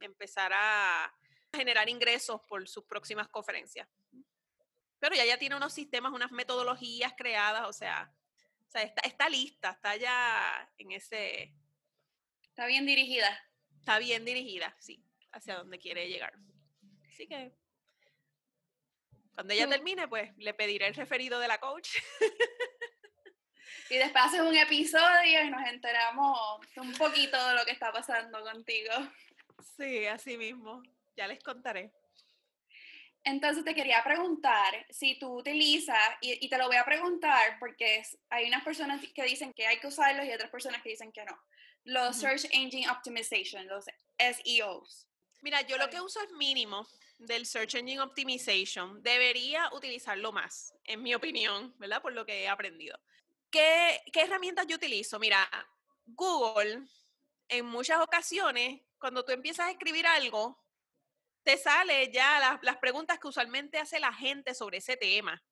empezar 0.00 0.52
a, 0.54 1.14
generar 1.56 1.88
ingresos 1.88 2.40
por 2.48 2.68
sus 2.68 2.84
próximas 2.84 3.28
conferencias. 3.28 3.88
Pero 4.98 5.14
ya 5.14 5.24
ya 5.24 5.38
tiene 5.38 5.56
unos 5.56 5.72
sistemas, 5.72 6.12
unas 6.12 6.30
metodologías 6.30 7.14
creadas, 7.16 7.66
o 7.66 7.72
sea, 7.72 8.12
o 8.66 8.70
sea 8.70 8.82
está, 8.82 9.02
está 9.02 9.28
lista, 9.28 9.70
está 9.70 9.96
ya 9.96 10.70
en 10.78 10.92
ese... 10.92 11.54
Está 12.42 12.66
bien 12.66 12.86
dirigida. 12.86 13.42
Está 13.78 13.98
bien 13.98 14.24
dirigida, 14.24 14.74
sí, 14.80 15.04
hacia 15.32 15.56
donde 15.56 15.78
quiere 15.78 16.08
llegar. 16.08 16.34
Así 17.08 17.26
que 17.26 17.54
cuando 19.34 19.52
ella 19.52 19.68
termine, 19.68 20.08
pues 20.08 20.36
le 20.38 20.54
pediré 20.54 20.86
el 20.86 20.94
referido 20.94 21.38
de 21.38 21.48
la 21.48 21.60
coach. 21.60 21.90
Y 23.88 23.96
después 23.96 24.24
haces 24.24 24.40
un 24.40 24.56
episodio 24.56 25.44
y 25.44 25.50
nos 25.50 25.66
enteramos 25.68 26.60
un 26.76 26.92
poquito 26.94 27.48
de 27.48 27.54
lo 27.54 27.64
que 27.64 27.70
está 27.70 27.92
pasando 27.92 28.42
contigo. 28.42 28.92
Sí, 29.76 30.06
así 30.06 30.36
mismo 30.36 30.82
ya 31.16 31.26
les 31.28 31.42
contaré. 31.42 31.92
Entonces 33.24 33.64
te 33.64 33.74
quería 33.74 34.02
preguntar 34.04 34.86
si 34.90 35.18
tú 35.18 35.38
utilizas, 35.38 35.98
y, 36.20 36.48
te 36.48 36.58
lo 36.58 36.68
voy 36.68 36.76
a 36.76 36.84
preguntar 36.84 37.58
porque 37.58 38.02
hay 38.30 38.46
unas 38.46 38.62
personas 38.62 39.04
que 39.12 39.24
dicen 39.24 39.52
que 39.52 39.66
hay 39.66 39.80
que 39.80 39.88
usarlos 39.88 40.26
y 40.26 40.32
otras 40.32 40.50
personas 40.50 40.80
que 40.82 40.90
dicen 40.90 41.10
que 41.10 41.24
no. 41.24 41.36
Los 41.84 42.16
Search 42.16 42.46
Engine 42.52 42.88
Optimization, 42.88 43.66
los 43.66 43.86
SEOs. 44.18 45.08
Mira, 45.42 45.62
yo 45.62 45.76
lo 45.76 45.90
que 45.90 46.00
uso 46.00 46.20
es 46.22 46.30
mínimo 46.32 46.86
del 47.18 47.46
Search 47.46 47.74
Engine 47.74 48.00
Optimization. 48.00 49.02
Debería 49.02 49.70
utilizarlo 49.72 50.32
más, 50.32 50.72
en 50.84 51.02
mi 51.02 51.14
opinión, 51.14 51.74
¿verdad? 51.78 52.02
Por 52.02 52.12
lo 52.12 52.24
que 52.26 52.44
he 52.44 52.48
aprendido. 52.48 52.98
¿Qué, 53.56 54.20
herramientas 54.20 54.66
yo 54.66 54.76
utilizo? 54.76 55.18
Mira, 55.18 55.48
Google, 56.04 56.82
en 57.48 57.64
muchas 57.64 58.02
ocasiones, 58.02 58.82
cuando 58.98 59.24
tú 59.24 59.32
empiezas 59.32 59.68
a 59.68 59.70
escribir 59.70 60.06
algo, 60.06 60.62
te 61.42 61.56
sale 61.56 62.12
ya 62.12 62.58
las, 62.60 62.76
preguntas 62.76 63.18
que 63.18 63.28
usualmente 63.28 63.78
hace 63.78 63.98
la 63.98 64.12
gente 64.12 64.52
sobre 64.52 64.76
ese 64.76 64.98
tema. 64.98 65.42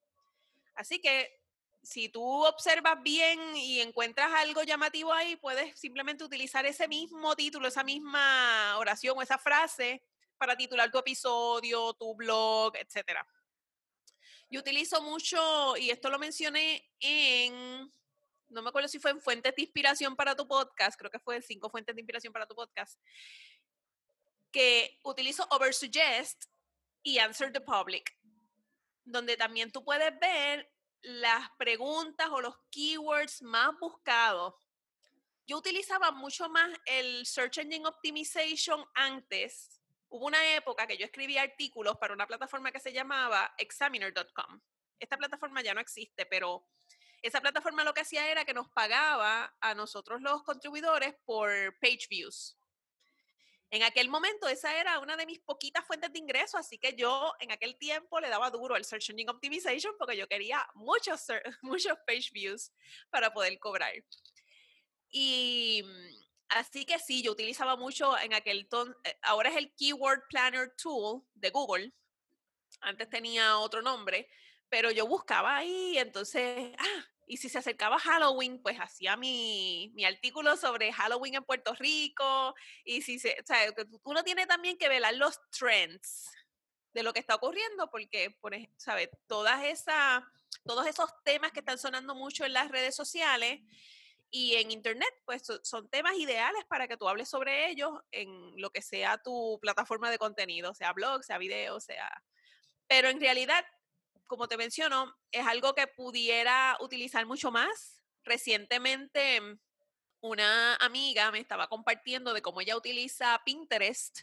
Así 0.74 1.00
que 1.00 1.40
si 1.82 2.10
tú 2.10 2.44
observas 2.44 3.02
bien 3.02 3.56
y 3.56 3.80
encuentras 3.80 4.34
algo 4.34 4.64
llamativo 4.64 5.10
ahí, 5.10 5.36
puedes 5.36 5.80
simplemente 5.80 6.24
utilizar 6.24 6.66
ese 6.66 6.86
mismo 6.86 7.34
título, 7.34 7.68
esa 7.68 7.84
misma 7.84 8.76
oración 8.76 9.16
o 9.16 9.22
esa 9.22 9.38
frase 9.38 10.02
para 10.36 10.54
titular 10.54 10.90
tu 10.90 10.98
episodio, 10.98 11.94
tu 11.94 12.14
blog, 12.14 12.76
etc. 12.76 13.24
Yo 14.54 14.60
utilizo 14.60 15.02
mucho, 15.02 15.76
y 15.76 15.90
esto 15.90 16.08
lo 16.10 16.16
mencioné 16.16 16.88
en, 17.00 17.90
no 18.50 18.62
me 18.62 18.68
acuerdo 18.68 18.86
si 18.86 19.00
fue 19.00 19.10
en 19.10 19.20
Fuentes 19.20 19.52
de 19.52 19.62
Inspiración 19.62 20.14
para 20.14 20.36
tu 20.36 20.46
podcast, 20.46 20.96
creo 20.96 21.10
que 21.10 21.18
fue 21.18 21.34
en 21.34 21.42
Cinco 21.42 21.68
Fuentes 21.68 21.92
de 21.92 22.00
Inspiración 22.00 22.32
para 22.32 22.46
tu 22.46 22.54
podcast, 22.54 23.00
que 24.52 25.00
utilizo 25.02 25.44
Oversuggest 25.50 26.44
y 27.02 27.18
Answer 27.18 27.52
the 27.52 27.62
Public, 27.62 28.16
donde 29.02 29.36
también 29.36 29.72
tú 29.72 29.84
puedes 29.84 30.16
ver 30.20 30.72
las 31.02 31.50
preguntas 31.58 32.28
o 32.30 32.40
los 32.40 32.54
keywords 32.70 33.42
más 33.42 33.72
buscados. 33.80 34.54
Yo 35.48 35.58
utilizaba 35.58 36.12
mucho 36.12 36.48
más 36.48 36.70
el 36.86 37.26
Search 37.26 37.58
Engine 37.58 37.88
Optimization 37.88 38.84
antes. 38.94 39.80
Hubo 40.14 40.26
una 40.26 40.54
época 40.54 40.86
que 40.86 40.96
yo 40.96 41.06
escribía 41.06 41.42
artículos 41.42 41.96
para 41.96 42.14
una 42.14 42.28
plataforma 42.28 42.70
que 42.70 42.78
se 42.78 42.92
llamaba 42.92 43.52
examiner.com. 43.58 44.60
Esta 45.00 45.16
plataforma 45.16 45.60
ya 45.60 45.74
no 45.74 45.80
existe, 45.80 46.24
pero 46.24 46.68
esa 47.20 47.40
plataforma 47.40 47.82
lo 47.82 47.92
que 47.92 48.02
hacía 48.02 48.30
era 48.30 48.44
que 48.44 48.54
nos 48.54 48.68
pagaba 48.68 49.56
a 49.60 49.74
nosotros 49.74 50.22
los 50.22 50.44
contribuidores 50.44 51.16
por 51.24 51.50
page 51.80 52.06
views. 52.08 52.56
En 53.70 53.82
aquel 53.82 54.08
momento 54.08 54.46
esa 54.46 54.78
era 54.78 55.00
una 55.00 55.16
de 55.16 55.26
mis 55.26 55.40
poquitas 55.40 55.84
fuentes 55.84 56.12
de 56.12 56.20
ingreso, 56.20 56.58
así 56.58 56.78
que 56.78 56.94
yo 56.94 57.34
en 57.40 57.50
aquel 57.50 57.76
tiempo 57.76 58.20
le 58.20 58.28
daba 58.28 58.50
duro 58.50 58.76
al 58.76 58.84
Search 58.84 59.10
Engine 59.10 59.32
Optimization 59.32 59.96
porque 59.98 60.16
yo 60.16 60.28
quería 60.28 60.64
muchos, 60.74 61.26
muchos 61.62 61.98
page 62.06 62.30
views 62.32 62.70
para 63.10 63.34
poder 63.34 63.58
cobrar. 63.58 63.92
Y 65.10 65.82
mm, 65.84 66.23
así 66.54 66.84
que 66.84 66.98
sí, 66.98 67.22
yo 67.22 67.32
utilizaba 67.32 67.76
mucho 67.76 68.16
en 68.18 68.34
aquel 68.34 68.68
ton, 68.68 68.96
eh, 69.04 69.16
ahora 69.22 69.50
es 69.50 69.56
el 69.56 69.72
Keyword 69.74 70.22
Planner 70.28 70.74
Tool 70.76 71.22
de 71.34 71.50
Google, 71.50 71.92
antes 72.80 73.08
tenía 73.08 73.58
otro 73.58 73.82
nombre, 73.82 74.28
pero 74.68 74.90
yo 74.90 75.06
buscaba 75.06 75.56
ahí, 75.56 75.98
entonces, 75.98 76.72
ah, 76.78 77.04
Y 77.26 77.38
si 77.38 77.48
se 77.48 77.58
acercaba 77.58 77.98
Halloween, 77.98 78.60
pues 78.62 78.76
hacía 78.78 79.16
mi, 79.16 79.90
mi, 79.94 80.04
artículo 80.04 80.56
sobre 80.56 80.92
Halloween 80.92 81.36
en 81.36 81.44
Puerto 81.44 81.74
Rico. 81.74 82.54
Y 82.84 83.02
si 83.02 83.18
se, 83.18 83.36
o 83.40 83.46
sea, 83.46 83.58
uno 84.02 84.22
tiene 84.22 84.46
también 84.46 84.76
que 84.76 84.88
velar 84.88 85.14
los 85.14 85.38
trends 85.50 86.30
de 86.92 87.02
lo 87.02 87.12
que 87.12 87.20
está 87.20 87.34
ocurriendo, 87.34 87.90
porque, 87.90 88.30
por 88.40 88.54
ejemplo, 88.54 88.76
¿sabes? 88.78 89.08
Todas 89.26 89.64
esas, 89.64 90.22
todos 90.64 90.86
esos 90.86 91.10
temas 91.24 91.52
que 91.52 91.60
están 91.60 91.78
sonando 91.78 92.14
mucho 92.14 92.44
en 92.44 92.52
las 92.52 92.70
redes 92.70 92.94
sociales 92.94 93.60
y 94.36 94.56
en 94.56 94.72
Internet, 94.72 95.14
pues 95.24 95.44
son 95.62 95.88
temas 95.88 96.16
ideales 96.16 96.64
para 96.68 96.88
que 96.88 96.96
tú 96.96 97.08
hables 97.08 97.28
sobre 97.28 97.70
ellos 97.70 97.92
en 98.10 98.60
lo 98.60 98.70
que 98.70 98.82
sea 98.82 99.16
tu 99.18 99.60
plataforma 99.62 100.10
de 100.10 100.18
contenido, 100.18 100.74
sea 100.74 100.92
blog, 100.92 101.22
sea 101.22 101.38
video, 101.38 101.78
sea... 101.78 102.10
Pero 102.88 103.10
en 103.10 103.20
realidad, 103.20 103.64
como 104.26 104.48
te 104.48 104.56
menciono, 104.56 105.14
es 105.30 105.46
algo 105.46 105.72
que 105.76 105.86
pudiera 105.86 106.76
utilizar 106.80 107.24
mucho 107.26 107.52
más. 107.52 108.02
Recientemente, 108.24 109.40
una 110.20 110.74
amiga 110.80 111.30
me 111.30 111.38
estaba 111.38 111.68
compartiendo 111.68 112.34
de 112.34 112.42
cómo 112.42 112.60
ella 112.60 112.76
utiliza 112.76 113.40
Pinterest 113.44 114.22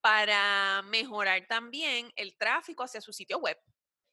para 0.00 0.82
mejorar 0.86 1.46
también 1.46 2.12
el 2.16 2.36
tráfico 2.36 2.82
hacia 2.82 3.00
su 3.00 3.12
sitio 3.12 3.38
web. 3.38 3.56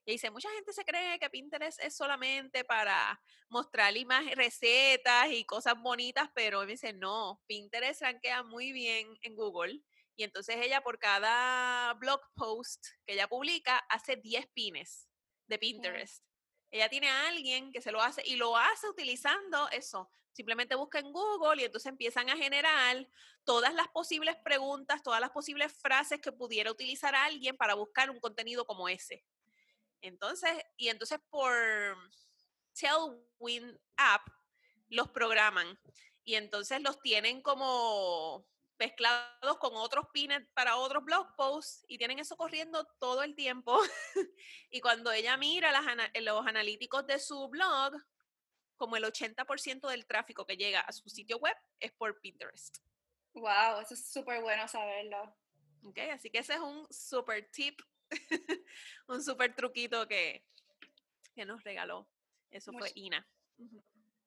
Y 0.08 0.14
dice, 0.14 0.32
mucha 0.32 0.50
gente 0.52 0.72
se 0.72 0.86
cree 0.86 1.20
que 1.20 1.30
Pinterest 1.30 1.84
es 1.84 1.94
solamente 1.94 2.64
para 2.64 3.22
mostrar 3.50 3.98
imágenes, 3.98 4.38
recetas 4.38 5.30
y 5.30 5.44
cosas 5.44 5.76
bonitas, 5.82 6.30
pero 6.34 6.62
me 6.62 6.68
dice, 6.68 6.94
no, 6.94 7.44
Pinterest 7.46 8.02
rankea 8.02 8.42
muy 8.44 8.72
bien 8.72 9.20
en 9.22 9.36
Google. 9.36 9.82
Y 10.16 10.24
entonces 10.24 10.56
ella 10.62 10.80
por 10.80 10.98
cada 10.98 11.94
blog 11.96 12.22
post 12.36 12.86
que 13.06 13.16
ella 13.16 13.28
publica 13.28 13.80
hace 13.90 14.16
10 14.16 14.48
pines 14.54 15.10
de 15.46 15.60
Pinterest. 15.60 16.24
Ella 16.72 16.88
tiene 16.88 17.10
a 17.10 17.28
alguien 17.28 17.74
que 17.74 17.82
se 17.82 17.92
lo 17.92 18.02
hace 18.02 18.24
y 18.26 18.38
lo 18.38 18.56
hace 18.56 18.88
utilizando 18.88 19.68
eso. 19.72 20.10
Simplemente 20.32 20.76
busca 20.76 21.00
en 21.00 21.12
Google 21.12 21.62
y 21.62 21.66
entonces 21.66 21.90
empiezan 21.90 22.30
a 22.30 22.38
generar 22.38 23.10
todas 23.44 23.74
las 23.74 23.90
posibles 23.90 24.38
preguntas, 24.38 25.04
todas 25.04 25.20
las 25.20 25.32
posibles 25.32 25.74
frases 25.74 26.22
que 26.22 26.32
pudiera 26.32 26.72
utilizar 26.72 27.14
alguien 27.14 27.58
para 27.58 27.74
buscar 27.74 28.10
un 28.10 28.22
contenido 28.22 28.66
como 28.66 28.88
ese. 28.88 29.26
Entonces, 30.02 30.52
y 30.78 30.90
entonces 30.90 31.20
por 31.30 31.54
Tailwind 32.80 33.80
App 33.98 34.28
los 34.90 35.10
programan 35.10 35.80
y 36.24 36.36
entonces 36.36 36.82
los 36.82 37.00
tienen 37.02 37.42
como 37.42 38.46
mezclados 38.80 39.58
con 39.60 39.76
otros 39.76 40.08
pines 40.14 40.48
para 40.54 40.78
otros 40.78 41.04
blog 41.04 41.36
posts 41.36 41.84
y 41.88 41.98
tienen 41.98 42.20
eso 42.20 42.38
corriendo 42.38 42.86
todo 43.00 43.24
el 43.24 43.36
tiempo. 43.36 43.80
y 44.70 44.82
cuando 44.82 45.12
ella 45.12 45.36
mira 45.38 45.72
las, 45.72 45.86
los 46.22 46.46
analíticos 46.46 47.06
de 47.08 47.20
su 47.20 47.48
blog, 47.50 47.94
como 48.76 48.96
el 48.96 49.04
80% 49.04 49.90
del 49.90 50.06
tráfico 50.06 50.46
que 50.46 50.58
llega 50.58 50.82
a 50.82 50.92
su 50.92 51.10
sitio 51.10 51.38
web 51.38 51.56
es 51.80 51.92
por 51.94 52.20
Pinterest. 52.20 52.78
Wow, 53.34 53.82
eso 53.82 53.94
es 53.94 54.12
súper 54.12 54.42
bueno 54.42 54.68
saberlo. 54.68 55.36
Ok, 55.84 56.00
así 56.12 56.30
que 56.30 56.40
ese 56.40 56.54
es 56.54 56.60
un 56.60 56.88
super 56.92 57.50
tip 57.52 57.80
un 59.08 59.24
súper 59.24 59.56
truquito 59.56 60.08
que, 60.08 60.44
que 61.36 61.46
nos 61.46 61.64
regaló. 61.64 62.08
Eso 62.50 62.72
fue 62.72 62.92
Ina. 62.96 63.28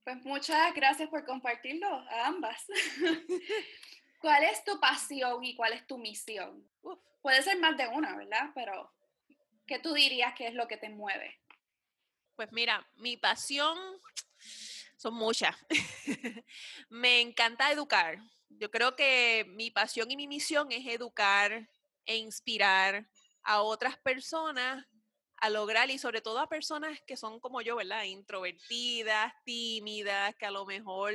Pues 0.04 0.24
muchas 0.24 0.74
gracias 0.74 1.08
por 1.08 1.24
compartirlo 1.24 1.88
a 1.88 2.26
ambas. 2.26 2.66
¿Cuál 4.20 4.44
es 4.44 4.62
tu 4.64 4.78
pasión 4.80 5.42
y 5.44 5.54
cuál 5.54 5.72
es 5.72 5.86
tu 5.86 5.98
misión? 5.98 6.68
Puede 7.22 7.42
ser 7.42 7.58
más 7.58 7.76
de 7.76 7.88
una, 7.88 8.16
¿verdad? 8.16 8.50
Pero, 8.54 8.92
¿qué 9.66 9.78
tú 9.78 9.94
dirías 9.94 10.34
que 10.34 10.46
es 10.46 10.54
lo 10.54 10.68
que 10.68 10.76
te 10.76 10.90
mueve? 10.90 11.40
Pues 12.36 12.52
mira, 12.52 12.86
mi 12.96 13.16
pasión 13.16 13.78
son 14.96 15.14
muchas. 15.14 15.56
Me 16.90 17.20
encanta 17.20 17.72
educar. 17.72 18.18
Yo 18.48 18.70
creo 18.70 18.94
que 18.96 19.46
mi 19.48 19.70
pasión 19.70 20.10
y 20.10 20.16
mi 20.16 20.26
misión 20.26 20.70
es 20.70 20.86
educar 20.86 21.68
e 22.04 22.16
inspirar 22.16 23.08
a 23.42 23.62
otras 23.62 23.98
personas 23.98 24.86
a 25.40 25.48
lograr 25.48 25.90
y 25.90 25.98
sobre 25.98 26.20
todo 26.20 26.38
a 26.38 26.48
personas 26.48 27.00
que 27.06 27.16
son 27.16 27.40
como 27.40 27.62
yo, 27.62 27.76
¿verdad? 27.76 28.04
Introvertidas, 28.04 29.32
tímidas, 29.44 30.34
que 30.36 30.46
a 30.46 30.50
lo 30.50 30.66
mejor 30.66 31.14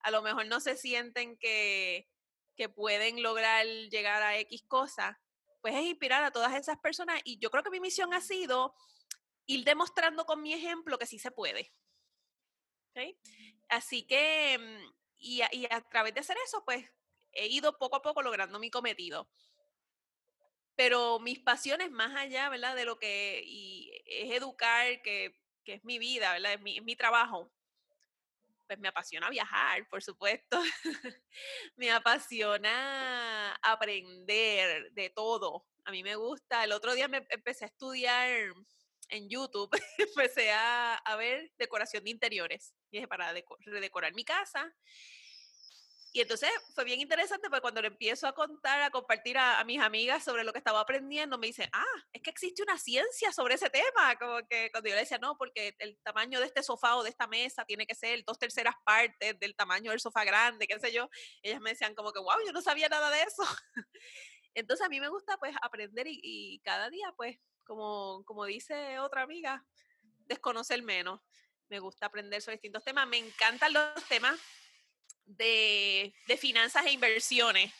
a 0.00 0.10
lo 0.10 0.22
mejor 0.22 0.46
no 0.46 0.60
se 0.60 0.76
sienten 0.76 1.36
que, 1.36 2.08
que 2.54 2.68
pueden 2.68 3.22
lograr 3.22 3.66
llegar 3.66 4.22
a 4.22 4.38
X 4.38 4.62
cosas, 4.68 5.16
pues 5.60 5.74
es 5.74 5.82
inspirar 5.82 6.22
a 6.22 6.30
todas 6.30 6.54
esas 6.54 6.78
personas 6.78 7.20
y 7.24 7.38
yo 7.38 7.50
creo 7.50 7.64
que 7.64 7.70
mi 7.70 7.80
misión 7.80 8.14
ha 8.14 8.20
sido 8.20 8.74
ir 9.46 9.64
demostrando 9.64 10.24
con 10.24 10.42
mi 10.42 10.52
ejemplo 10.52 10.98
que 10.98 11.06
sí 11.06 11.18
se 11.18 11.30
puede. 11.32 11.72
Así 13.68 14.06
que, 14.06 14.58
mm, 14.58 14.94
y 15.18 15.40
y 15.52 15.66
a 15.70 15.80
través 15.88 16.14
de 16.14 16.20
hacer 16.20 16.36
eso, 16.44 16.62
pues 16.64 16.84
he 17.32 17.48
ido 17.48 17.78
poco 17.78 17.96
a 17.96 18.02
poco 18.02 18.22
logrando 18.22 18.58
mi 18.58 18.70
cometido 18.70 19.28
pero 20.76 21.18
mis 21.18 21.38
pasiones 21.38 21.90
más 21.90 22.14
allá, 22.14 22.48
¿verdad? 22.50 22.76
De 22.76 22.84
lo 22.84 22.98
que 22.98 23.40
es 24.04 24.30
educar, 24.30 25.00
que, 25.02 25.34
es 25.64 25.84
mi 25.84 25.98
vida, 25.98 26.32
¿verdad? 26.34 26.52
Es 26.52 26.60
mi, 26.60 26.96
trabajo. 26.96 27.50
Pues 28.66 28.78
me 28.78 28.88
apasiona 28.88 29.30
viajar, 29.30 29.88
por 29.88 30.02
supuesto. 30.02 30.60
me 31.76 31.90
apasiona 31.90 33.54
aprender 33.62 34.92
de 34.92 35.10
todo. 35.10 35.66
A 35.84 35.90
mí 35.90 36.02
me 36.02 36.14
gusta. 36.16 36.62
El 36.62 36.72
otro 36.72 36.94
día 36.94 37.08
me 37.08 37.26
empecé 37.30 37.64
a 37.64 37.68
estudiar 37.68 38.52
en 39.08 39.28
YouTube, 39.28 39.70
empecé 39.98 40.52
a, 40.52 41.00
ver 41.16 41.50
decoración 41.58 42.04
de 42.04 42.10
interiores. 42.10 42.74
Y 42.90 42.98
dije, 42.98 43.08
para 43.08 43.32
redecorar 43.60 44.12
mi 44.14 44.24
casa. 44.24 44.74
Y 46.12 46.20
entonces 46.20 46.50
fue 46.74 46.84
bien 46.84 47.00
interesante 47.00 47.48
porque 47.48 47.60
cuando 47.60 47.82
le 47.82 47.88
empiezo 47.88 48.26
a 48.26 48.32
contar, 48.32 48.80
a 48.80 48.90
compartir 48.90 49.36
a, 49.36 49.62
mis 49.64 49.80
amigas 49.80 50.24
sobre 50.24 50.44
lo 50.44 50.52
que 50.52 50.58
estaba 50.58 50.80
aprendiendo, 50.80 51.36
me 51.36 51.48
dicen, 51.48 51.68
ah, 51.72 51.84
es 52.12 52.22
que 52.22 52.30
existe 52.30 52.62
una 52.62 52.78
ciencia 52.78 53.32
sobre 53.32 53.54
ese 53.54 53.68
tema. 53.68 54.16
Como 54.18 54.38
que 54.48 54.70
cuando 54.70 54.88
yo 54.88 54.94
le 54.94 55.02
decía, 55.02 55.18
no, 55.18 55.36
porque 55.36 55.74
el 55.78 55.98
tamaño 56.02 56.40
de 56.40 56.46
este 56.46 56.62
sofá 56.62 56.96
o 56.96 57.02
de 57.02 57.10
esta 57.10 57.26
mesa 57.26 57.64
tiene 57.64 57.86
que 57.86 57.94
ser 57.94 58.24
dos 58.24 58.38
terceras 58.38 58.74
partes 58.84 59.38
del 59.38 59.54
tamaño 59.54 59.90
del 59.90 60.00
sofá 60.00 60.24
grande, 60.24 60.66
qué 60.66 60.78
sé 60.78 60.92
yo, 60.92 61.08
ellas 61.42 61.60
me 61.60 61.70
decían 61.70 61.94
como 61.94 62.12
que, 62.12 62.20
wow, 62.20 62.38
yo 62.46 62.52
no 62.52 62.62
sabía 62.62 62.88
nada 62.88 63.10
de 63.10 63.22
eso. 63.22 63.42
Entonces 64.54 64.86
a 64.86 64.88
mí 64.88 65.00
me 65.00 65.08
gusta 65.08 65.36
pues 65.36 65.54
aprender 65.60 66.06
y, 66.06 66.18
y 66.22 66.60
cada 66.60 66.88
día 66.88 67.12
pues, 67.16 67.38
como, 67.64 68.24
como 68.24 68.46
dice 68.46 68.98
otra 69.00 69.22
amiga, 69.22 69.66
desconocer 70.26 70.82
menos. 70.82 71.20
Me 71.68 71.80
gusta 71.80 72.06
aprender 72.06 72.40
sobre 72.40 72.56
distintos 72.56 72.84
temas. 72.84 73.06
Me 73.08 73.18
encantan 73.18 73.72
los 73.72 74.04
temas 74.08 74.40
de, 75.26 76.14
finanzas 76.38 76.86
e 76.86 76.92
inversiones. 76.92 77.72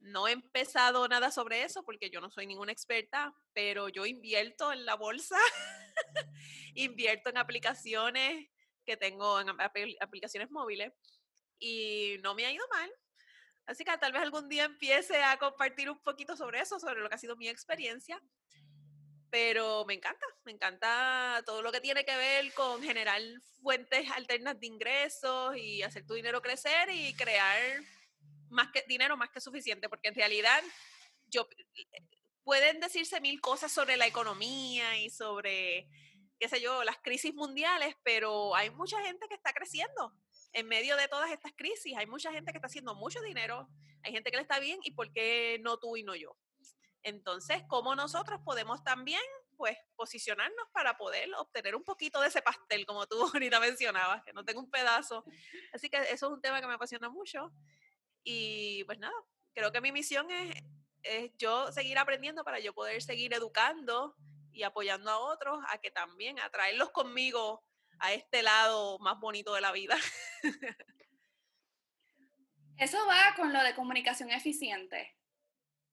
No 0.00 0.28
he 0.28 0.32
empezado 0.32 1.08
nada 1.08 1.30
sobre 1.30 1.62
eso 1.62 1.82
porque 1.82 2.10
yo 2.10 2.20
no 2.20 2.30
soy 2.30 2.46
ninguna 2.46 2.72
experta, 2.72 3.34
pero 3.52 3.88
yo 3.88 4.06
invierto 4.06 4.72
en 4.72 4.84
la 4.84 4.94
bolsa, 4.94 5.38
invierto 6.74 7.30
en 7.30 7.38
aplicaciones 7.38 8.48
que 8.84 8.96
tengo, 8.96 9.40
en 9.40 9.48
aplicaciones 10.00 10.50
móviles 10.50 10.92
y 11.58 12.16
no 12.22 12.34
me 12.34 12.46
ha 12.46 12.52
ido 12.52 12.66
mal. 12.68 12.92
Así 13.66 13.84
que 13.84 13.98
tal 13.98 14.12
vez 14.12 14.22
algún 14.22 14.48
día 14.48 14.64
empiece 14.64 15.20
a 15.24 15.38
compartir 15.38 15.90
un 15.90 16.00
poquito 16.00 16.36
sobre 16.36 16.60
eso, 16.60 16.78
sobre 16.78 17.00
lo 17.00 17.08
que 17.08 17.16
ha 17.16 17.18
sido 17.18 17.36
mi 17.36 17.48
experiencia 17.48 18.22
pero 19.30 19.84
me 19.84 19.94
encanta, 19.94 20.26
me 20.44 20.52
encanta 20.52 21.42
todo 21.44 21.62
lo 21.62 21.72
que 21.72 21.80
tiene 21.80 22.04
que 22.04 22.16
ver 22.16 22.52
con 22.54 22.82
generar 22.82 23.20
fuentes 23.62 24.10
alternas 24.10 24.58
de 24.60 24.66
ingresos 24.66 25.56
y 25.56 25.82
hacer 25.82 26.06
tu 26.06 26.14
dinero 26.14 26.40
crecer 26.40 26.90
y 26.90 27.14
crear 27.14 27.80
más 28.48 28.70
que 28.72 28.84
dinero 28.86 29.16
más 29.16 29.30
que 29.30 29.40
suficiente, 29.40 29.88
porque 29.88 30.08
en 30.08 30.14
realidad 30.14 30.62
yo 31.28 31.48
pueden 32.44 32.80
decirse 32.80 33.20
mil 33.20 33.40
cosas 33.40 33.72
sobre 33.72 33.96
la 33.96 34.06
economía 34.06 34.96
y 34.98 35.10
sobre 35.10 35.88
qué 36.38 36.48
sé 36.48 36.60
yo, 36.60 36.84
las 36.84 36.98
crisis 36.98 37.34
mundiales, 37.34 37.96
pero 38.02 38.54
hay 38.54 38.70
mucha 38.70 39.00
gente 39.02 39.26
que 39.28 39.34
está 39.34 39.52
creciendo 39.52 40.12
en 40.52 40.68
medio 40.68 40.96
de 40.96 41.08
todas 41.08 41.30
estas 41.30 41.52
crisis, 41.56 41.94
hay 41.96 42.06
mucha 42.06 42.32
gente 42.32 42.52
que 42.52 42.58
está 42.58 42.66
haciendo 42.66 42.94
mucho 42.94 43.20
dinero, 43.22 43.68
hay 44.02 44.12
gente 44.12 44.30
que 44.30 44.36
le 44.36 44.42
está 44.42 44.58
bien 44.58 44.78
y 44.82 44.92
por 44.92 45.12
qué 45.12 45.58
no 45.62 45.78
tú 45.78 45.96
y 45.96 46.02
no 46.02 46.14
yo. 46.14 46.36
Entonces, 47.06 47.62
¿cómo 47.68 47.94
nosotros 47.94 48.40
podemos 48.44 48.82
también, 48.82 49.22
pues, 49.56 49.78
posicionarnos 49.94 50.66
para 50.72 50.96
poder 50.96 51.32
obtener 51.36 51.76
un 51.76 51.84
poquito 51.84 52.20
de 52.20 52.26
ese 52.26 52.42
pastel, 52.42 52.84
como 52.84 53.06
tú 53.06 53.14
ahorita 53.32 53.60
mencionabas, 53.60 54.24
que 54.24 54.32
no 54.32 54.44
tengo 54.44 54.58
un 54.58 54.68
pedazo? 54.68 55.24
Así 55.72 55.88
que 55.88 55.98
eso 55.98 56.26
es 56.26 56.32
un 56.32 56.40
tema 56.40 56.60
que 56.60 56.66
me 56.66 56.74
apasiona 56.74 57.08
mucho. 57.08 57.52
Y 58.24 58.82
pues 58.86 58.98
nada, 58.98 59.14
creo 59.54 59.70
que 59.70 59.80
mi 59.80 59.92
misión 59.92 60.28
es, 60.32 60.56
es 61.04 61.30
yo 61.38 61.70
seguir 61.70 61.96
aprendiendo 61.96 62.42
para 62.42 62.58
yo 62.58 62.74
poder 62.74 63.00
seguir 63.00 63.32
educando 63.34 64.16
y 64.50 64.64
apoyando 64.64 65.08
a 65.08 65.18
otros 65.18 65.60
a 65.68 65.78
que 65.78 65.92
también 65.92 66.40
atraerlos 66.40 66.90
conmigo 66.90 67.62
a 68.00 68.14
este 68.14 68.42
lado 68.42 68.98
más 68.98 69.20
bonito 69.20 69.54
de 69.54 69.60
la 69.60 69.70
vida. 69.70 69.96
Eso 72.78 72.98
va 73.06 73.32
con 73.36 73.52
lo 73.52 73.62
de 73.62 73.76
comunicación 73.76 74.32
eficiente 74.32 75.15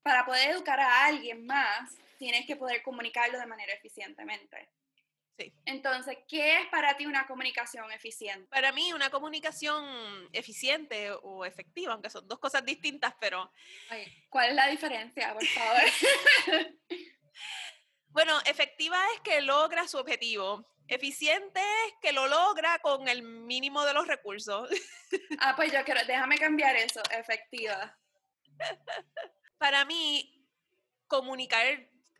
para 0.03 0.25
poder 0.25 0.51
educar 0.51 0.79
a 0.79 1.05
alguien 1.05 1.45
más, 1.45 1.97
tienes 2.17 2.45
que 2.45 2.55
poder 2.55 2.83
comunicarlo 2.83 3.39
de 3.39 3.45
manera 3.45 3.73
eficientemente. 3.73 4.69
Sí. 5.37 5.51
Entonces, 5.65 6.17
¿qué 6.27 6.59
es 6.59 6.67
para 6.67 6.95
ti 6.95 7.07
una 7.07 7.25
comunicación 7.25 7.91
eficiente? 7.91 8.47
Para 8.49 8.71
mí, 8.71 8.93
una 8.93 9.09
comunicación 9.09 10.29
eficiente 10.31 11.09
o 11.23 11.43
efectiva, 11.43 11.93
aunque 11.93 12.11
son 12.11 12.27
dos 12.27 12.37
cosas 12.37 12.63
distintas, 12.63 13.15
pero... 13.19 13.51
¿Cuál 14.29 14.49
es 14.49 14.55
la 14.55 14.67
diferencia, 14.67 15.33
por 15.33 15.45
favor? 15.45 15.81
bueno, 18.09 18.39
efectiva 18.45 18.99
es 19.15 19.21
que 19.21 19.41
logra 19.41 19.87
su 19.87 19.97
objetivo. 19.97 20.69
Eficiente 20.87 21.61
es 21.87 21.93
que 22.01 22.11
lo 22.11 22.27
logra 22.27 22.77
con 22.79 23.07
el 23.07 23.23
mínimo 23.23 23.85
de 23.85 23.93
los 23.93 24.05
recursos. 24.05 24.69
ah, 25.39 25.55
pues 25.55 25.71
yo 25.71 25.83
quiero, 25.83 26.05
déjame 26.05 26.37
cambiar 26.37 26.75
eso, 26.75 27.01
efectiva. 27.11 27.97
Para 29.57 29.85
mí, 29.85 30.47
comunicar 31.07 31.65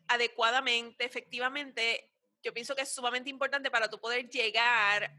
adecuadamente, 0.08 1.04
efectivamente, 1.04 2.10
yo 2.42 2.52
pienso 2.52 2.74
que 2.74 2.82
es 2.82 2.94
sumamente 2.94 3.30
importante 3.30 3.70
para 3.70 3.88
tú 3.88 3.98
poder 3.98 4.28
llegar 4.28 5.10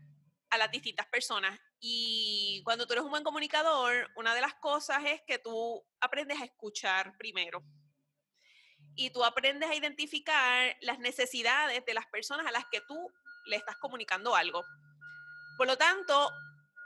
a 0.49 0.57
las 0.57 0.72
distintas 0.72 1.07
personas. 1.07 1.59
Y 1.80 2.61
cuando 2.63 2.86
tú 2.86 2.93
eres 2.93 3.03
un 3.03 3.11
buen 3.11 3.24
comunicador, 3.24 4.09
una 4.16 4.34
de 4.34 4.41
las 4.41 4.55
cosas 4.55 5.03
es 5.05 5.22
que 5.28 5.39
tú 5.39 5.84
aprendes 5.99 6.39
a 6.41 6.45
escuchar 6.45 7.18
primero. 7.18 7.63
Y 8.95 9.09
tú 9.09 9.24
aprendes 9.26 9.70
a 9.70 9.76
identificar 9.76 10.76
las 10.82 10.99
necesidades 10.99 11.84
de 11.86 11.93
las 11.93 12.05
personas 12.07 12.47
a 12.47 12.51
las 12.51 12.66
que 12.72 12.82
tú 12.82 13.11
le 13.45 13.57
estás 13.57 13.76
comunicando 13.78 14.36
algo. 14.36 14.63
Por 15.57 15.68
lo 15.68 15.78
tanto, 15.78 16.32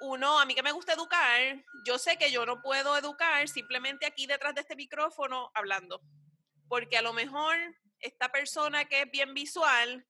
uno, 0.01 0.39
a 0.39 0.45
mí 0.45 0.55
que 0.55 0.63
me 0.63 0.71
gusta 0.71 0.93
educar, 0.93 1.63
yo 1.85 1.97
sé 1.97 2.17
que 2.17 2.31
yo 2.31 2.45
no 2.45 2.61
puedo 2.61 2.95
educar 2.97 3.47
simplemente 3.47 4.05
aquí 4.05 4.27
detrás 4.27 4.55
de 4.55 4.61
este 4.61 4.75
micrófono 4.75 5.51
hablando. 5.53 6.01
Porque 6.67 6.97
a 6.97 7.01
lo 7.01 7.13
mejor 7.13 7.55
esta 7.99 8.29
persona 8.29 8.85
que 8.85 9.01
es 9.01 9.11
bien 9.11 9.33
visual 9.33 10.05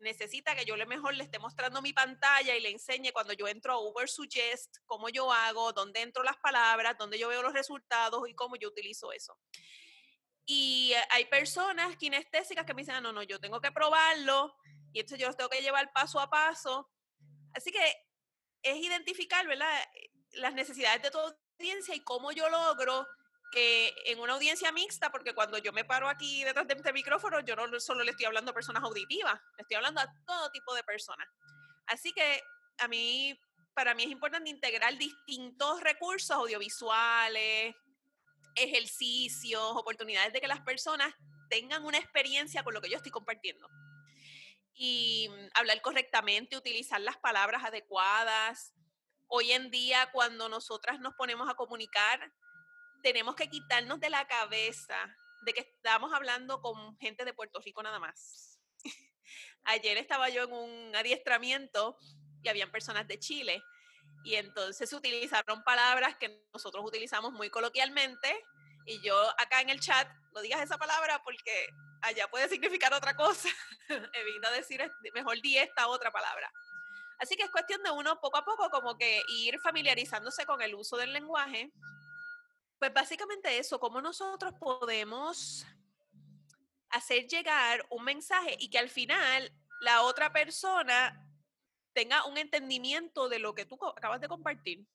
necesita 0.00 0.54
que 0.54 0.64
yo 0.64 0.76
le 0.76 0.86
mejor 0.86 1.14
le 1.14 1.24
esté 1.24 1.38
mostrando 1.38 1.82
mi 1.82 1.92
pantalla 1.92 2.56
y 2.56 2.60
le 2.60 2.70
enseñe 2.70 3.12
cuando 3.12 3.32
yo 3.32 3.48
entro 3.48 3.72
a 3.72 3.80
Uber 3.80 4.08
Suggest, 4.08 4.76
cómo 4.86 5.08
yo 5.08 5.32
hago, 5.32 5.72
dónde 5.72 6.02
entro 6.02 6.22
las 6.22 6.36
palabras, 6.36 6.96
dónde 6.98 7.18
yo 7.18 7.28
veo 7.28 7.42
los 7.42 7.52
resultados 7.52 8.28
y 8.28 8.34
cómo 8.34 8.56
yo 8.56 8.68
utilizo 8.68 9.12
eso. 9.12 9.38
Y 10.46 10.94
hay 11.10 11.26
personas 11.26 11.96
kinestésicas 11.96 12.64
que 12.64 12.74
me 12.74 12.82
dicen, 12.82 12.94
ah, 12.94 13.00
no, 13.00 13.12
no, 13.12 13.22
yo 13.22 13.38
tengo 13.38 13.60
que 13.60 13.72
probarlo 13.72 14.56
y 14.92 15.00
entonces 15.00 15.20
yo 15.20 15.26
los 15.26 15.36
tengo 15.36 15.50
que 15.50 15.60
llevar 15.60 15.92
paso 15.92 16.20
a 16.20 16.30
paso. 16.30 16.90
Así 17.52 17.70
que 17.70 18.07
es 18.62 18.76
identificar, 18.76 19.46
¿verdad? 19.46 19.70
Las 20.32 20.54
necesidades 20.54 21.02
de 21.02 21.10
tu 21.10 21.18
audiencia 21.18 21.94
y 21.94 22.00
cómo 22.00 22.32
yo 22.32 22.48
logro 22.48 23.06
que 23.50 23.94
en 24.04 24.20
una 24.20 24.34
audiencia 24.34 24.72
mixta, 24.72 25.10
porque 25.10 25.34
cuando 25.34 25.58
yo 25.58 25.72
me 25.72 25.84
paro 25.84 26.08
aquí 26.08 26.44
detrás 26.44 26.66
de 26.68 26.74
este 26.74 26.92
micrófono, 26.92 27.40
yo 27.40 27.56
no 27.56 27.80
solo 27.80 28.04
le 28.04 28.10
estoy 28.10 28.26
hablando 28.26 28.50
a 28.50 28.54
personas 28.54 28.82
auditivas, 28.82 29.40
le 29.56 29.62
estoy 29.62 29.76
hablando 29.76 30.00
a 30.00 30.12
todo 30.26 30.50
tipo 30.50 30.74
de 30.74 30.82
personas. 30.84 31.26
Así 31.86 32.12
que 32.12 32.42
a 32.78 32.88
mí, 32.88 33.38
para 33.74 33.94
mí 33.94 34.04
es 34.04 34.10
importante 34.10 34.50
integrar 34.50 34.96
distintos 34.98 35.80
recursos 35.80 36.30
audiovisuales, 36.30 37.74
ejercicios, 38.54 39.62
oportunidades 39.74 40.32
de 40.32 40.40
que 40.40 40.48
las 40.48 40.60
personas 40.60 41.14
tengan 41.48 41.84
una 41.84 41.98
experiencia 41.98 42.62
con 42.62 42.74
lo 42.74 42.80
que 42.80 42.90
yo 42.90 42.96
estoy 42.96 43.12
compartiendo. 43.12 43.66
Y 44.78 45.28
mm, 45.28 45.48
hablar 45.54 45.82
correctamente, 45.82 46.56
utilizar 46.56 47.00
las 47.00 47.18
palabras 47.18 47.64
adecuadas. 47.64 48.72
Hoy 49.26 49.52
en 49.52 49.70
día, 49.70 50.08
cuando 50.12 50.48
nosotras 50.48 51.00
nos 51.00 51.14
ponemos 51.14 51.50
a 51.50 51.54
comunicar, 51.54 52.32
tenemos 53.02 53.34
que 53.34 53.50
quitarnos 53.50 54.00
de 54.00 54.08
la 54.08 54.26
cabeza 54.26 54.96
de 55.42 55.52
que 55.52 55.60
estamos 55.60 56.12
hablando 56.14 56.60
con 56.60 56.96
gente 56.98 57.24
de 57.24 57.34
Puerto 57.34 57.60
Rico 57.60 57.82
nada 57.82 57.98
más. 57.98 58.60
Ayer 59.64 59.98
estaba 59.98 60.28
yo 60.28 60.44
en 60.44 60.52
un 60.52 60.96
adiestramiento 60.96 61.96
y 62.42 62.48
habían 62.48 62.70
personas 62.70 63.06
de 63.06 63.18
Chile 63.18 63.62
y 64.24 64.36
entonces 64.36 64.92
utilizaron 64.92 65.62
palabras 65.64 66.16
que 66.16 66.44
nosotros 66.52 66.84
utilizamos 66.84 67.32
muy 67.32 67.50
coloquialmente 67.50 68.44
y 68.88 69.00
yo 69.00 69.16
acá 69.38 69.60
en 69.60 69.70
el 69.70 69.80
chat 69.80 70.08
no 70.34 70.40
digas 70.40 70.60
esa 70.60 70.78
palabra 70.78 71.22
porque 71.22 71.68
allá 72.02 72.28
puede 72.28 72.48
significar 72.48 72.92
otra 72.92 73.14
cosa. 73.14 73.48
Evita 74.12 74.50
decir, 74.50 74.80
mejor 75.14 75.40
di 75.40 75.58
esta 75.58 75.88
otra 75.88 76.10
palabra. 76.10 76.50
Así 77.18 77.36
que 77.36 77.42
es 77.42 77.50
cuestión 77.50 77.82
de 77.82 77.90
uno 77.90 78.20
poco 78.20 78.38
a 78.38 78.44
poco 78.44 78.70
como 78.70 78.96
que 78.96 79.22
ir 79.28 79.58
familiarizándose 79.60 80.46
con 80.46 80.62
el 80.62 80.74
uso 80.74 80.96
del 80.96 81.12
lenguaje 81.12 81.72
pues 82.78 82.92
básicamente 82.92 83.58
eso, 83.58 83.80
cómo 83.80 84.00
nosotros 84.00 84.54
podemos 84.58 85.66
hacer 86.90 87.26
llegar 87.26 87.84
un 87.90 88.04
mensaje 88.04 88.56
y 88.58 88.70
que 88.70 88.78
al 88.78 88.88
final 88.88 89.52
la 89.80 90.02
otra 90.02 90.32
persona 90.32 91.26
tenga 91.92 92.24
un 92.26 92.38
entendimiento 92.38 93.28
de 93.28 93.40
lo 93.40 93.54
que 93.54 93.66
tú 93.66 93.78
acabas 93.84 94.20
de 94.20 94.28
compartir. 94.28 94.86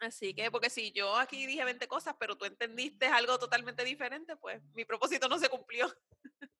Así 0.00 0.34
que, 0.34 0.50
porque 0.50 0.70
si 0.70 0.92
yo 0.92 1.16
aquí 1.16 1.46
dije 1.46 1.64
20 1.64 1.88
cosas, 1.88 2.14
pero 2.18 2.36
tú 2.36 2.44
entendiste 2.44 3.06
algo 3.06 3.38
totalmente 3.38 3.84
diferente, 3.84 4.36
pues 4.36 4.62
mi 4.74 4.84
propósito 4.84 5.28
no 5.28 5.38
se 5.38 5.48
cumplió. 5.48 5.88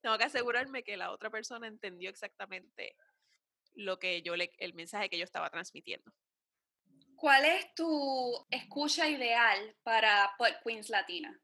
Tengo 0.00 0.16
que 0.16 0.24
asegurarme 0.24 0.82
que 0.82 0.96
la 0.96 1.10
otra 1.10 1.30
persona 1.30 1.66
entendió 1.66 2.08
exactamente 2.08 2.96
lo 3.74 3.98
que 3.98 4.22
yo 4.22 4.36
le, 4.36 4.52
el 4.58 4.74
mensaje 4.74 5.08
que 5.08 5.18
yo 5.18 5.24
estaba 5.24 5.50
transmitiendo. 5.50 6.12
¿Cuál 7.16 7.44
es 7.44 7.74
tu 7.74 8.46
escucha 8.50 9.08
ideal 9.08 9.76
para 9.82 10.36
Queens 10.64 10.88
Latina? 10.88 11.36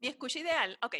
Mi 0.00 0.08
escucha 0.08 0.38
ideal, 0.38 0.78
ok. 0.82 0.96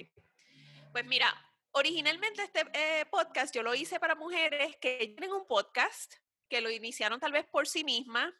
Pues 0.92 1.04
mira, 1.06 1.32
originalmente 1.72 2.42
este 2.42 2.64
eh, 2.72 3.06
podcast 3.06 3.54
yo 3.54 3.62
lo 3.62 3.74
hice 3.74 3.98
para 3.98 4.14
mujeres 4.14 4.76
que 4.78 5.14
tienen 5.16 5.32
un 5.32 5.46
podcast, 5.46 6.14
que 6.52 6.60
lo 6.60 6.70
iniciaron 6.70 7.18
tal 7.18 7.32
vez 7.32 7.46
por 7.46 7.66
sí 7.66 7.82
mismas 7.82 8.30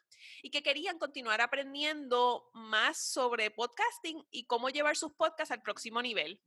y 0.43 0.51
que 0.51 0.61
querían 0.61 0.99
continuar 0.99 1.41
aprendiendo 1.41 2.47
más 2.53 2.99
sobre 2.99 3.49
podcasting 3.49 4.23
y 4.29 4.45
cómo 4.45 4.69
llevar 4.69 4.95
sus 4.95 5.13
podcasts 5.13 5.51
al 5.51 5.63
próximo 5.63 5.99
nivel. 5.99 6.39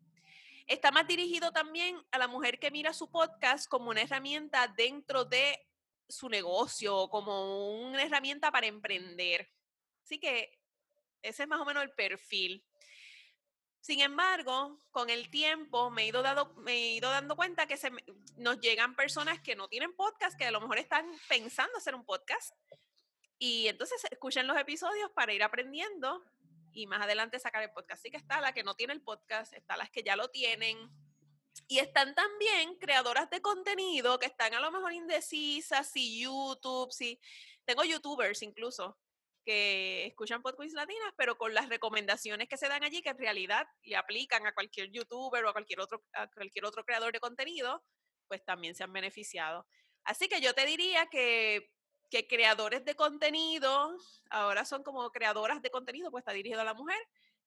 Está 0.68 0.92
más 0.92 1.08
dirigido 1.08 1.50
también 1.50 2.00
a 2.12 2.18
la 2.18 2.28
mujer 2.28 2.60
que 2.60 2.70
mira 2.70 2.92
su 2.92 3.10
podcast 3.10 3.68
como 3.68 3.90
una 3.90 4.02
herramienta 4.02 4.72
dentro 4.76 5.24
de 5.24 5.58
su 6.08 6.28
negocio 6.28 7.08
como 7.08 7.80
una 7.80 8.04
herramienta 8.04 8.52
para 8.52 8.68
emprender. 8.68 9.50
Así 10.04 10.20
que 10.20 10.60
ese 11.20 11.42
es 11.42 11.48
más 11.48 11.58
o 11.60 11.64
menos 11.64 11.82
el 11.82 11.90
perfil. 11.90 12.64
Sin 13.86 14.00
embargo, 14.00 14.80
con 14.90 15.10
el 15.10 15.30
tiempo 15.30 15.92
me 15.92 16.02
he 16.02 16.06
ido, 16.08 16.20
dado, 16.20 16.52
me 16.56 16.72
he 16.72 16.94
ido 16.94 17.08
dando 17.08 17.36
cuenta 17.36 17.68
que 17.68 17.76
se, 17.76 17.92
nos 18.36 18.58
llegan 18.58 18.96
personas 18.96 19.40
que 19.40 19.54
no 19.54 19.68
tienen 19.68 19.94
podcast, 19.94 20.36
que 20.36 20.44
a 20.44 20.50
lo 20.50 20.60
mejor 20.60 20.78
están 20.78 21.06
pensando 21.28 21.78
hacer 21.78 21.94
un 21.94 22.04
podcast. 22.04 22.52
Y 23.38 23.68
entonces 23.68 24.04
escuchan 24.10 24.48
los 24.48 24.58
episodios 24.58 25.12
para 25.12 25.32
ir 25.34 25.44
aprendiendo 25.44 26.24
y 26.72 26.88
más 26.88 27.00
adelante 27.00 27.38
sacar 27.38 27.62
el 27.62 27.70
podcast. 27.70 28.00
Así 28.00 28.10
que 28.10 28.16
está 28.16 28.40
la 28.40 28.52
que 28.52 28.64
no 28.64 28.74
tiene 28.74 28.92
el 28.92 29.02
podcast, 29.02 29.52
está 29.52 29.76
las 29.76 29.88
que 29.88 30.02
ya 30.02 30.16
lo 30.16 30.30
tienen, 30.30 30.90
y 31.68 31.78
están 31.78 32.12
también 32.16 32.74
creadoras 32.80 33.30
de 33.30 33.40
contenido 33.40 34.18
que 34.18 34.26
están 34.26 34.52
a 34.54 34.60
lo 34.60 34.72
mejor 34.72 34.94
indecisas, 34.94 35.88
si 35.88 36.20
YouTube, 36.20 36.90
si... 36.90 37.20
Tengo 37.64 37.84
youtubers 37.84 38.42
incluso 38.42 38.98
que 39.46 40.06
escuchan 40.06 40.42
podcasts 40.42 40.74
latinas, 40.74 41.14
pero 41.16 41.38
con 41.38 41.54
las 41.54 41.68
recomendaciones 41.68 42.48
que 42.48 42.56
se 42.56 42.68
dan 42.68 42.82
allí, 42.82 43.00
que 43.00 43.10
en 43.10 43.18
realidad 43.18 43.64
le 43.84 43.96
aplican 43.96 44.44
a 44.44 44.52
cualquier 44.52 44.90
youtuber 44.90 45.44
o 45.44 45.50
a 45.50 45.52
cualquier 45.52 45.78
otro, 45.80 46.02
a 46.14 46.26
cualquier 46.26 46.64
otro 46.64 46.84
creador 46.84 47.12
de 47.12 47.20
contenido, 47.20 47.80
pues 48.26 48.44
también 48.44 48.74
se 48.74 48.82
han 48.82 48.92
beneficiado. 48.92 49.64
Así 50.02 50.28
que 50.28 50.40
yo 50.40 50.52
te 50.52 50.66
diría 50.66 51.06
que, 51.06 51.70
que 52.10 52.26
creadores 52.26 52.84
de 52.84 52.96
contenido, 52.96 53.96
ahora 54.30 54.64
son 54.64 54.82
como 54.82 55.08
creadoras 55.10 55.62
de 55.62 55.70
contenido, 55.70 56.10
pues 56.10 56.22
está 56.22 56.32
dirigido 56.32 56.62
a 56.62 56.64
la 56.64 56.74
mujer, 56.74 56.98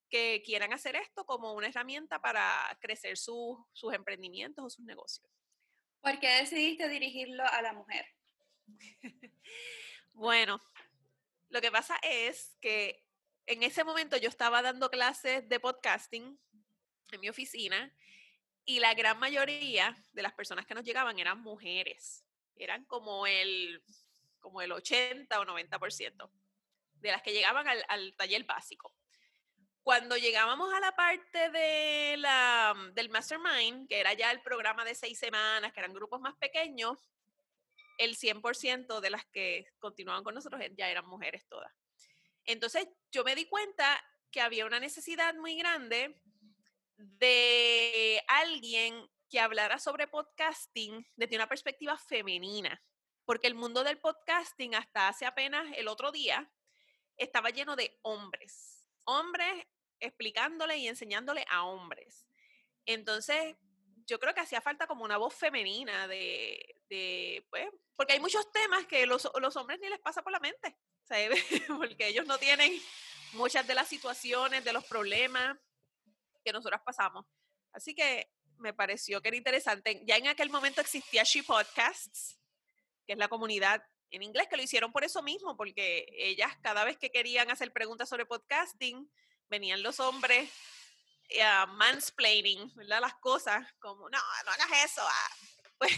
que 0.10 0.41
quieran 0.45 0.72
hacer 0.72 0.95
esto 0.95 1.26
como 1.26 1.54
una 1.54 1.68
herramienta 1.68 2.22
para 2.22 2.50
crecer 2.80 3.18
sus 3.18 3.93
emprendimientos 3.93 4.64
o 4.66 4.70
sus 4.70 4.86
negocios. 4.86 5.30
¿Por 6.00 6.18
qué 6.22 6.30
decidiste 6.30 6.88
dirigirlo 6.88 7.43
a 7.45 7.62
la 7.62 7.74
mujer? 7.74 8.06
bueno, 10.14 10.62
lo 11.50 11.62
que 11.62 11.72
pasa 11.72 11.97
es 12.02 12.56
que 12.62 13.04
en 13.45 13.64
ese 13.64 13.84
momento 13.84 14.18
yo 14.18 14.30
estaba 14.30 14.62
dando 14.62 14.89
clases 14.89 15.47
de 15.50 15.60
podcasting 15.60 16.39
en 17.12 17.20
mi 17.20 17.30
oficina 17.30 17.93
y 18.66 18.80
la 18.80 18.93
gran 18.93 19.20
mayoría 19.20 19.95
de 20.12 20.22
las 20.22 20.34
personas 20.34 20.66
que 20.66 20.76
nos 20.76 20.84
llegaban 20.84 21.18
eran 21.18 21.41
mujeres. 21.41 22.24
Eran 22.56 22.86
como 22.86 23.26
el, 23.26 23.84
como 24.39 24.62
el 24.62 24.72
80 24.72 25.39
o 25.39 25.45
90% 25.45 26.32
de 26.93 27.12
las 27.12 27.22
que 27.22 27.34
llegaban 27.34 27.68
al 27.68 28.16
taller 28.16 28.43
básico 28.43 28.93
cuando 29.89 30.18
llegábamos 30.18 30.72
a 30.72 30.80
la 30.80 30.91
parte 30.95 31.50
de 31.50 32.16
la, 32.18 32.76
del 32.93 33.10
Mastermind, 33.10 33.88
que 33.88 34.00
era 34.00 34.14
ya 34.14 34.30
el 34.32 34.39
programa 34.41 34.86
de 34.86 34.93
seis 34.93 35.18
semanas, 35.18 35.74
que 35.74 35.80
eran 35.80 35.93
grupos 35.93 36.22
más 36.22 36.36
pequeños, 36.36 37.10
el 38.00 38.16
100% 38.16 39.02
de 39.02 39.10
las 39.10 39.26
que 39.26 39.68
continuaban 39.78 40.24
con 40.24 40.34
nosotros 40.34 40.62
ya 40.76 40.89
eran 40.89 41.06
mujeres 41.06 41.45
todas. 41.47 41.72
Entonces 42.45 42.88
yo 43.12 43.24
me 43.24 43.36
di 43.36 43.45
cuenta 43.45 44.02
que 44.32 44.41
había 44.41 44.66
una 44.66 44.80
necesidad 44.80 45.36
muy 45.36 45.58
grande 45.58 46.20
de 46.95 48.24
alguien 48.28 49.06
que 49.30 49.39
hablara 49.39 49.80
sobre 49.80 50.08
podcasting 50.08 51.06
desde 51.16 51.36
una 51.36 51.50
perspectiva 51.50 51.97
femenina, 51.97 52.82
porque 53.26 53.47
el 53.47 53.56
mundo 53.56 53.84
del 53.84 54.00
podcasting 54.00 54.76
hasta 54.76 55.10
hace 55.10 55.26
apenas 55.26 55.68
el 55.76 55.89
otro 55.89 56.12
día 56.12 56.50
estaba 57.18 57.50
lleno 57.50 57.76
de 57.76 58.00
hombres, 58.02 58.88
hombres 59.04 59.68
explicándole 60.00 60.78
y 60.78 60.88
enseñándole 60.88 61.43
a 61.50 61.66
hombres. 61.66 62.26
Entonces, 62.86 63.58
yo 64.06 64.20
creo 64.20 64.34
que 64.34 64.39
hacía 64.39 64.62
falta 64.62 64.88
como 64.88 65.04
una 65.04 65.18
voz 65.18 65.36
femenina 65.36 66.08
de, 66.08 66.78
pues, 67.49 67.67
porque 67.95 68.13
hay 68.13 68.19
muchos 68.19 68.51
temas 68.51 68.85
que 68.85 69.05
los, 69.05 69.29
los 69.39 69.55
hombres 69.55 69.79
ni 69.79 69.89
les 69.89 69.99
pasa 69.99 70.21
por 70.21 70.31
la 70.31 70.39
mente, 70.39 70.77
¿sabes? 71.03 71.29
porque 71.67 72.07
ellos 72.07 72.25
no 72.25 72.37
tienen 72.37 72.73
muchas 73.33 73.65
de 73.67 73.75
las 73.75 73.87
situaciones, 73.87 74.63
de 74.63 74.73
los 74.73 74.85
problemas 74.85 75.57
que 76.43 76.51
nosotras 76.51 76.81
pasamos. 76.83 77.25
Así 77.71 77.93
que 77.93 78.31
me 78.57 78.73
pareció 78.73 79.21
que 79.21 79.29
era 79.29 79.37
interesante. 79.37 80.01
Ya 80.05 80.17
en 80.17 80.27
aquel 80.27 80.49
momento 80.49 80.81
existía 80.81 81.23
She 81.23 81.43
Podcasts, 81.43 82.39
que 83.05 83.13
es 83.13 83.19
la 83.19 83.27
comunidad 83.27 83.83
en 84.11 84.23
inglés, 84.23 84.47
que 84.49 84.57
lo 84.57 84.63
hicieron 84.63 84.91
por 84.91 85.03
eso 85.03 85.21
mismo, 85.21 85.55
porque 85.55 86.05
ellas 86.11 86.51
cada 86.61 86.83
vez 86.83 86.97
que 86.97 87.11
querían 87.11 87.51
hacer 87.51 87.71
preguntas 87.71 88.09
sobre 88.09 88.25
podcasting, 88.25 89.09
venían 89.49 89.83
los 89.83 89.99
hombres 89.99 90.49
uh, 91.31 91.67
mansplaining, 91.73 92.73
¿verdad? 92.75 93.01
Las 93.01 93.15
cosas, 93.15 93.67
como, 93.79 94.09
no, 94.09 94.17
no 94.45 94.51
hagas 94.51 94.85
eso. 94.85 95.01
Ah". 95.03 95.35
Pues, 95.79 95.97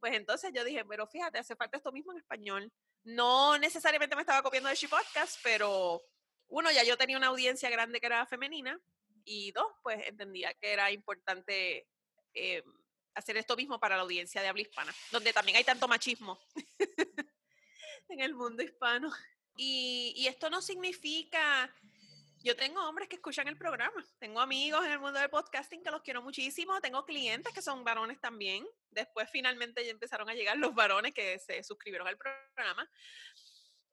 pues 0.00 0.14
entonces 0.14 0.50
yo 0.54 0.64
dije, 0.64 0.84
pero 0.84 1.06
fíjate, 1.06 1.38
hace 1.38 1.54
falta 1.54 1.76
esto 1.76 1.92
mismo 1.92 2.12
en 2.12 2.18
español. 2.18 2.72
No 3.04 3.58
necesariamente 3.58 4.16
me 4.16 4.22
estaba 4.22 4.42
copiando 4.42 4.68
de 4.68 4.74
She 4.74 4.88
Podcast, 4.88 5.38
pero 5.42 6.02
uno, 6.48 6.70
ya 6.72 6.82
yo 6.82 6.96
tenía 6.96 7.16
una 7.16 7.28
audiencia 7.28 7.70
grande 7.70 8.00
que 8.00 8.06
era 8.06 8.26
femenina, 8.26 8.80
y 9.24 9.52
dos, 9.52 9.72
pues 9.82 10.06
entendía 10.06 10.54
que 10.54 10.72
era 10.72 10.90
importante 10.90 11.86
eh, 12.34 12.62
hacer 13.14 13.36
esto 13.36 13.56
mismo 13.56 13.78
para 13.78 13.96
la 13.96 14.02
audiencia 14.02 14.42
de 14.42 14.48
habla 14.48 14.62
hispana, 14.62 14.94
donde 15.12 15.32
también 15.32 15.56
hay 15.56 15.64
tanto 15.64 15.86
machismo 15.86 16.40
en 18.08 18.20
el 18.20 18.34
mundo 18.34 18.62
hispano. 18.62 19.10
Y, 19.56 20.14
y 20.16 20.26
esto 20.26 20.48
no 20.48 20.62
significa 20.62 21.72
yo 22.42 22.56
tengo 22.56 22.82
hombres 22.88 23.08
que 23.08 23.16
escuchan 23.16 23.48
el 23.48 23.58
programa, 23.58 24.04
tengo 24.18 24.40
amigos 24.40 24.84
en 24.86 24.92
el 24.92 24.98
mundo 24.98 25.20
del 25.20 25.28
podcasting 25.28 25.82
que 25.82 25.90
los 25.90 26.00
quiero 26.00 26.22
muchísimo, 26.22 26.80
tengo 26.80 27.04
clientes 27.04 27.52
que 27.52 27.60
son 27.60 27.84
varones 27.84 28.18
también. 28.18 28.66
Después 28.90 29.28
finalmente 29.30 29.84
ya 29.84 29.90
empezaron 29.90 30.28
a 30.28 30.34
llegar 30.34 30.56
los 30.56 30.74
varones 30.74 31.14
que 31.14 31.38
se 31.38 31.62
suscribieron 31.62 32.08
al 32.08 32.18
programa. 32.18 32.88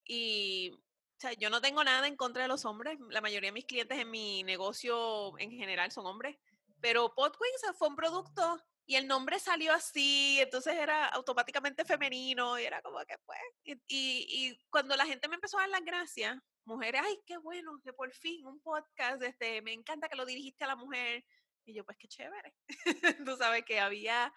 Y 0.03 0.71
o 0.71 1.19
sea, 1.19 1.33
yo 1.33 1.49
no 1.49 1.61
tengo 1.61 1.83
nada 1.83 2.07
en 2.07 2.15
contra 2.15 2.43
de 2.43 2.47
los 2.47 2.63
hombres, 2.65 2.99
la 3.09 3.21
mayoría 3.21 3.47
de 3.47 3.53
mis 3.53 3.65
clientes 3.65 3.97
en 3.97 4.11
mi 4.11 4.43
negocio 4.43 5.37
en 5.39 5.49
general 5.49 5.91
son 5.91 6.05
hombres, 6.05 6.37
pero 6.79 7.15
Podwings 7.15 7.75
fue 7.75 7.87
un 7.87 7.95
producto 7.95 8.63
y 8.85 8.97
el 8.97 9.07
nombre 9.07 9.39
salió 9.39 9.73
así, 9.73 10.39
entonces 10.39 10.75
era 10.75 11.07
automáticamente 11.07 11.85
femenino 11.85 12.59
y 12.59 12.65
era 12.65 12.83
como 12.83 12.99
que 12.99 13.17
pues, 13.25 13.39
y, 13.63 13.81
y, 13.87 14.59
cuando 14.69 14.95
la 14.95 15.07
gente 15.07 15.27
me 15.27 15.35
empezó 15.35 15.57
a 15.57 15.61
dar 15.61 15.69
las 15.69 15.83
gracias, 15.83 16.37
mujeres, 16.67 17.01
ay, 17.03 17.19
qué 17.25 17.37
bueno, 17.37 17.81
que 17.83 17.93
por 17.93 18.13
fin 18.13 18.45
un 18.45 18.61
podcast, 18.61 19.21
este, 19.23 19.61
me 19.61 19.73
encanta 19.73 20.07
que 20.07 20.17
lo 20.17 20.25
dirigiste 20.25 20.65
a 20.65 20.67
la 20.67 20.75
mujer. 20.75 21.25
Y 21.65 21.73
yo, 21.73 21.83
pues 21.83 21.97
qué 21.97 22.07
chévere. 22.07 22.53
tú 23.25 23.35
sabes 23.37 23.65
que 23.65 23.79
había, 23.79 24.33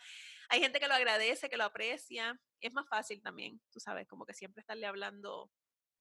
hay 0.51 0.61
gente 0.61 0.81
que 0.81 0.89
lo 0.89 0.95
agradece, 0.95 1.49
que 1.49 1.57
lo 1.57 1.65
aprecia. 1.65 2.39
Es 2.61 2.75
más 2.75 2.89
fácil 2.89 3.23
también, 3.23 3.61
tú 3.71 3.81
sabes, 3.81 4.07
como 4.09 4.27
que 4.27 4.35
siempre 4.35 4.61
estarle 4.61 4.87
hablando 4.87 5.51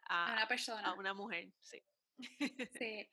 a, 0.08 0.34
una 0.34 0.47
persona. 0.47 0.89
A 0.89 0.93
una 0.93 1.14
mujer, 1.14 1.50
sí. 1.62 1.82
Sí. 2.78 3.10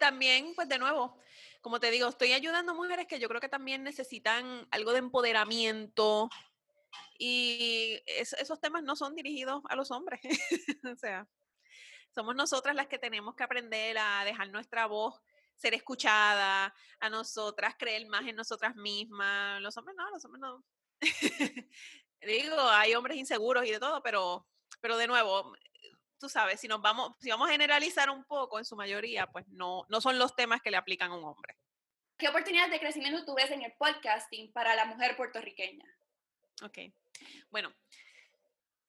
también, 0.00 0.52
pues 0.56 0.68
de 0.68 0.78
nuevo, 0.78 1.16
como 1.60 1.78
te 1.78 1.92
digo, 1.92 2.08
estoy 2.08 2.32
ayudando 2.32 2.72
a 2.72 2.74
mujeres 2.74 3.06
que 3.06 3.20
yo 3.20 3.28
creo 3.28 3.40
que 3.40 3.48
también 3.48 3.84
necesitan 3.84 4.66
algo 4.72 4.92
de 4.92 4.98
empoderamiento 4.98 6.28
y 7.18 8.00
esos 8.06 8.60
temas 8.60 8.82
no 8.82 8.96
son 8.96 9.14
dirigidos 9.14 9.62
a 9.68 9.76
los 9.76 9.90
hombres. 9.90 10.20
o 10.92 10.96
sea, 10.96 11.28
somos 12.12 12.34
nosotras 12.34 12.74
las 12.74 12.88
que 12.88 12.98
tenemos 12.98 13.36
que 13.36 13.44
aprender 13.44 13.96
a 13.98 14.24
dejar 14.24 14.50
nuestra 14.50 14.86
voz 14.86 15.20
ser 15.58 15.74
escuchada, 15.74 16.72
a 17.00 17.10
nosotras 17.10 17.74
creer 17.78 18.06
más 18.06 18.26
en 18.26 18.36
nosotras 18.36 18.76
mismas. 18.76 19.60
Los 19.60 19.76
hombres 19.76 19.96
no, 19.96 20.10
los 20.10 20.24
hombres 20.24 20.40
no. 20.40 20.64
Digo, 22.20 22.60
hay 22.60 22.94
hombres 22.94 23.16
inseguros 23.16 23.64
y 23.64 23.70
de 23.70 23.80
todo, 23.80 24.02
pero, 24.02 24.46
pero 24.80 24.96
de 24.96 25.06
nuevo, 25.06 25.54
tú 26.18 26.28
sabes, 26.28 26.60
si 26.60 26.68
nos 26.68 26.82
vamos, 26.82 27.14
si 27.20 27.30
vamos 27.30 27.48
a 27.48 27.52
generalizar 27.52 28.10
un 28.10 28.24
poco, 28.24 28.58
en 28.58 28.64
su 28.64 28.76
mayoría, 28.76 29.26
pues 29.28 29.46
no, 29.48 29.86
no 29.88 30.00
son 30.00 30.18
los 30.18 30.34
temas 30.34 30.60
que 30.60 30.70
le 30.70 30.76
aplican 30.76 31.10
a 31.10 31.16
un 31.16 31.24
hombre. 31.24 31.56
¿Qué 32.18 32.28
oportunidades 32.28 32.72
de 32.72 32.80
crecimiento 32.80 33.24
tú 33.24 33.34
ves 33.34 33.50
en 33.50 33.62
el 33.62 33.72
podcasting 33.78 34.52
para 34.52 34.74
la 34.74 34.84
mujer 34.86 35.16
puertorriqueña? 35.16 35.86
Ok, 36.62 36.78
bueno, 37.50 37.72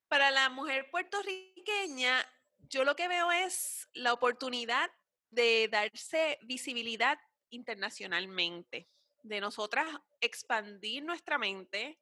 para 0.08 0.32
la 0.32 0.50
mujer 0.50 0.90
puertorriqueña, 0.90 2.26
yo 2.58 2.84
lo 2.84 2.96
que 2.96 3.08
veo 3.08 3.32
es 3.32 3.88
la 3.94 4.14
oportunidad 4.14 4.90
de 5.30 5.68
darse 5.72 6.40
visibilidad 6.42 7.20
internacionalmente, 7.52 8.90
de 9.30 9.40
nosotras 9.40 9.88
expandir 10.20 11.04
nuestra 11.04 11.38
mente, 11.38 12.00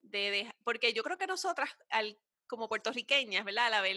de, 0.00 0.50
porque 0.64 0.92
yo 0.92 1.02
creo 1.02 1.18
que 1.18 1.26
nosotras, 1.26 1.70
al, 1.90 2.18
como 2.46 2.68
puertorriqueñas, 2.68 3.44
¿verdad? 3.44 3.66
Al 3.66 3.74
haber, 3.74 3.96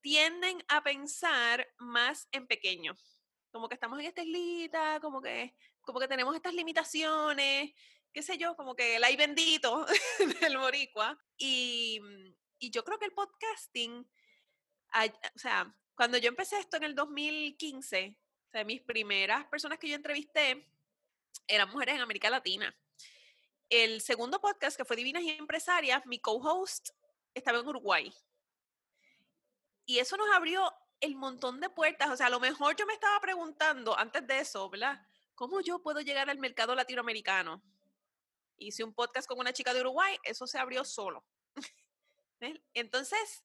tienden 0.00 0.64
a 0.68 0.82
pensar 0.82 1.68
más 1.78 2.28
en 2.32 2.46
pequeño, 2.46 2.96
como 3.52 3.68
que 3.68 3.74
estamos 3.74 4.00
en 4.00 4.06
esta 4.06 4.22
islita, 4.22 4.98
como 5.00 5.20
que, 5.20 5.54
como 5.80 6.00
que 6.00 6.08
tenemos 6.08 6.34
estas 6.34 6.54
limitaciones, 6.54 7.72
qué 8.12 8.22
sé 8.22 8.38
yo, 8.38 8.56
como 8.56 8.74
que 8.74 8.96
el 8.96 9.04
ay 9.04 9.16
bendito 9.16 9.86
del 10.40 10.58
boricua. 10.58 11.18
Y, 11.36 12.00
y 12.58 12.70
yo 12.70 12.82
creo 12.82 12.98
que 12.98 13.04
el 13.04 13.12
podcasting 13.12 14.08
o 15.34 15.38
sea, 15.38 15.74
cuando 15.94 16.18
yo 16.18 16.28
empecé 16.28 16.58
esto 16.58 16.76
en 16.76 16.84
el 16.84 16.94
2015, 16.94 18.16
o 18.46 18.50
sea, 18.50 18.64
mis 18.64 18.80
primeras 18.80 19.44
personas 19.46 19.78
que 19.78 19.88
yo 19.88 19.94
entrevisté 19.94 20.66
eran 21.46 21.70
mujeres 21.70 21.94
en 21.94 22.00
América 22.00 22.30
Latina. 22.30 22.74
El 23.68 24.00
segundo 24.00 24.40
podcast, 24.40 24.76
que 24.76 24.84
fue 24.84 24.96
Divinas 24.96 25.22
y 25.22 25.30
Empresarias, 25.30 26.06
mi 26.06 26.18
co-host 26.18 26.90
estaba 27.34 27.58
en 27.58 27.68
Uruguay. 27.68 28.14
Y 29.84 29.98
eso 29.98 30.16
nos 30.16 30.30
abrió 30.34 30.72
el 31.00 31.16
montón 31.16 31.60
de 31.60 31.70
puertas. 31.70 32.10
O 32.10 32.16
sea, 32.16 32.26
a 32.26 32.30
lo 32.30 32.40
mejor 32.40 32.76
yo 32.76 32.86
me 32.86 32.94
estaba 32.94 33.20
preguntando 33.20 33.98
antes 33.98 34.26
de 34.26 34.40
eso, 34.40 34.68
¿verdad? 34.68 35.00
¿Cómo 35.34 35.60
yo 35.60 35.82
puedo 35.82 36.00
llegar 36.00 36.28
al 36.28 36.38
mercado 36.38 36.74
latinoamericano? 36.74 37.62
Hice 38.56 38.84
un 38.84 38.92
podcast 38.92 39.28
con 39.28 39.38
una 39.38 39.52
chica 39.52 39.72
de 39.72 39.80
Uruguay, 39.80 40.16
eso 40.24 40.46
se 40.46 40.58
abrió 40.58 40.84
solo. 40.84 41.24
Entonces, 42.74 43.44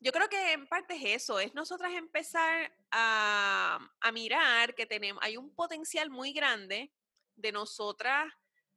yo 0.00 0.12
creo 0.12 0.28
que 0.28 0.52
en 0.52 0.66
parte 0.68 0.94
es 0.94 1.22
eso, 1.22 1.40
es 1.40 1.54
nosotras 1.54 1.92
empezar 1.94 2.72
a, 2.90 3.78
mirar 4.12 4.74
que 4.74 4.86
tenemos, 4.86 5.22
hay 5.22 5.36
un 5.36 5.54
potencial 5.54 6.10
muy 6.10 6.32
grande 6.32 6.92
de 7.36 7.52
nosotras 7.52 8.32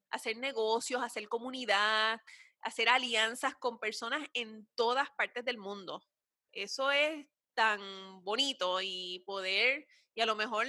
hacer 0.09 0.37
negocios, 0.37 1.01
hacer 1.01 1.27
comunidad, 1.27 2.21
hacer 2.61 2.89
alianzas 2.89 3.55
con 3.55 3.79
personas 3.79 4.27
en 4.33 4.67
todas 4.75 5.09
partes 5.11 5.45
del 5.45 5.57
mundo. 5.57 6.03
Eso 6.51 6.91
es 6.91 7.27
tan 7.53 7.79
bonito 8.23 8.79
y 8.81 9.23
poder, 9.25 9.87
y 10.15 10.21
a 10.21 10.25
lo 10.25 10.35
mejor 10.35 10.67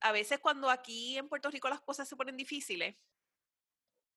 a 0.00 0.12
veces 0.12 0.38
cuando 0.40 0.70
aquí 0.70 1.16
en 1.16 1.28
Puerto 1.28 1.50
Rico 1.50 1.68
las 1.68 1.80
cosas 1.80 2.08
se 2.08 2.16
ponen 2.16 2.36
difíciles, 2.36 2.96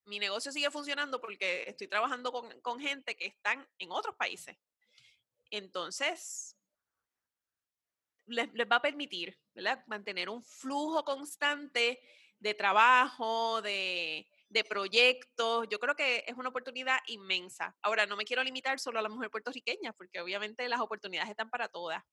mi 0.05 0.20
negocio 0.20 0.51
sigue 0.51 0.72
funcionando 0.72 1.20
porque 1.20 1.63
estoy 1.68 1.88
trabajando 1.88 2.32
con, 2.32 2.61
con 2.61 2.80
gente 2.80 3.15
que 3.15 3.26
están 3.26 3.68
en 3.78 3.91
otros 3.91 4.15
países 4.15 4.57
entonces 5.51 6.57
les, 8.26 8.49
va 8.49 8.78
a 8.78 8.82
permitir 8.82 9.38
mantener 9.88 10.30
un 10.30 10.43
flujo 10.43 11.03
constante 11.03 12.01
de 12.39 12.53
trabajo, 12.53 13.61
de, 13.61 14.27
de 14.49 14.63
proyectos. 14.63 15.67
Yo 15.69 15.79
creo 15.79 15.95
que 15.95 16.23
es 16.27 16.35
una 16.35 16.49
oportunidad 16.49 16.99
inmensa. 17.07 17.75
Ahora, 17.81 18.05
no 18.05 18.15
me 18.15 18.25
quiero 18.25 18.43
limitar 18.43 18.79
solo 18.79 18.99
a 18.99 19.01
la 19.01 19.09
mujer 19.09 19.29
puertorriqueña, 19.29 19.93
porque 19.93 20.21
obviamente 20.21 20.67
las 20.69 20.79
oportunidades 20.79 21.29
están 21.29 21.49
para 21.49 21.67
todas. 21.67 22.03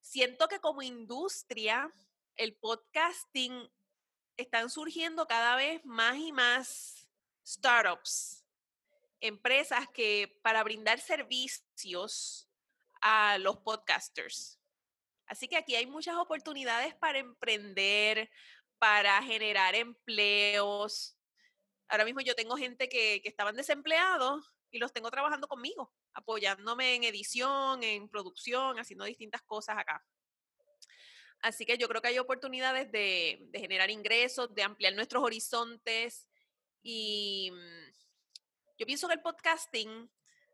Siento 0.00 0.48
que 0.48 0.60
como 0.60 0.82
industria, 0.82 1.92
el 2.36 2.54
podcasting 2.56 3.70
están 4.36 4.70
surgiendo 4.70 5.26
cada 5.26 5.56
vez 5.56 5.84
más 5.84 6.16
y 6.16 6.32
más 6.32 7.08
startups, 7.44 8.44
empresas 9.20 9.88
que 9.88 10.38
para 10.42 10.62
brindar 10.62 11.00
servicios 11.00 12.48
a 13.00 13.38
los 13.38 13.56
podcasters. 13.58 14.60
Así 15.26 15.48
que 15.48 15.56
aquí 15.56 15.74
hay 15.74 15.86
muchas 15.86 16.16
oportunidades 16.16 16.94
para 16.94 17.18
emprender, 17.18 18.30
para 18.78 19.22
generar 19.22 19.74
empleos. 19.74 21.16
Ahora 21.88 22.04
mismo 22.04 22.20
yo 22.20 22.34
tengo 22.34 22.56
gente 22.56 22.88
que, 22.88 23.20
que 23.22 23.28
estaban 23.28 23.56
desempleados 23.56 24.52
y 24.70 24.78
los 24.78 24.92
tengo 24.92 25.10
trabajando 25.10 25.48
conmigo, 25.48 25.92
apoyándome 26.12 26.94
en 26.94 27.04
edición, 27.04 27.82
en 27.82 28.08
producción, 28.08 28.78
haciendo 28.78 29.04
distintas 29.04 29.42
cosas 29.42 29.78
acá. 29.78 30.04
Así 31.40 31.64
que 31.64 31.78
yo 31.78 31.88
creo 31.88 32.00
que 32.00 32.08
hay 32.08 32.18
oportunidades 32.18 32.90
de, 32.90 33.38
de, 33.50 33.60
generar 33.60 33.90
ingresos, 33.90 34.54
de 34.54 34.62
ampliar 34.62 34.94
nuestros 34.94 35.22
horizontes 35.22 36.28
Y 36.82 37.50
mm, 37.52 37.92
yo 38.78 38.86
pienso 38.86 39.06
que 39.08 39.14
el 39.14 39.20
podcasting, 39.20 40.10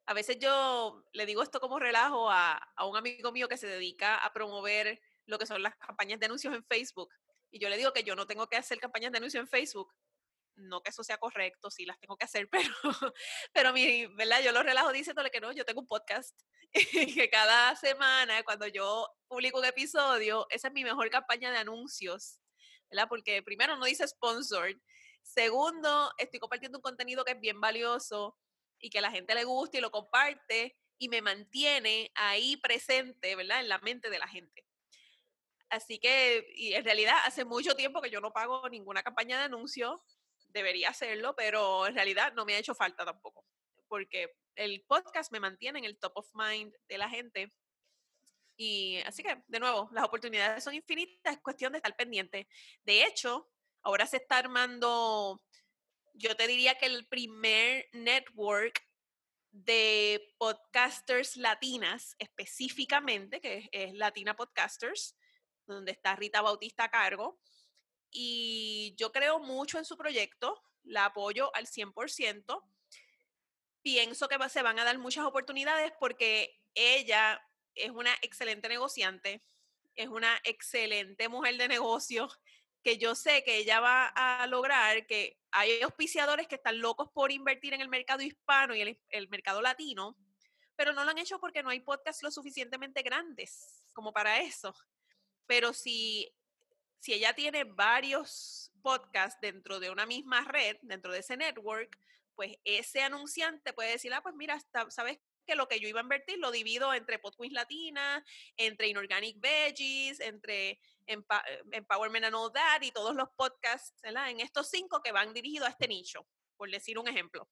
a 0.07 0.15
veces 0.15 0.39
yo 0.39 1.05
le 1.13 1.27
digo 1.27 1.43
esto 1.43 1.61
como 1.61 1.79
relajo 1.79 2.31
a, 2.31 2.55
a 2.77 2.87
un 2.87 2.97
amigo 2.97 3.33
mío 3.33 3.49
que 3.49 3.57
se 3.57 3.67
dedica 3.67 4.19
a 4.19 4.33
promover 4.33 5.01
lo 5.27 5.39
que 5.39 5.47
son 5.47 5.63
las 5.63 5.77
campañas 5.77 6.19
de 6.19 6.27
anuncios 6.27 6.55
en 6.55 6.65
Facebook. 6.65 7.11
Y 7.53 7.59
yo 7.59 7.69
le 7.69 7.77
digo 7.77 7.93
que 7.93 8.03
yo 8.03 8.17
no 8.17 8.27
tengo 8.27 8.49
que 8.49 8.57
hacer 8.57 8.81
campañas 8.81 9.13
de 9.13 9.19
anuncios 9.19 9.43
en 9.43 9.47
Facebook. 9.47 9.93
No 10.57 10.83
que 10.83 10.91
eso 10.91 11.05
sea 11.05 11.19
correcto, 11.19 11.71
sí 11.71 11.85
las 11.85 12.01
tengo 12.01 12.17
que 12.17 12.25
hacer, 12.25 12.49
pero, 12.75 12.75
pero 13.53 13.73
mi, 13.73 14.07
¿verdad? 14.07 14.43
Yo 14.43 14.53
lo 14.53 14.63
relajo 14.63 14.91
diciéndole 14.91 15.31
que 15.31 15.41
no, 15.41 15.53
yo 15.53 15.65
tengo 15.65 15.81
un 15.81 15.87
podcast 15.87 16.39
y 16.73 17.15
que 17.15 17.29
cada 17.31 17.77
semana 17.77 18.43
cuando 18.43 18.67
yo 18.67 19.07
publico 19.29 19.59
un 19.59 19.67
episodio, 19.67 20.47
esa 20.51 20.69
es 20.69 20.75
mi 20.75 20.83
mejor 20.83 21.09
campaña 21.11 21.51
de 21.51 21.59
anuncios, 21.59 22.41
¿verdad? 22.91 23.07
Porque 23.09 23.43
primero 23.43 23.77
no 23.77 23.85
dice 23.85 24.09
sponsored, 24.09 24.79
segundo, 25.23 26.11
estoy 26.17 26.41
compartiendo 26.41 26.79
un 26.79 26.83
contenido 26.83 27.25
que 27.25 27.33
es 27.33 27.41
bien 27.41 27.61
valioso 27.61 28.39
y 28.79 28.89
que 28.89 28.99
a 28.99 29.03
la 29.03 29.11
gente 29.11 29.35
le 29.35 29.45
gusta 29.45 29.77
y 29.77 29.81
lo 29.83 29.91
comparte 29.91 30.77
y 30.99 31.09
me 31.09 31.21
mantiene 31.21 32.11
ahí 32.15 32.57
presente, 32.57 33.37
¿verdad? 33.37 33.61
En 33.61 33.69
la 33.69 33.79
mente 33.79 34.09
de 34.09 34.19
la 34.19 34.29
gente. 34.29 34.65
Así 35.73 35.99
que, 35.99 36.53
y 36.55 36.75
en 36.75 36.85
realidad, 36.85 37.17
hace 37.25 37.47
mucho 37.47 37.75
tiempo 37.75 38.03
que 38.03 38.11
yo 38.11 38.21
no 38.21 38.31
pago 38.31 38.69
ninguna 38.69 39.03
campaña 39.03 39.39
de 39.39 39.45
anuncio, 39.45 40.05
debería 40.51 40.91
hacerlo, 40.91 41.35
pero 41.35 41.87
en 41.87 41.95
realidad 41.95 42.35
no 42.35 42.45
me 42.45 42.53
ha 42.53 42.59
hecho 42.59 42.75
falta 42.75 43.07
tampoco, 43.07 43.47
porque 43.89 44.37
el 44.55 44.85
podcast 44.87 45.33
me 45.33 45.41
mantiene 45.41 45.79
en 45.79 45.87
el 45.87 45.99
top 45.99 46.13
of 46.17 46.29
mind 46.35 46.75
de 46.89 46.99
la 46.99 47.09
gente. 47.09 47.55
Y 48.55 48.99
así 49.07 49.23
que, 49.23 49.43
de 49.47 49.61
nuevo, 49.61 49.89
las 49.93 50.05
oportunidades 50.05 50.63
son 50.63 50.75
infinitas, 50.75 51.37
es 51.37 51.41
cuestión 51.41 51.73
de 51.73 51.79
estar 51.79 51.97
pendiente. 51.97 52.47
De 52.85 53.07
hecho, 53.07 53.51
ahora 53.81 54.05
se 54.05 54.19
está 54.19 54.37
armando, 54.37 55.43
yo 56.13 56.37
te 56.37 56.49
diría 56.49 56.75
que 56.75 56.85
el 56.85 57.07
primer 57.07 57.89
network 57.95 58.87
de 59.53 60.35
podcasters 60.37 61.39
latinas 61.39 62.15
específicamente, 62.19 63.41
que 63.41 63.71
es, 63.73 63.95
Latina 63.95 64.37
Podcasters, 64.37 65.17
donde 65.67 65.93
está 65.93 66.17
Rita 66.17 66.43
Bautista 66.43 66.85
a 66.85 66.91
cargo. 66.91 67.39
Y 68.11 68.95
yo 68.97 69.13
creo 69.13 69.39
mucho 69.39 69.79
en 69.79 69.85
su 69.85 69.97
proyecto, 69.97 70.63
la 70.85 71.07
apoyo 71.07 71.55
al 71.55 71.67
100%. 71.67 72.63
Pienso 73.83 74.29
que 74.29 74.49
se 74.49 74.63
van 74.63 74.79
a 74.79 74.85
dar 74.85 74.99
muchas 74.99 75.25
oportunidades 75.25 75.93
porque 75.99 76.61
ella 76.75 77.43
es 77.75 77.91
una 77.91 78.15
excelente 78.23 78.69
negociante, 78.69 79.43
es 79.95 80.09
una 80.09 80.41
excelente 80.45 81.29
mujer 81.29 81.57
de 81.57 81.69
negocio, 81.69 82.29
que 82.83 82.99
yo 82.99 83.15
sé 83.15 83.45
que 83.45 83.59
ella 83.59 83.81
va 83.81 84.09
a 84.09 84.47
lograr 84.47 85.07
que 85.07 85.39
hay 85.51 85.81
auspiciadores 85.83 86.49
que 86.49 86.57
están 86.57 86.81
locos 86.81 87.09
por 87.13 87.31
invertir 87.31 87.75
en 87.75 87.81
el 87.81 87.89
mercado 87.89 88.23
hispano 88.23 88.75
y 88.75 88.81
el, 88.81 89.01
el 89.11 89.29
mercado 89.29 89.63
latino, 89.63 90.17
pero 90.75 90.93
no 90.93 91.05
lo 91.05 91.11
han 91.11 91.19
hecho 91.19 91.39
porque 91.39 91.63
no 91.63 91.71
hay 91.71 91.81
podcasts 91.81 92.23
lo 92.23 92.31
suficientemente 92.31 93.03
grandes 93.03 93.85
como 93.93 94.13
para 94.13 94.41
eso. 94.41 94.75
Pero 95.53 95.75
si, 95.75 96.35
si 96.99 97.13
ella 97.13 97.35
tiene 97.35 97.65
varios 97.65 98.73
podcasts 98.81 99.39
dentro 99.39 99.81
de 99.81 99.91
una 99.91 100.07
misma 100.07 100.41
red, 100.47 100.79
dentro 100.81 101.13
de 101.13 101.19
ese 101.19 101.37
network, 101.37 101.99
pues 102.35 102.57
ese 102.65 103.03
anunciante 103.03 103.75
puede 103.75 103.91
decir, 103.91 104.15
ah, 104.15 104.23
pues 104.23 104.35
mira, 104.35 104.59
sabes 104.89 105.19
que 105.47 105.55
lo 105.55 105.69
que 105.69 105.79
yo 105.79 105.89
iba 105.89 106.01
a 106.01 106.05
invertir 106.05 106.39
lo 106.39 106.51
divido 106.51 106.95
entre 106.95 107.19
Podqueens 107.19 107.53
Latina, 107.53 108.25
entre 108.57 108.89
Inorganic 108.89 109.39
Veggies, 109.41 110.21
entre 110.21 110.81
Empowerment 111.05 112.25
and 112.25 112.35
All 112.35 112.51
That 112.51 112.81
y 112.81 112.91
todos 112.91 113.15
los 113.15 113.29
podcasts, 113.37 114.01
¿verdad? 114.01 114.31
En 114.31 114.41
estos 114.41 114.71
cinco 114.71 115.03
que 115.03 115.13
van 115.13 115.35
dirigidos 115.35 115.69
a 115.69 115.73
este 115.73 115.87
nicho, 115.87 116.27
por 116.57 116.71
decir 116.71 116.99
un 116.99 117.09
ejemplo. 117.09 117.47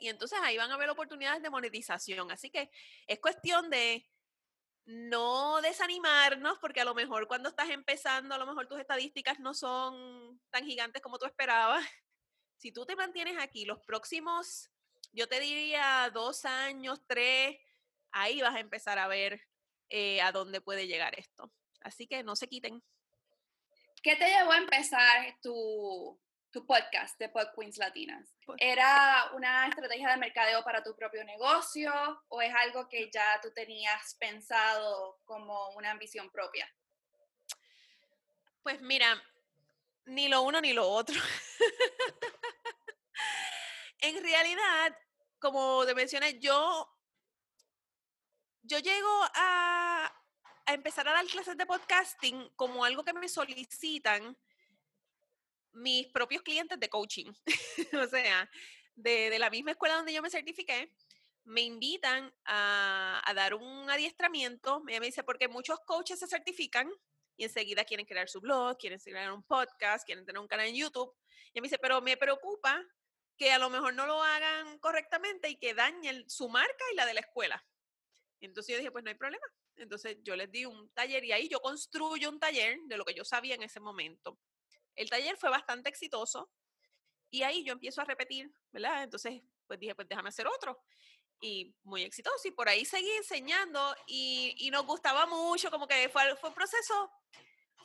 Y 0.00 0.10
entonces 0.10 0.38
ahí 0.42 0.58
van 0.58 0.70
a 0.70 0.74
haber 0.74 0.90
oportunidades 0.90 1.42
de 1.42 1.48
monetización. 1.48 2.30
Así 2.30 2.50
que 2.50 2.70
es 3.06 3.18
cuestión 3.20 3.70
de 3.70 4.06
no 4.90 5.60
desanimarnos, 5.62 6.58
porque 6.58 6.80
a 6.80 6.84
lo 6.84 6.94
mejor 6.94 7.26
cuando 7.28 7.48
estás 7.48 7.70
empezando, 7.70 8.34
a 8.34 8.38
lo 8.38 8.46
mejor 8.46 8.66
tus 8.66 8.80
estadísticas 8.80 9.38
no 9.40 9.54
son 9.54 10.40
tan 10.50 10.64
gigantes 10.64 11.00
como 11.02 11.18
tú 11.18 11.26
esperabas. 11.26 11.84
Si 12.56 12.72
tú 12.72 12.84
te 12.84 12.96
mantienes 12.96 13.38
aquí 13.38 13.64
los 13.64 13.80
próximos 13.80 14.70
yo 15.12 15.28
te 15.28 15.40
diría 15.40 16.10
dos 16.12 16.44
años, 16.44 17.00
tres, 17.06 17.58
ahí 18.12 18.40
vas 18.40 18.54
a 18.54 18.60
empezar 18.60 18.98
a 18.98 19.08
ver 19.08 19.40
eh, 19.88 20.20
a 20.20 20.32
dónde 20.32 20.60
puede 20.60 20.86
llegar 20.86 21.18
esto. 21.18 21.52
Así 21.80 22.06
que 22.06 22.22
no 22.22 22.36
se 22.36 22.48
quiten. 22.48 22.82
¿Qué 24.02 24.16
te 24.16 24.28
llevó 24.28 24.52
a 24.52 24.58
empezar 24.58 25.36
tu, 25.42 26.18
podcast 26.66 27.18
de 27.18 27.28
Pod 27.28 27.48
Queens 27.54 27.78
Latinas? 27.78 28.34
¿Era 28.58 29.30
una 29.34 29.68
estrategia 29.68 30.10
de 30.10 30.16
mercadeo 30.16 30.64
para 30.64 30.82
tu 30.82 30.94
propio 30.96 31.24
negocio 31.24 31.92
o 32.28 32.42
es 32.42 32.52
algo 32.54 32.88
que 32.88 33.10
ya 33.10 33.40
tú 33.40 33.50
tenías 33.54 34.14
pensado 34.18 35.20
como 35.24 35.70
una 35.70 35.92
ambición 35.92 36.30
propia? 36.30 36.68
Pues 38.62 38.80
mira, 38.82 39.22
ni 40.06 40.28
lo 40.28 40.42
uno 40.42 40.60
ni 40.60 40.72
lo 40.72 40.88
otro. 40.88 41.14
en 44.00 44.22
realidad, 44.22 44.96
como 45.38 45.84
te 45.86 45.94
mencioné, 45.94 46.38
yo, 46.38 46.88
yo 48.62 48.78
llego 48.78 49.24
a, 49.34 50.12
empezar 50.66 51.08
a 51.08 51.12
dar 51.12 51.26
clases 51.26 51.56
de 51.56 51.66
podcasting 51.66 52.50
como 52.56 52.84
algo 52.84 53.04
que 53.04 53.12
me 53.12 53.28
solicitan 53.28 54.36
mis 55.72 56.06
propios 56.08 56.42
clientes 56.42 56.78
de 56.78 56.88
coaching. 56.88 57.32
o 58.04 58.06
sea, 58.06 58.50
de, 58.94 59.38
la 59.38 59.50
misma 59.50 59.72
escuela 59.72 59.96
donde 59.96 60.12
yo 60.12 60.22
me 60.22 60.30
certifiqué, 60.30 60.92
me 61.44 61.62
invitan 61.62 62.32
a, 62.44 63.32
dar 63.34 63.54
un 63.54 63.90
adiestramiento. 63.90 64.80
Me 64.80 65.00
dice, 65.00 65.22
porque 65.22 65.48
muchos 65.48 65.80
coaches 65.80 66.18
se 66.18 66.26
certifican 66.26 66.90
y 67.36 67.44
enseguida 67.44 67.84
quieren 67.84 68.06
crear 68.06 68.28
su 68.28 68.40
blog, 68.40 68.76
quieren 68.78 68.98
crear 68.98 69.32
un 69.32 69.42
podcast, 69.42 70.04
quieren 70.04 70.26
tener 70.26 70.40
un 70.40 70.48
canal 70.48 70.66
en 70.66 70.74
YouTube. 70.74 71.12
Y 71.52 71.60
me 71.60 71.66
dice, 71.66 71.78
pero 71.78 72.00
me 72.00 72.16
preocupa 72.16 72.84
que 73.36 73.50
a 73.50 73.58
lo 73.58 73.70
mejor 73.70 73.94
no 73.94 74.06
lo 74.06 74.22
hagan 74.22 74.78
correctamente 74.80 75.48
y 75.48 75.56
que 75.56 75.72
dañen 75.72 76.28
su 76.28 76.48
marca 76.48 76.84
y 76.92 76.96
la 76.96 77.06
de 77.06 77.14
la 77.14 77.20
escuela. 77.20 77.64
Entonces 78.40 78.74
yo 78.74 78.78
dije, 78.78 78.90
pues 78.90 79.02
no 79.02 79.10
hay 79.10 79.16
problema. 79.16 79.46
Entonces 79.76 80.18
yo 80.22 80.36
les 80.36 80.50
di 80.50 80.66
un 80.66 80.90
taller 80.92 81.24
y 81.24 81.32
ahí 81.32 81.48
yo 81.48 81.60
construyo 81.60 82.28
un 82.28 82.38
taller 82.38 82.78
de 82.84 82.96
lo 82.98 83.04
que 83.04 83.14
yo 83.14 83.24
sabía 83.24 83.54
en 83.54 83.62
ese 83.62 83.80
momento. 83.80 84.38
El 85.00 85.08
taller 85.08 85.36
fue 85.38 85.48
bastante 85.48 85.88
exitoso 85.88 86.52
y 87.30 87.42
ahí 87.42 87.64
yo 87.64 87.72
empiezo 87.72 88.02
a 88.02 88.04
repetir, 88.04 88.52
¿verdad? 88.70 89.02
Entonces, 89.02 89.42
pues 89.66 89.80
dije, 89.80 89.94
pues 89.94 90.06
déjame 90.06 90.28
hacer 90.28 90.46
otro. 90.46 90.84
Y 91.40 91.74
muy 91.84 92.02
exitoso. 92.02 92.46
Y 92.46 92.50
por 92.50 92.68
ahí 92.68 92.84
seguí 92.84 93.10
enseñando 93.12 93.96
y, 94.06 94.54
y 94.58 94.70
nos 94.70 94.84
gustaba 94.84 95.24
mucho, 95.24 95.70
como 95.70 95.86
que 95.86 96.10
fue, 96.10 96.36
fue 96.36 96.50
un 96.50 96.54
proceso, 96.54 97.10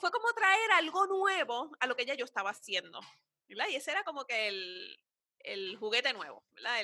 fue 0.02 0.12
como 0.12 0.34
traer 0.34 0.72
algo 0.72 1.08
nuevo 1.08 1.72
a 1.80 1.88
lo 1.88 1.96
que 1.96 2.06
ya 2.06 2.16
yo 2.16 2.26
estaba 2.26 2.50
haciendo. 2.50 3.00
¿verdad? 3.48 3.68
Y 3.70 3.78
ese 3.78 3.92
era 3.92 4.04
como 4.04 4.26
que 4.26 4.50
el, 4.50 5.00
el 5.40 5.78
juguete 5.78 6.12
nuevo, 6.12 6.44
¿verdad? 6.52 6.82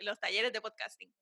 Los 0.00 0.18
talleres 0.18 0.50
de 0.50 0.62
podcasting. 0.62 1.14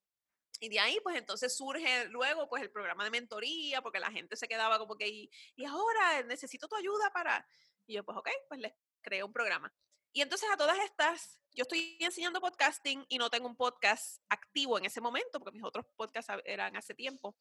Y 0.60 0.68
de 0.68 0.78
ahí, 0.78 1.00
pues 1.02 1.16
entonces 1.16 1.56
surge 1.56 2.04
luego, 2.10 2.48
pues 2.48 2.62
el 2.62 2.70
programa 2.70 3.02
de 3.02 3.10
mentoría, 3.10 3.82
porque 3.82 3.98
la 3.98 4.12
gente 4.12 4.36
se 4.36 4.46
quedaba 4.46 4.78
como 4.78 4.94
que, 4.94 5.08
y, 5.08 5.30
y 5.56 5.64
ahora 5.64 6.22
necesito 6.22 6.68
tu 6.68 6.76
ayuda 6.76 7.10
para... 7.12 7.44
Y 7.86 7.94
yo, 7.94 8.04
pues 8.04 8.16
ok, 8.18 8.28
pues 8.48 8.60
les 8.60 8.72
creo 9.00 9.26
un 9.26 9.32
programa. 9.32 9.72
Y 10.12 10.20
entonces 10.20 10.48
a 10.50 10.56
todas 10.56 10.78
estas, 10.80 11.38
yo 11.52 11.62
estoy 11.62 11.96
enseñando 12.00 12.40
podcasting 12.40 13.04
y 13.08 13.18
no 13.18 13.30
tengo 13.30 13.48
un 13.48 13.56
podcast 13.56 14.22
activo 14.28 14.78
en 14.78 14.84
ese 14.84 15.00
momento, 15.00 15.38
porque 15.38 15.56
mis 15.56 15.64
otros 15.64 15.86
podcasts 15.96 16.32
eran 16.44 16.76
hace 16.76 16.94
tiempo. 16.94 17.36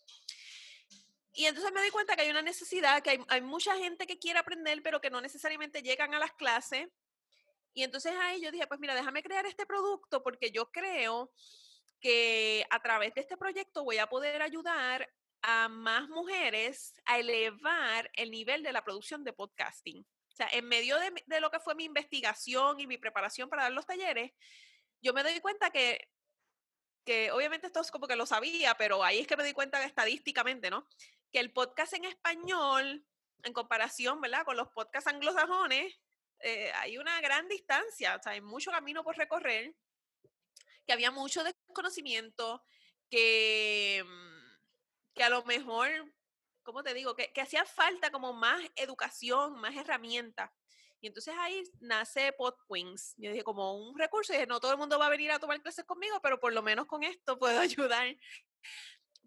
Y 1.33 1.45
entonces 1.45 1.71
me 1.73 1.81
doy 1.81 1.91
cuenta 1.91 2.15
que 2.15 2.23
hay 2.23 2.29
una 2.29 2.41
necesidad, 2.41 3.01
que 3.01 3.11
hay, 3.11 3.19
hay, 3.29 3.41
mucha 3.41 3.75
gente 3.77 4.05
que 4.05 4.19
quiere 4.19 4.39
aprender, 4.39 4.81
pero 4.83 4.99
que 4.99 5.09
no 5.09 5.21
necesariamente 5.21 5.81
llegan 5.81 6.13
a 6.13 6.19
las 6.19 6.33
clases 6.33 6.89
y 7.73 7.83
entonces 7.83 8.13
ahí 8.19 8.41
yo 8.41 8.51
dije, 8.51 8.67
pues 8.67 8.79
mira, 8.79 8.95
déjame 8.95 9.23
crear 9.23 9.45
este 9.45 9.65
producto 9.65 10.21
porque 10.23 10.51
yo 10.51 10.69
creo 10.71 11.31
que 11.99 12.65
a 12.69 12.81
través 12.81 13.13
de 13.13 13.21
este 13.21 13.37
proyecto 13.37 13.83
voy 13.83 13.97
a 13.97 14.07
poder 14.07 14.41
ayudar 14.41 15.09
a 15.41 15.69
más 15.69 16.09
mujeres 16.09 16.93
a 17.05 17.19
elevar 17.19 18.09
el 18.13 18.31
nivel 18.31 18.63
de 18.63 18.73
la 18.73 18.83
producción 18.83 19.23
de 19.23 19.33
podcasting. 19.33 20.05
En 20.51 20.67
medio 20.67 20.97
de, 20.99 21.39
lo 21.39 21.51
que 21.51 21.59
fue 21.59 21.75
mi 21.75 21.85
investigación 21.85 22.79
y 22.79 22.87
mi 22.87 22.97
preparación 22.97 23.49
para 23.49 23.63
dar 23.63 23.71
los 23.71 23.85
talleres, 23.85 24.31
yo 25.01 25.13
me 25.13 25.23
doy 25.23 25.39
cuenta 25.39 25.71
que, 25.71 26.09
que 27.05 27.31
obviamente 27.31 27.67
esto 27.67 27.81
es 27.81 27.91
como 27.91 28.07
que 28.07 28.15
lo 28.15 28.25
sabía, 28.25 28.75
pero 28.75 29.03
ahí 29.03 29.19
es 29.19 29.27
que 29.27 29.37
me 29.37 29.43
doy 29.43 29.53
cuenta 29.53 29.83
estadísticamente, 29.83 30.69
¿no? 30.69 30.87
Que 31.31 31.39
el 31.39 31.51
podcast 31.51 31.93
en 31.93 32.05
español, 32.05 33.05
en 33.43 33.53
comparación, 33.53 34.21
¿verdad? 34.21 34.45
Con 34.45 34.57
los 34.57 34.69
podcasts 34.69 35.09
anglosajones, 35.09 35.99
eh, 36.39 36.71
hay 36.75 36.97
una 36.97 37.19
gran 37.21 37.47
distancia, 37.47 38.15
o 38.15 38.23
sea, 38.23 38.33
hay 38.33 38.41
mucho 38.41 38.71
camino 38.71 39.03
por 39.03 39.17
recorrer, 39.17 39.75
que 40.85 40.93
había 40.93 41.11
mucho 41.11 41.43
desconocimiento, 41.43 42.63
que, 43.09 44.03
mm, 44.05 45.13
que 45.13 45.23
a 45.23 45.29
lo 45.29 45.43
mejor, 45.43 45.89
¿cómo 46.63 46.83
te 46.83 46.93
digo? 46.93 47.15
Que, 47.15 47.31
que 47.33 47.41
hacía 47.41 47.65
falta 47.65 48.11
como 48.11 48.33
más 48.33 48.61
educación, 48.75 49.59
más 49.59 49.75
herramientas. 49.75 50.51
Y 51.01 51.07
entonces 51.07 51.33
ahí 51.39 51.63
nace 51.79 52.31
Podqueens. 52.33 53.15
Yo 53.17 53.31
dije, 53.31 53.43
como 53.43 53.75
un 53.75 53.97
recurso, 53.97 54.33
y 54.33 54.35
dije, 54.35 54.47
no 54.47 54.59
todo 54.59 54.71
el 54.71 54.77
mundo 54.77 54.99
va 54.99 55.07
a 55.07 55.09
venir 55.09 55.31
a 55.31 55.39
tomar 55.39 55.59
clases 55.61 55.83
conmigo, 55.85 56.19
pero 56.21 56.39
por 56.39 56.53
lo 56.53 56.61
menos 56.61 56.85
con 56.85 57.03
esto 57.03 57.39
puedo 57.39 57.59
ayudar. 57.59 58.15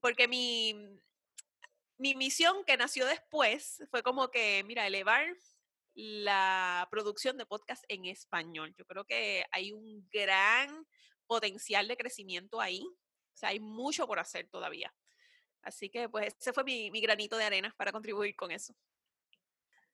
Porque 0.01 0.28
mi, 0.28 1.01
mi 1.99 2.14
misión 2.14 2.64
que 2.64 2.76
nació 2.76 3.07
después 3.07 3.82
fue 3.91 4.05
como 4.05 4.30
que, 4.30 4.62
mira, 4.64 4.87
elevar 4.87 5.26
la 5.95 6.87
producción 6.91 7.37
de 7.39 7.47
podcast 7.47 7.85
en 7.89 8.05
español. 8.05 8.72
Yo 8.76 8.85
creo 8.87 9.05
que 9.05 9.45
hay 9.51 9.72
un 9.72 10.09
gran 10.12 10.87
potencial 11.26 11.89
de 11.89 11.97
crecimiento 11.97 12.61
ahí. 12.61 12.85
O 12.85 13.37
sea, 13.37 13.49
hay 13.49 13.59
mucho 13.59 14.07
por 14.07 14.20
hacer 14.20 14.49
todavía. 14.49 14.95
Así 15.65 15.89
que 15.91 16.09
pues 16.09 16.35
ese 16.39 16.53
fue 16.53 16.65
mi, 16.65 16.91
mi 16.91 17.01
granito 17.01 17.37
de 17.37 17.45
arena 17.45 17.75
para 17.77 17.93
contribuir 17.93 18.37
con 18.37 18.51
eso. 18.51 18.75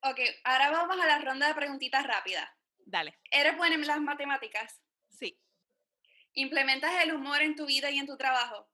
Ok, 0.02 0.18
ahora 0.44 0.70
vamos 0.70 0.98
a 0.98 1.06
la 1.06 1.18
ronda 1.18 1.48
de 1.48 1.54
preguntitas 1.54 2.06
rápidas. 2.06 2.48
Dale. 2.78 3.20
¿Eres 3.30 3.56
buena 3.56 3.74
en 3.74 3.86
las 3.86 4.00
matemáticas? 4.00 4.80
Sí. 5.08 5.38
¿Implementas 6.32 6.92
el 7.02 7.14
humor 7.14 7.42
en 7.42 7.54
tu 7.54 7.66
vida 7.66 7.90
y 7.90 7.98
en 7.98 8.06
tu 8.06 8.16
trabajo? 8.16 8.68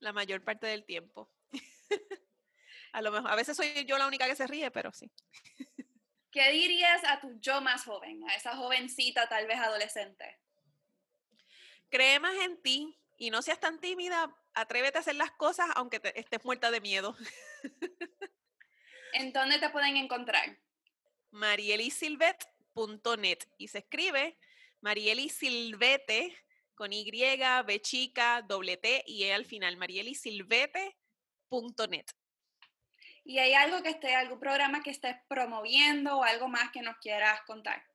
La 0.00 0.12
mayor 0.12 0.42
parte 0.42 0.66
del 0.66 0.84
tiempo. 0.84 1.30
a 2.92 3.02
lo 3.02 3.12
mejor, 3.12 3.30
a 3.30 3.36
veces 3.36 3.56
soy 3.56 3.84
yo 3.86 3.98
la 3.98 4.06
única 4.06 4.26
que 4.26 4.36
se 4.36 4.46
ríe, 4.46 4.70
pero 4.70 4.92
sí. 4.92 5.10
¿Qué 6.30 6.50
dirías 6.50 7.02
a 7.04 7.20
tu 7.20 7.38
yo 7.40 7.60
más 7.60 7.84
joven, 7.84 8.28
a 8.28 8.34
esa 8.34 8.56
jovencita, 8.56 9.28
tal 9.28 9.46
vez 9.46 9.58
adolescente? 9.58 10.38
Cree 11.88 12.20
más 12.20 12.34
en 12.42 12.60
ti 12.60 12.98
y 13.16 13.30
no 13.30 13.42
seas 13.42 13.60
tan 13.60 13.80
tímida. 13.80 14.34
Atrévete 14.58 14.98
a 14.98 15.00
hacer 15.02 15.14
las 15.14 15.30
cosas 15.30 15.68
aunque 15.76 16.00
te 16.00 16.18
estés 16.18 16.44
muerta 16.44 16.72
de 16.72 16.80
miedo. 16.80 17.16
¿En 19.12 19.32
dónde 19.32 19.60
te 19.60 19.70
pueden 19.70 19.96
encontrar? 19.96 20.58
marielisilvet.net 21.30 23.38
y 23.58 23.68
se 23.68 23.78
escribe 23.78 24.36
marielisilvete 24.80 26.36
con 26.74 26.92
Y, 26.92 27.08
B 27.66 27.80
chica, 27.80 28.42
doble 28.42 28.76
T 28.76 29.04
y 29.06 29.22
E 29.24 29.34
al 29.34 29.44
final, 29.44 29.76
marielisilvete.net. 29.76 32.06
¿Y 33.24 33.38
hay 33.38 33.54
algo 33.54 33.82
que 33.82 33.90
esté, 33.90 34.14
algún 34.14 34.40
programa 34.40 34.82
que 34.82 34.90
estés 34.90 35.16
promoviendo 35.28 36.18
o 36.18 36.24
algo 36.24 36.48
más 36.48 36.72
que 36.72 36.82
nos 36.82 36.96
quieras 36.98 37.40
contar? 37.42 37.86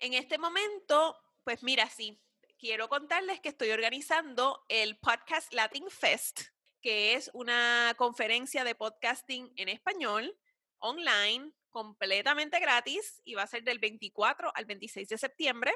En 0.00 0.14
este 0.14 0.38
momento, 0.38 1.16
pues 1.44 1.62
mira, 1.62 1.88
sí, 1.88 2.18
quiero 2.58 2.88
contarles 2.88 3.40
que 3.40 3.50
estoy 3.50 3.70
organizando 3.70 4.64
el 4.68 4.98
Podcast 4.98 5.52
Latin 5.52 5.88
Fest, 5.90 6.40
que 6.80 7.14
es 7.14 7.30
una 7.34 7.94
conferencia 7.96 8.64
de 8.64 8.74
podcasting 8.74 9.52
en 9.56 9.68
español, 9.68 10.36
online, 10.78 11.52
completamente 11.70 12.58
gratis 12.58 13.20
y 13.24 13.34
va 13.34 13.42
a 13.42 13.46
ser 13.46 13.62
del 13.62 13.78
24 13.78 14.50
al 14.54 14.64
26 14.64 15.08
de 15.08 15.18
septiembre. 15.18 15.74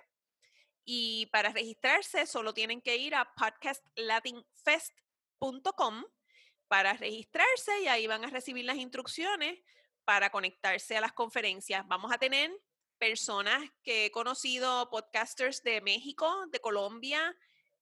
Y 0.85 1.27
para 1.27 1.51
registrarse 1.51 2.27
solo 2.27 2.55
tienen 2.55 2.81
que 2.81 2.97
ir 2.97 3.15
a 3.15 3.31
podcastlatinfest.com 3.35 6.05
para 6.69 6.95
registrarse 6.95 7.83
y 7.83 7.89
ahí 7.89 8.07
van 8.07 8.25
a 8.25 8.31
recibir 8.31 8.65
las 8.65 8.77
instrucciones 8.77 9.59
para 10.05 10.31
conectarse 10.31 10.97
a 10.97 11.03
las 11.03 11.13
conferencias. 11.13 11.87
Vamos 11.87 12.11
a 12.13 12.19
tener 12.19 12.51
personas 13.01 13.65
que 13.83 14.07
he 14.07 14.11
conocido, 14.11 14.89
podcasters 14.91 15.63
de 15.63 15.81
México, 15.81 16.47
de 16.53 16.61
Colombia. 16.61 17.35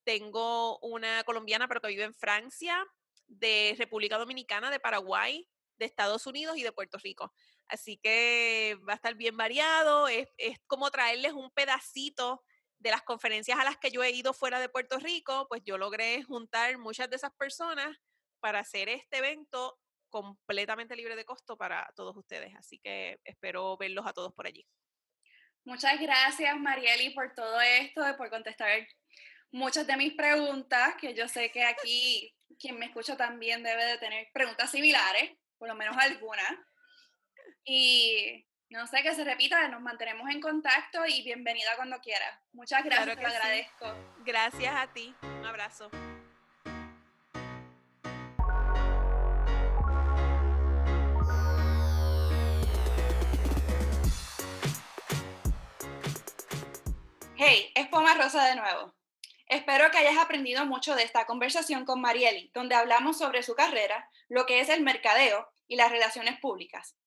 Tengo 0.05 0.79
una 0.79 1.23
colombiana 1.25 1.67
pero 1.67 1.81
que 1.81 1.89
vive 1.89 2.05
en 2.05 2.15
Francia, 2.15 2.83
de 3.27 3.75
República 3.77 4.17
Dominicana, 4.17 4.71
de 4.71 4.79
Paraguay, 4.79 5.45
de 5.77 5.85
Estados 5.85 6.25
Unidos 6.25 6.57
y 6.57 6.63
de 6.63 6.71
Puerto 6.71 6.97
Rico. 6.97 7.33
Así 7.67 7.97
que 7.97 8.77
va 8.87 8.93
a 8.93 8.95
estar 8.95 9.13
bien 9.15 9.35
variado. 9.35 10.07
Es, 10.07 10.27
como 10.67 10.89
traerles 10.89 11.33
un 11.33 11.51
pedacito 11.51 12.41
de 12.79 12.91
las 12.91 13.03
conferencias 13.03 13.59
a 13.59 13.65
las 13.65 13.77
que 13.77 13.91
yo 13.91 14.01
he 14.01 14.11
ido 14.11 14.33
fuera 14.33 14.61
de 14.61 14.69
Puerto 14.69 14.99
Rico, 14.99 15.47
pues 15.49 15.61
yo 15.65 15.77
logré 15.77 16.23
juntar 16.23 16.77
muchas 16.77 17.09
de 17.09 17.17
esas 17.17 17.31
personas 17.33 17.97
para 18.39 18.59
hacer 18.59 18.87
este 18.87 19.17
evento 19.17 19.77
completamente 20.09 20.95
libre 20.95 21.17
de 21.17 21.25
costo 21.25 21.57
para 21.57 21.91
todos 21.93 22.15
ustedes. 22.15 22.55
Así 22.55 22.79
que 22.79 23.19
espero 23.25 23.75
verlos 23.75 24.07
a 24.07 24.13
todos 24.13 24.33
por 24.33 24.47
allí. 24.47 24.65
Muchas 25.65 25.99
gracias, 25.99 26.57
Marieli, 26.57 27.11
por 27.11 27.33
todo 27.35 27.59
esto 27.61 28.07
y 28.09 28.13
por 28.13 28.29
contestar 28.29 28.87
muchas 29.51 29.85
de 29.87 29.97
mis 29.97 30.13
preguntas, 30.13 30.95
que 30.99 31.13
yo 31.13 31.27
sé 31.27 31.51
que 31.51 31.63
aquí 31.63 32.33
quien 32.59 32.77
me 32.77 32.87
escucha 32.87 33.15
también 33.15 33.63
debe 33.63 33.85
de 33.85 33.97
tener 33.97 34.27
preguntas 34.33 34.71
similares, 34.71 35.31
por 35.57 35.67
lo 35.67 35.75
menos 35.75 35.95
algunas. 35.97 36.53
Y 37.63 38.45
no 38.69 38.85
sé, 38.87 39.01
que 39.01 39.15
se 39.15 39.23
repita, 39.23 39.67
nos 39.67 39.81
mantenemos 39.81 40.29
en 40.29 40.41
contacto 40.41 41.05
y 41.05 41.23
bienvenida 41.23 41.75
cuando 41.75 41.99
quieras. 41.99 42.39
Muchas 42.53 42.83
gracias, 42.83 43.17
te 43.17 43.25
agradezco. 43.25 44.15
Gracias 44.19 44.75
a 44.75 44.93
ti, 44.93 45.15
un 45.21 45.45
abrazo. 45.45 45.89
Hey, 57.41 57.71
es 57.73 57.87
Poma 57.87 58.15
Rosa 58.15 58.43
de 58.43 58.57
nuevo. 58.57 58.93
Espero 59.45 59.89
que 59.91 59.97
hayas 59.97 60.17
aprendido 60.17 60.65
mucho 60.65 60.93
de 60.93 61.03
esta 61.03 61.25
conversación 61.25 61.85
con 61.85 62.01
Marieli, 62.01 62.51
donde 62.53 62.75
hablamos 62.75 63.17
sobre 63.17 63.43
su 63.43 63.55
carrera, 63.55 64.09
lo 64.27 64.45
que 64.45 64.59
es 64.59 64.67
el 64.67 64.83
mercadeo 64.83 65.49
y 65.65 65.77
las 65.77 65.89
relaciones 65.89 66.37
públicas. 66.41 66.97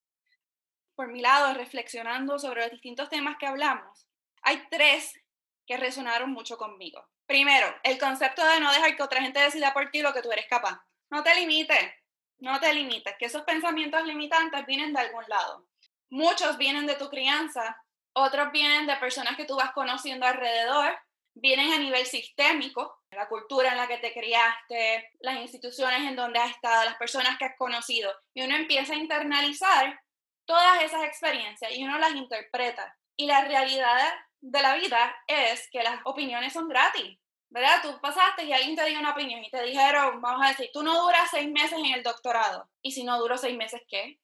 Por 0.95 1.09
mi 1.09 1.21
lado, 1.21 1.53
reflexionando 1.53 2.39
sobre 2.39 2.63
los 2.63 2.71
distintos 2.71 3.11
temas 3.11 3.37
que 3.39 3.45
hablamos, 3.45 4.09
hay 4.41 4.63
tres 4.71 5.21
que 5.67 5.77
resonaron 5.77 6.33
mucho 6.33 6.57
conmigo. 6.57 7.07
Primero, 7.27 7.67
el 7.83 7.99
concepto 7.99 8.43
de 8.43 8.59
no 8.59 8.73
dejar 8.73 8.97
que 8.97 9.03
otra 9.03 9.21
gente 9.21 9.39
decida 9.39 9.75
por 9.75 9.91
ti 9.91 10.01
lo 10.01 10.15
que 10.15 10.23
tú 10.23 10.33
eres 10.33 10.47
capaz. 10.49 10.81
No 11.11 11.23
te 11.23 11.35
limites, 11.35 11.93
no 12.39 12.59
te 12.59 12.73
limites, 12.73 13.17
que 13.19 13.27
esos 13.27 13.43
pensamientos 13.43 14.03
limitantes 14.07 14.65
vienen 14.65 14.95
de 14.95 15.01
algún 15.01 15.25
lado. 15.29 15.67
Muchos 16.09 16.57
vienen 16.57 16.87
de 16.87 16.95
tu 16.95 17.11
crianza, 17.11 17.77
otros 18.15 18.53
vienen 18.53 18.87
de 18.87 18.97
personas 18.97 19.37
que 19.37 19.45
tú 19.45 19.57
vas 19.57 19.73
conociendo 19.73 20.27
alrededor 20.27 20.97
vienen 21.35 21.73
a 21.73 21.79
nivel 21.79 22.05
sistémico, 22.07 22.99
la 23.11 23.29
cultura 23.29 23.71
en 23.71 23.79
la 23.79 23.89
que 23.89 23.99
te 23.99 24.13
criaste, 24.13 25.11
las 25.21 25.37
instituciones 25.37 26.03
en 26.03 26.17
donde 26.17 26.39
has 26.39 26.51
estado, 26.51 26.85
las 26.85 26.97
personas 26.97 27.39
que 27.39 27.47
has 27.47 27.57
conocido, 27.57 28.13
y 28.35 28.43
uno 28.43 28.57
empieza 28.57 28.93
a 28.93 28.97
internalizar 28.97 29.99
todas 30.45 30.83
esas 30.83 31.05
experiencias 31.05 31.73
y 31.73 31.85
uno 31.85 31.99
las 31.99 32.15
interpreta. 32.15 32.97
Y 33.17 33.27
la 33.27 33.45
realidad 33.45 34.13
de 34.41 34.61
la 34.61 34.75
vida 34.75 35.15
es 35.27 35.69
que 35.71 35.83
las 35.83 36.01
opiniones 36.05 36.53
son 36.53 36.69
gratis, 36.69 37.19
¿verdad? 37.51 37.81
Tú 37.83 38.01
pasaste 38.01 38.45
y 38.45 38.53
alguien 38.53 38.77
te 38.77 38.85
dio 38.87 38.99
una 38.99 39.13
opinión 39.13 39.43
y 39.45 39.51
te 39.51 39.63
dijeron, 39.63 40.21
vamos 40.21 40.45
a 40.45 40.49
decir, 40.49 40.71
tú 40.73 40.83
no 40.83 41.01
duras 41.03 41.29
seis 41.31 41.51
meses 41.51 41.79
en 41.79 41.95
el 41.95 42.03
doctorado. 42.03 42.69
¿Y 42.83 42.93
si 42.93 43.05
no 43.05 43.19
duro 43.19 43.37
seis 43.39 43.57
meses, 43.57 43.83
qué? 43.89 44.19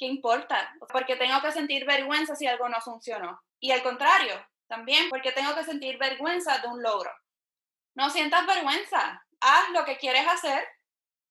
¿Qué 0.00 0.06
importa? 0.06 0.74
Porque 0.90 1.16
tengo 1.16 1.42
que 1.42 1.52
sentir 1.52 1.84
vergüenza 1.84 2.34
si 2.34 2.46
algo 2.46 2.70
no 2.70 2.80
funcionó. 2.80 3.38
Y 3.60 3.70
al 3.70 3.82
contrario, 3.82 4.34
también 4.66 5.10
porque 5.10 5.30
tengo 5.30 5.54
que 5.54 5.62
sentir 5.62 5.98
vergüenza 5.98 6.56
de 6.56 6.68
un 6.68 6.82
logro. 6.82 7.10
No 7.94 8.08
sientas 8.08 8.46
vergüenza, 8.46 9.22
haz 9.40 9.68
lo 9.74 9.84
que 9.84 9.98
quieres 9.98 10.26
hacer 10.26 10.66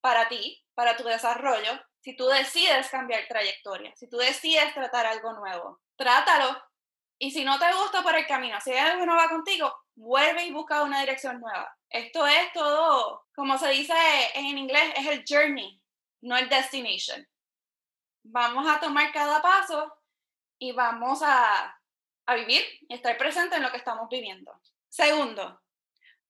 para 0.00 0.28
ti, 0.28 0.64
para 0.74 0.96
tu 0.96 1.02
desarrollo. 1.02 1.84
Si 1.98 2.14
tú 2.14 2.28
decides 2.28 2.88
cambiar 2.90 3.26
trayectoria, 3.26 3.92
si 3.96 4.08
tú 4.08 4.18
decides 4.18 4.72
tratar 4.72 5.04
algo 5.04 5.32
nuevo, 5.32 5.80
trátalo. 5.96 6.56
Y 7.18 7.32
si 7.32 7.44
no 7.44 7.58
te 7.58 7.72
gusta 7.72 8.04
por 8.04 8.14
el 8.14 8.26
camino, 8.28 8.60
si 8.60 8.72
algo 8.72 9.04
no 9.04 9.16
va 9.16 9.28
contigo, 9.28 9.74
vuelve 9.96 10.44
y 10.44 10.52
busca 10.52 10.84
una 10.84 11.00
dirección 11.00 11.40
nueva. 11.40 11.76
Esto 11.88 12.24
es 12.24 12.52
todo, 12.52 13.26
como 13.34 13.58
se 13.58 13.68
dice 13.70 13.94
en 14.34 14.58
inglés, 14.58 14.92
es 14.94 15.06
el 15.08 15.24
journey, 15.28 15.82
no 16.20 16.36
el 16.36 16.48
destination. 16.48 17.26
Vamos 18.22 18.68
a 18.68 18.80
tomar 18.80 19.12
cada 19.12 19.40
paso 19.42 19.92
y 20.58 20.72
vamos 20.72 21.20
a 21.22 21.80
a 22.30 22.34
vivir 22.36 22.64
estar 22.88 23.18
presente 23.18 23.56
en 23.56 23.62
lo 23.62 23.72
que 23.72 23.78
estamos 23.78 24.08
viviendo. 24.08 24.52
Segundo, 24.88 25.60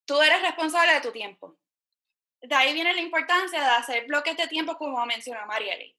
tú 0.07 0.21
eres 0.23 0.41
responsable 0.41 0.95
de 0.95 1.03
tu 1.03 1.13
tiempo. 1.13 1.59
De 2.41 2.55
ahí 2.55 2.73
viene 2.73 2.95
la 2.95 3.03
importancia 3.03 3.61
de 3.61 3.69
hacer 3.69 4.07
bloques 4.07 4.35
de 4.35 4.49
tiempo 4.49 4.77
como 4.79 5.05
mencionó 5.05 5.45
Marieli. 5.47 5.95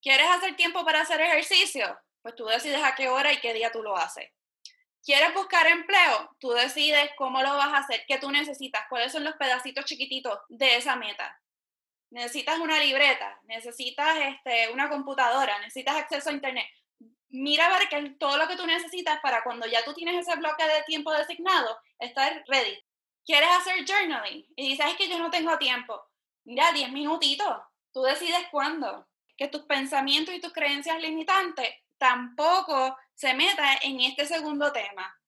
¿Quieres 0.00 0.26
hacer 0.26 0.56
tiempo 0.56 0.86
para 0.86 1.02
hacer 1.02 1.20
ejercicio? 1.20 2.00
Pues 2.22 2.34
tú 2.34 2.46
decides 2.46 2.82
a 2.82 2.94
qué 2.94 3.10
hora 3.10 3.30
y 3.30 3.40
qué 3.40 3.52
día 3.52 3.70
tú 3.70 3.82
lo 3.82 3.94
haces. 3.94 4.30
¿Quieres 5.04 5.34
buscar 5.34 5.66
empleo? 5.66 6.34
Tú 6.38 6.52
decides 6.52 7.10
cómo 7.18 7.42
lo 7.42 7.56
vas 7.56 7.74
a 7.74 7.78
hacer, 7.78 8.04
qué 8.08 8.16
tú 8.16 8.30
necesitas, 8.30 8.86
cuáles 8.88 9.12
son 9.12 9.24
los 9.24 9.34
pedacitos 9.36 9.84
chiquititos 9.84 10.38
de 10.48 10.76
esa 10.76 10.96
meta. 10.96 11.38
Necesitas 12.10 12.58
una 12.58 12.78
libreta, 12.80 13.40
necesitas 13.44 14.16
este, 14.18 14.70
una 14.72 14.88
computadora, 14.88 15.58
necesitas 15.60 15.96
acceso 15.96 16.30
a 16.30 16.32
internet 16.32 16.66
mira 17.30 17.66
a 17.66 17.78
ver 17.78 17.88
que 17.88 18.10
todo 18.18 18.36
lo 18.36 18.48
que 18.48 18.56
tú 18.56 18.66
necesitas 18.66 19.20
para 19.20 19.42
cuando 19.42 19.66
ya 19.66 19.84
tú 19.84 19.94
tienes 19.94 20.26
ese 20.26 20.36
bloque 20.36 20.64
de 20.64 20.82
tiempo 20.86 21.12
designado, 21.12 21.78
estar 21.98 22.44
ready. 22.48 22.78
¿Quieres 23.24 23.48
hacer 23.50 23.84
journaling? 23.86 24.46
Y 24.56 24.70
dices, 24.70 24.86
es 24.86 24.96
que 24.96 25.08
yo 25.08 25.18
no 25.18 25.30
tengo 25.30 25.56
tiempo. 25.58 26.02
Mira, 26.44 26.72
10 26.72 26.90
minutitos. 26.90 27.62
Tú 27.92 28.02
decides 28.02 28.48
cuándo. 28.50 29.06
Que 29.36 29.48
tus 29.48 29.62
pensamientos 29.62 30.34
y 30.34 30.40
tus 30.40 30.52
creencias 30.52 31.00
limitantes 31.00 31.68
tampoco 31.98 32.96
se 33.14 33.34
meta 33.34 33.78
en 33.82 34.00
este 34.00 34.26
segundo 34.26 34.72
tema. 34.72 35.19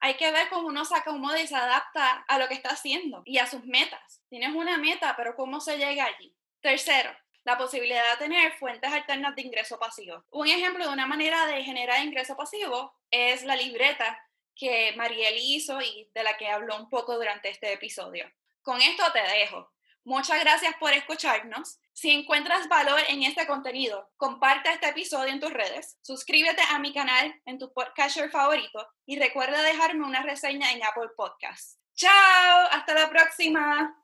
Hay 0.00 0.14
que 0.14 0.30
ver 0.30 0.48
cómo 0.48 0.68
uno 0.68 0.84
saca 0.84 1.10
un 1.10 1.20
modo 1.20 1.36
y 1.36 1.46
se 1.46 1.56
adapta 1.56 2.24
a 2.28 2.38
lo 2.38 2.48
que 2.48 2.54
está 2.54 2.70
haciendo 2.70 3.22
y 3.24 3.38
a 3.38 3.46
sus 3.46 3.64
metas. 3.64 4.22
Tienes 4.28 4.54
una 4.54 4.78
meta, 4.78 5.14
pero 5.16 5.34
¿cómo 5.34 5.60
se 5.60 5.76
llega 5.76 6.04
allí? 6.04 6.34
Tercero, 6.60 7.10
la 7.44 7.56
posibilidad 7.56 8.12
de 8.12 8.24
tener 8.24 8.52
fuentes 8.58 8.92
alternas 8.92 9.34
de 9.34 9.42
ingreso 9.42 9.78
pasivo. 9.78 10.24
Un 10.30 10.48
ejemplo 10.48 10.86
de 10.86 10.92
una 10.92 11.06
manera 11.06 11.46
de 11.46 11.64
generar 11.64 12.04
ingreso 12.04 12.36
pasivo 12.36 12.92
es 13.10 13.42
la 13.44 13.56
libreta 13.56 14.22
que 14.54 14.92
Mariel 14.96 15.36
hizo 15.38 15.80
y 15.80 16.10
de 16.14 16.22
la 16.22 16.36
que 16.36 16.48
habló 16.48 16.76
un 16.76 16.90
poco 16.90 17.14
durante 17.16 17.48
este 17.48 17.72
episodio. 17.72 18.30
Con 18.62 18.82
esto 18.82 19.04
te 19.12 19.22
dejo. 19.22 19.72
Muchas 20.08 20.40
gracias 20.40 20.74
por 20.80 20.94
escucharnos. 20.94 21.80
Si 21.92 22.10
encuentras 22.10 22.66
valor 22.66 22.98
en 23.10 23.24
este 23.24 23.46
contenido, 23.46 24.08
comparte 24.16 24.72
este 24.72 24.88
episodio 24.88 25.30
en 25.34 25.38
tus 25.38 25.52
redes, 25.52 25.98
suscríbete 26.00 26.62
a 26.70 26.78
mi 26.78 26.94
canal 26.94 27.38
en 27.44 27.58
tu 27.58 27.70
podcast 27.74 28.18
favorito 28.32 28.88
y 29.04 29.18
recuerda 29.18 29.60
dejarme 29.60 30.06
una 30.06 30.22
reseña 30.22 30.72
en 30.72 30.82
Apple 30.82 31.10
Podcasts. 31.14 31.78
¡Chao! 31.94 32.68
¡Hasta 32.70 32.94
la 32.94 33.10
próxima! 33.10 33.94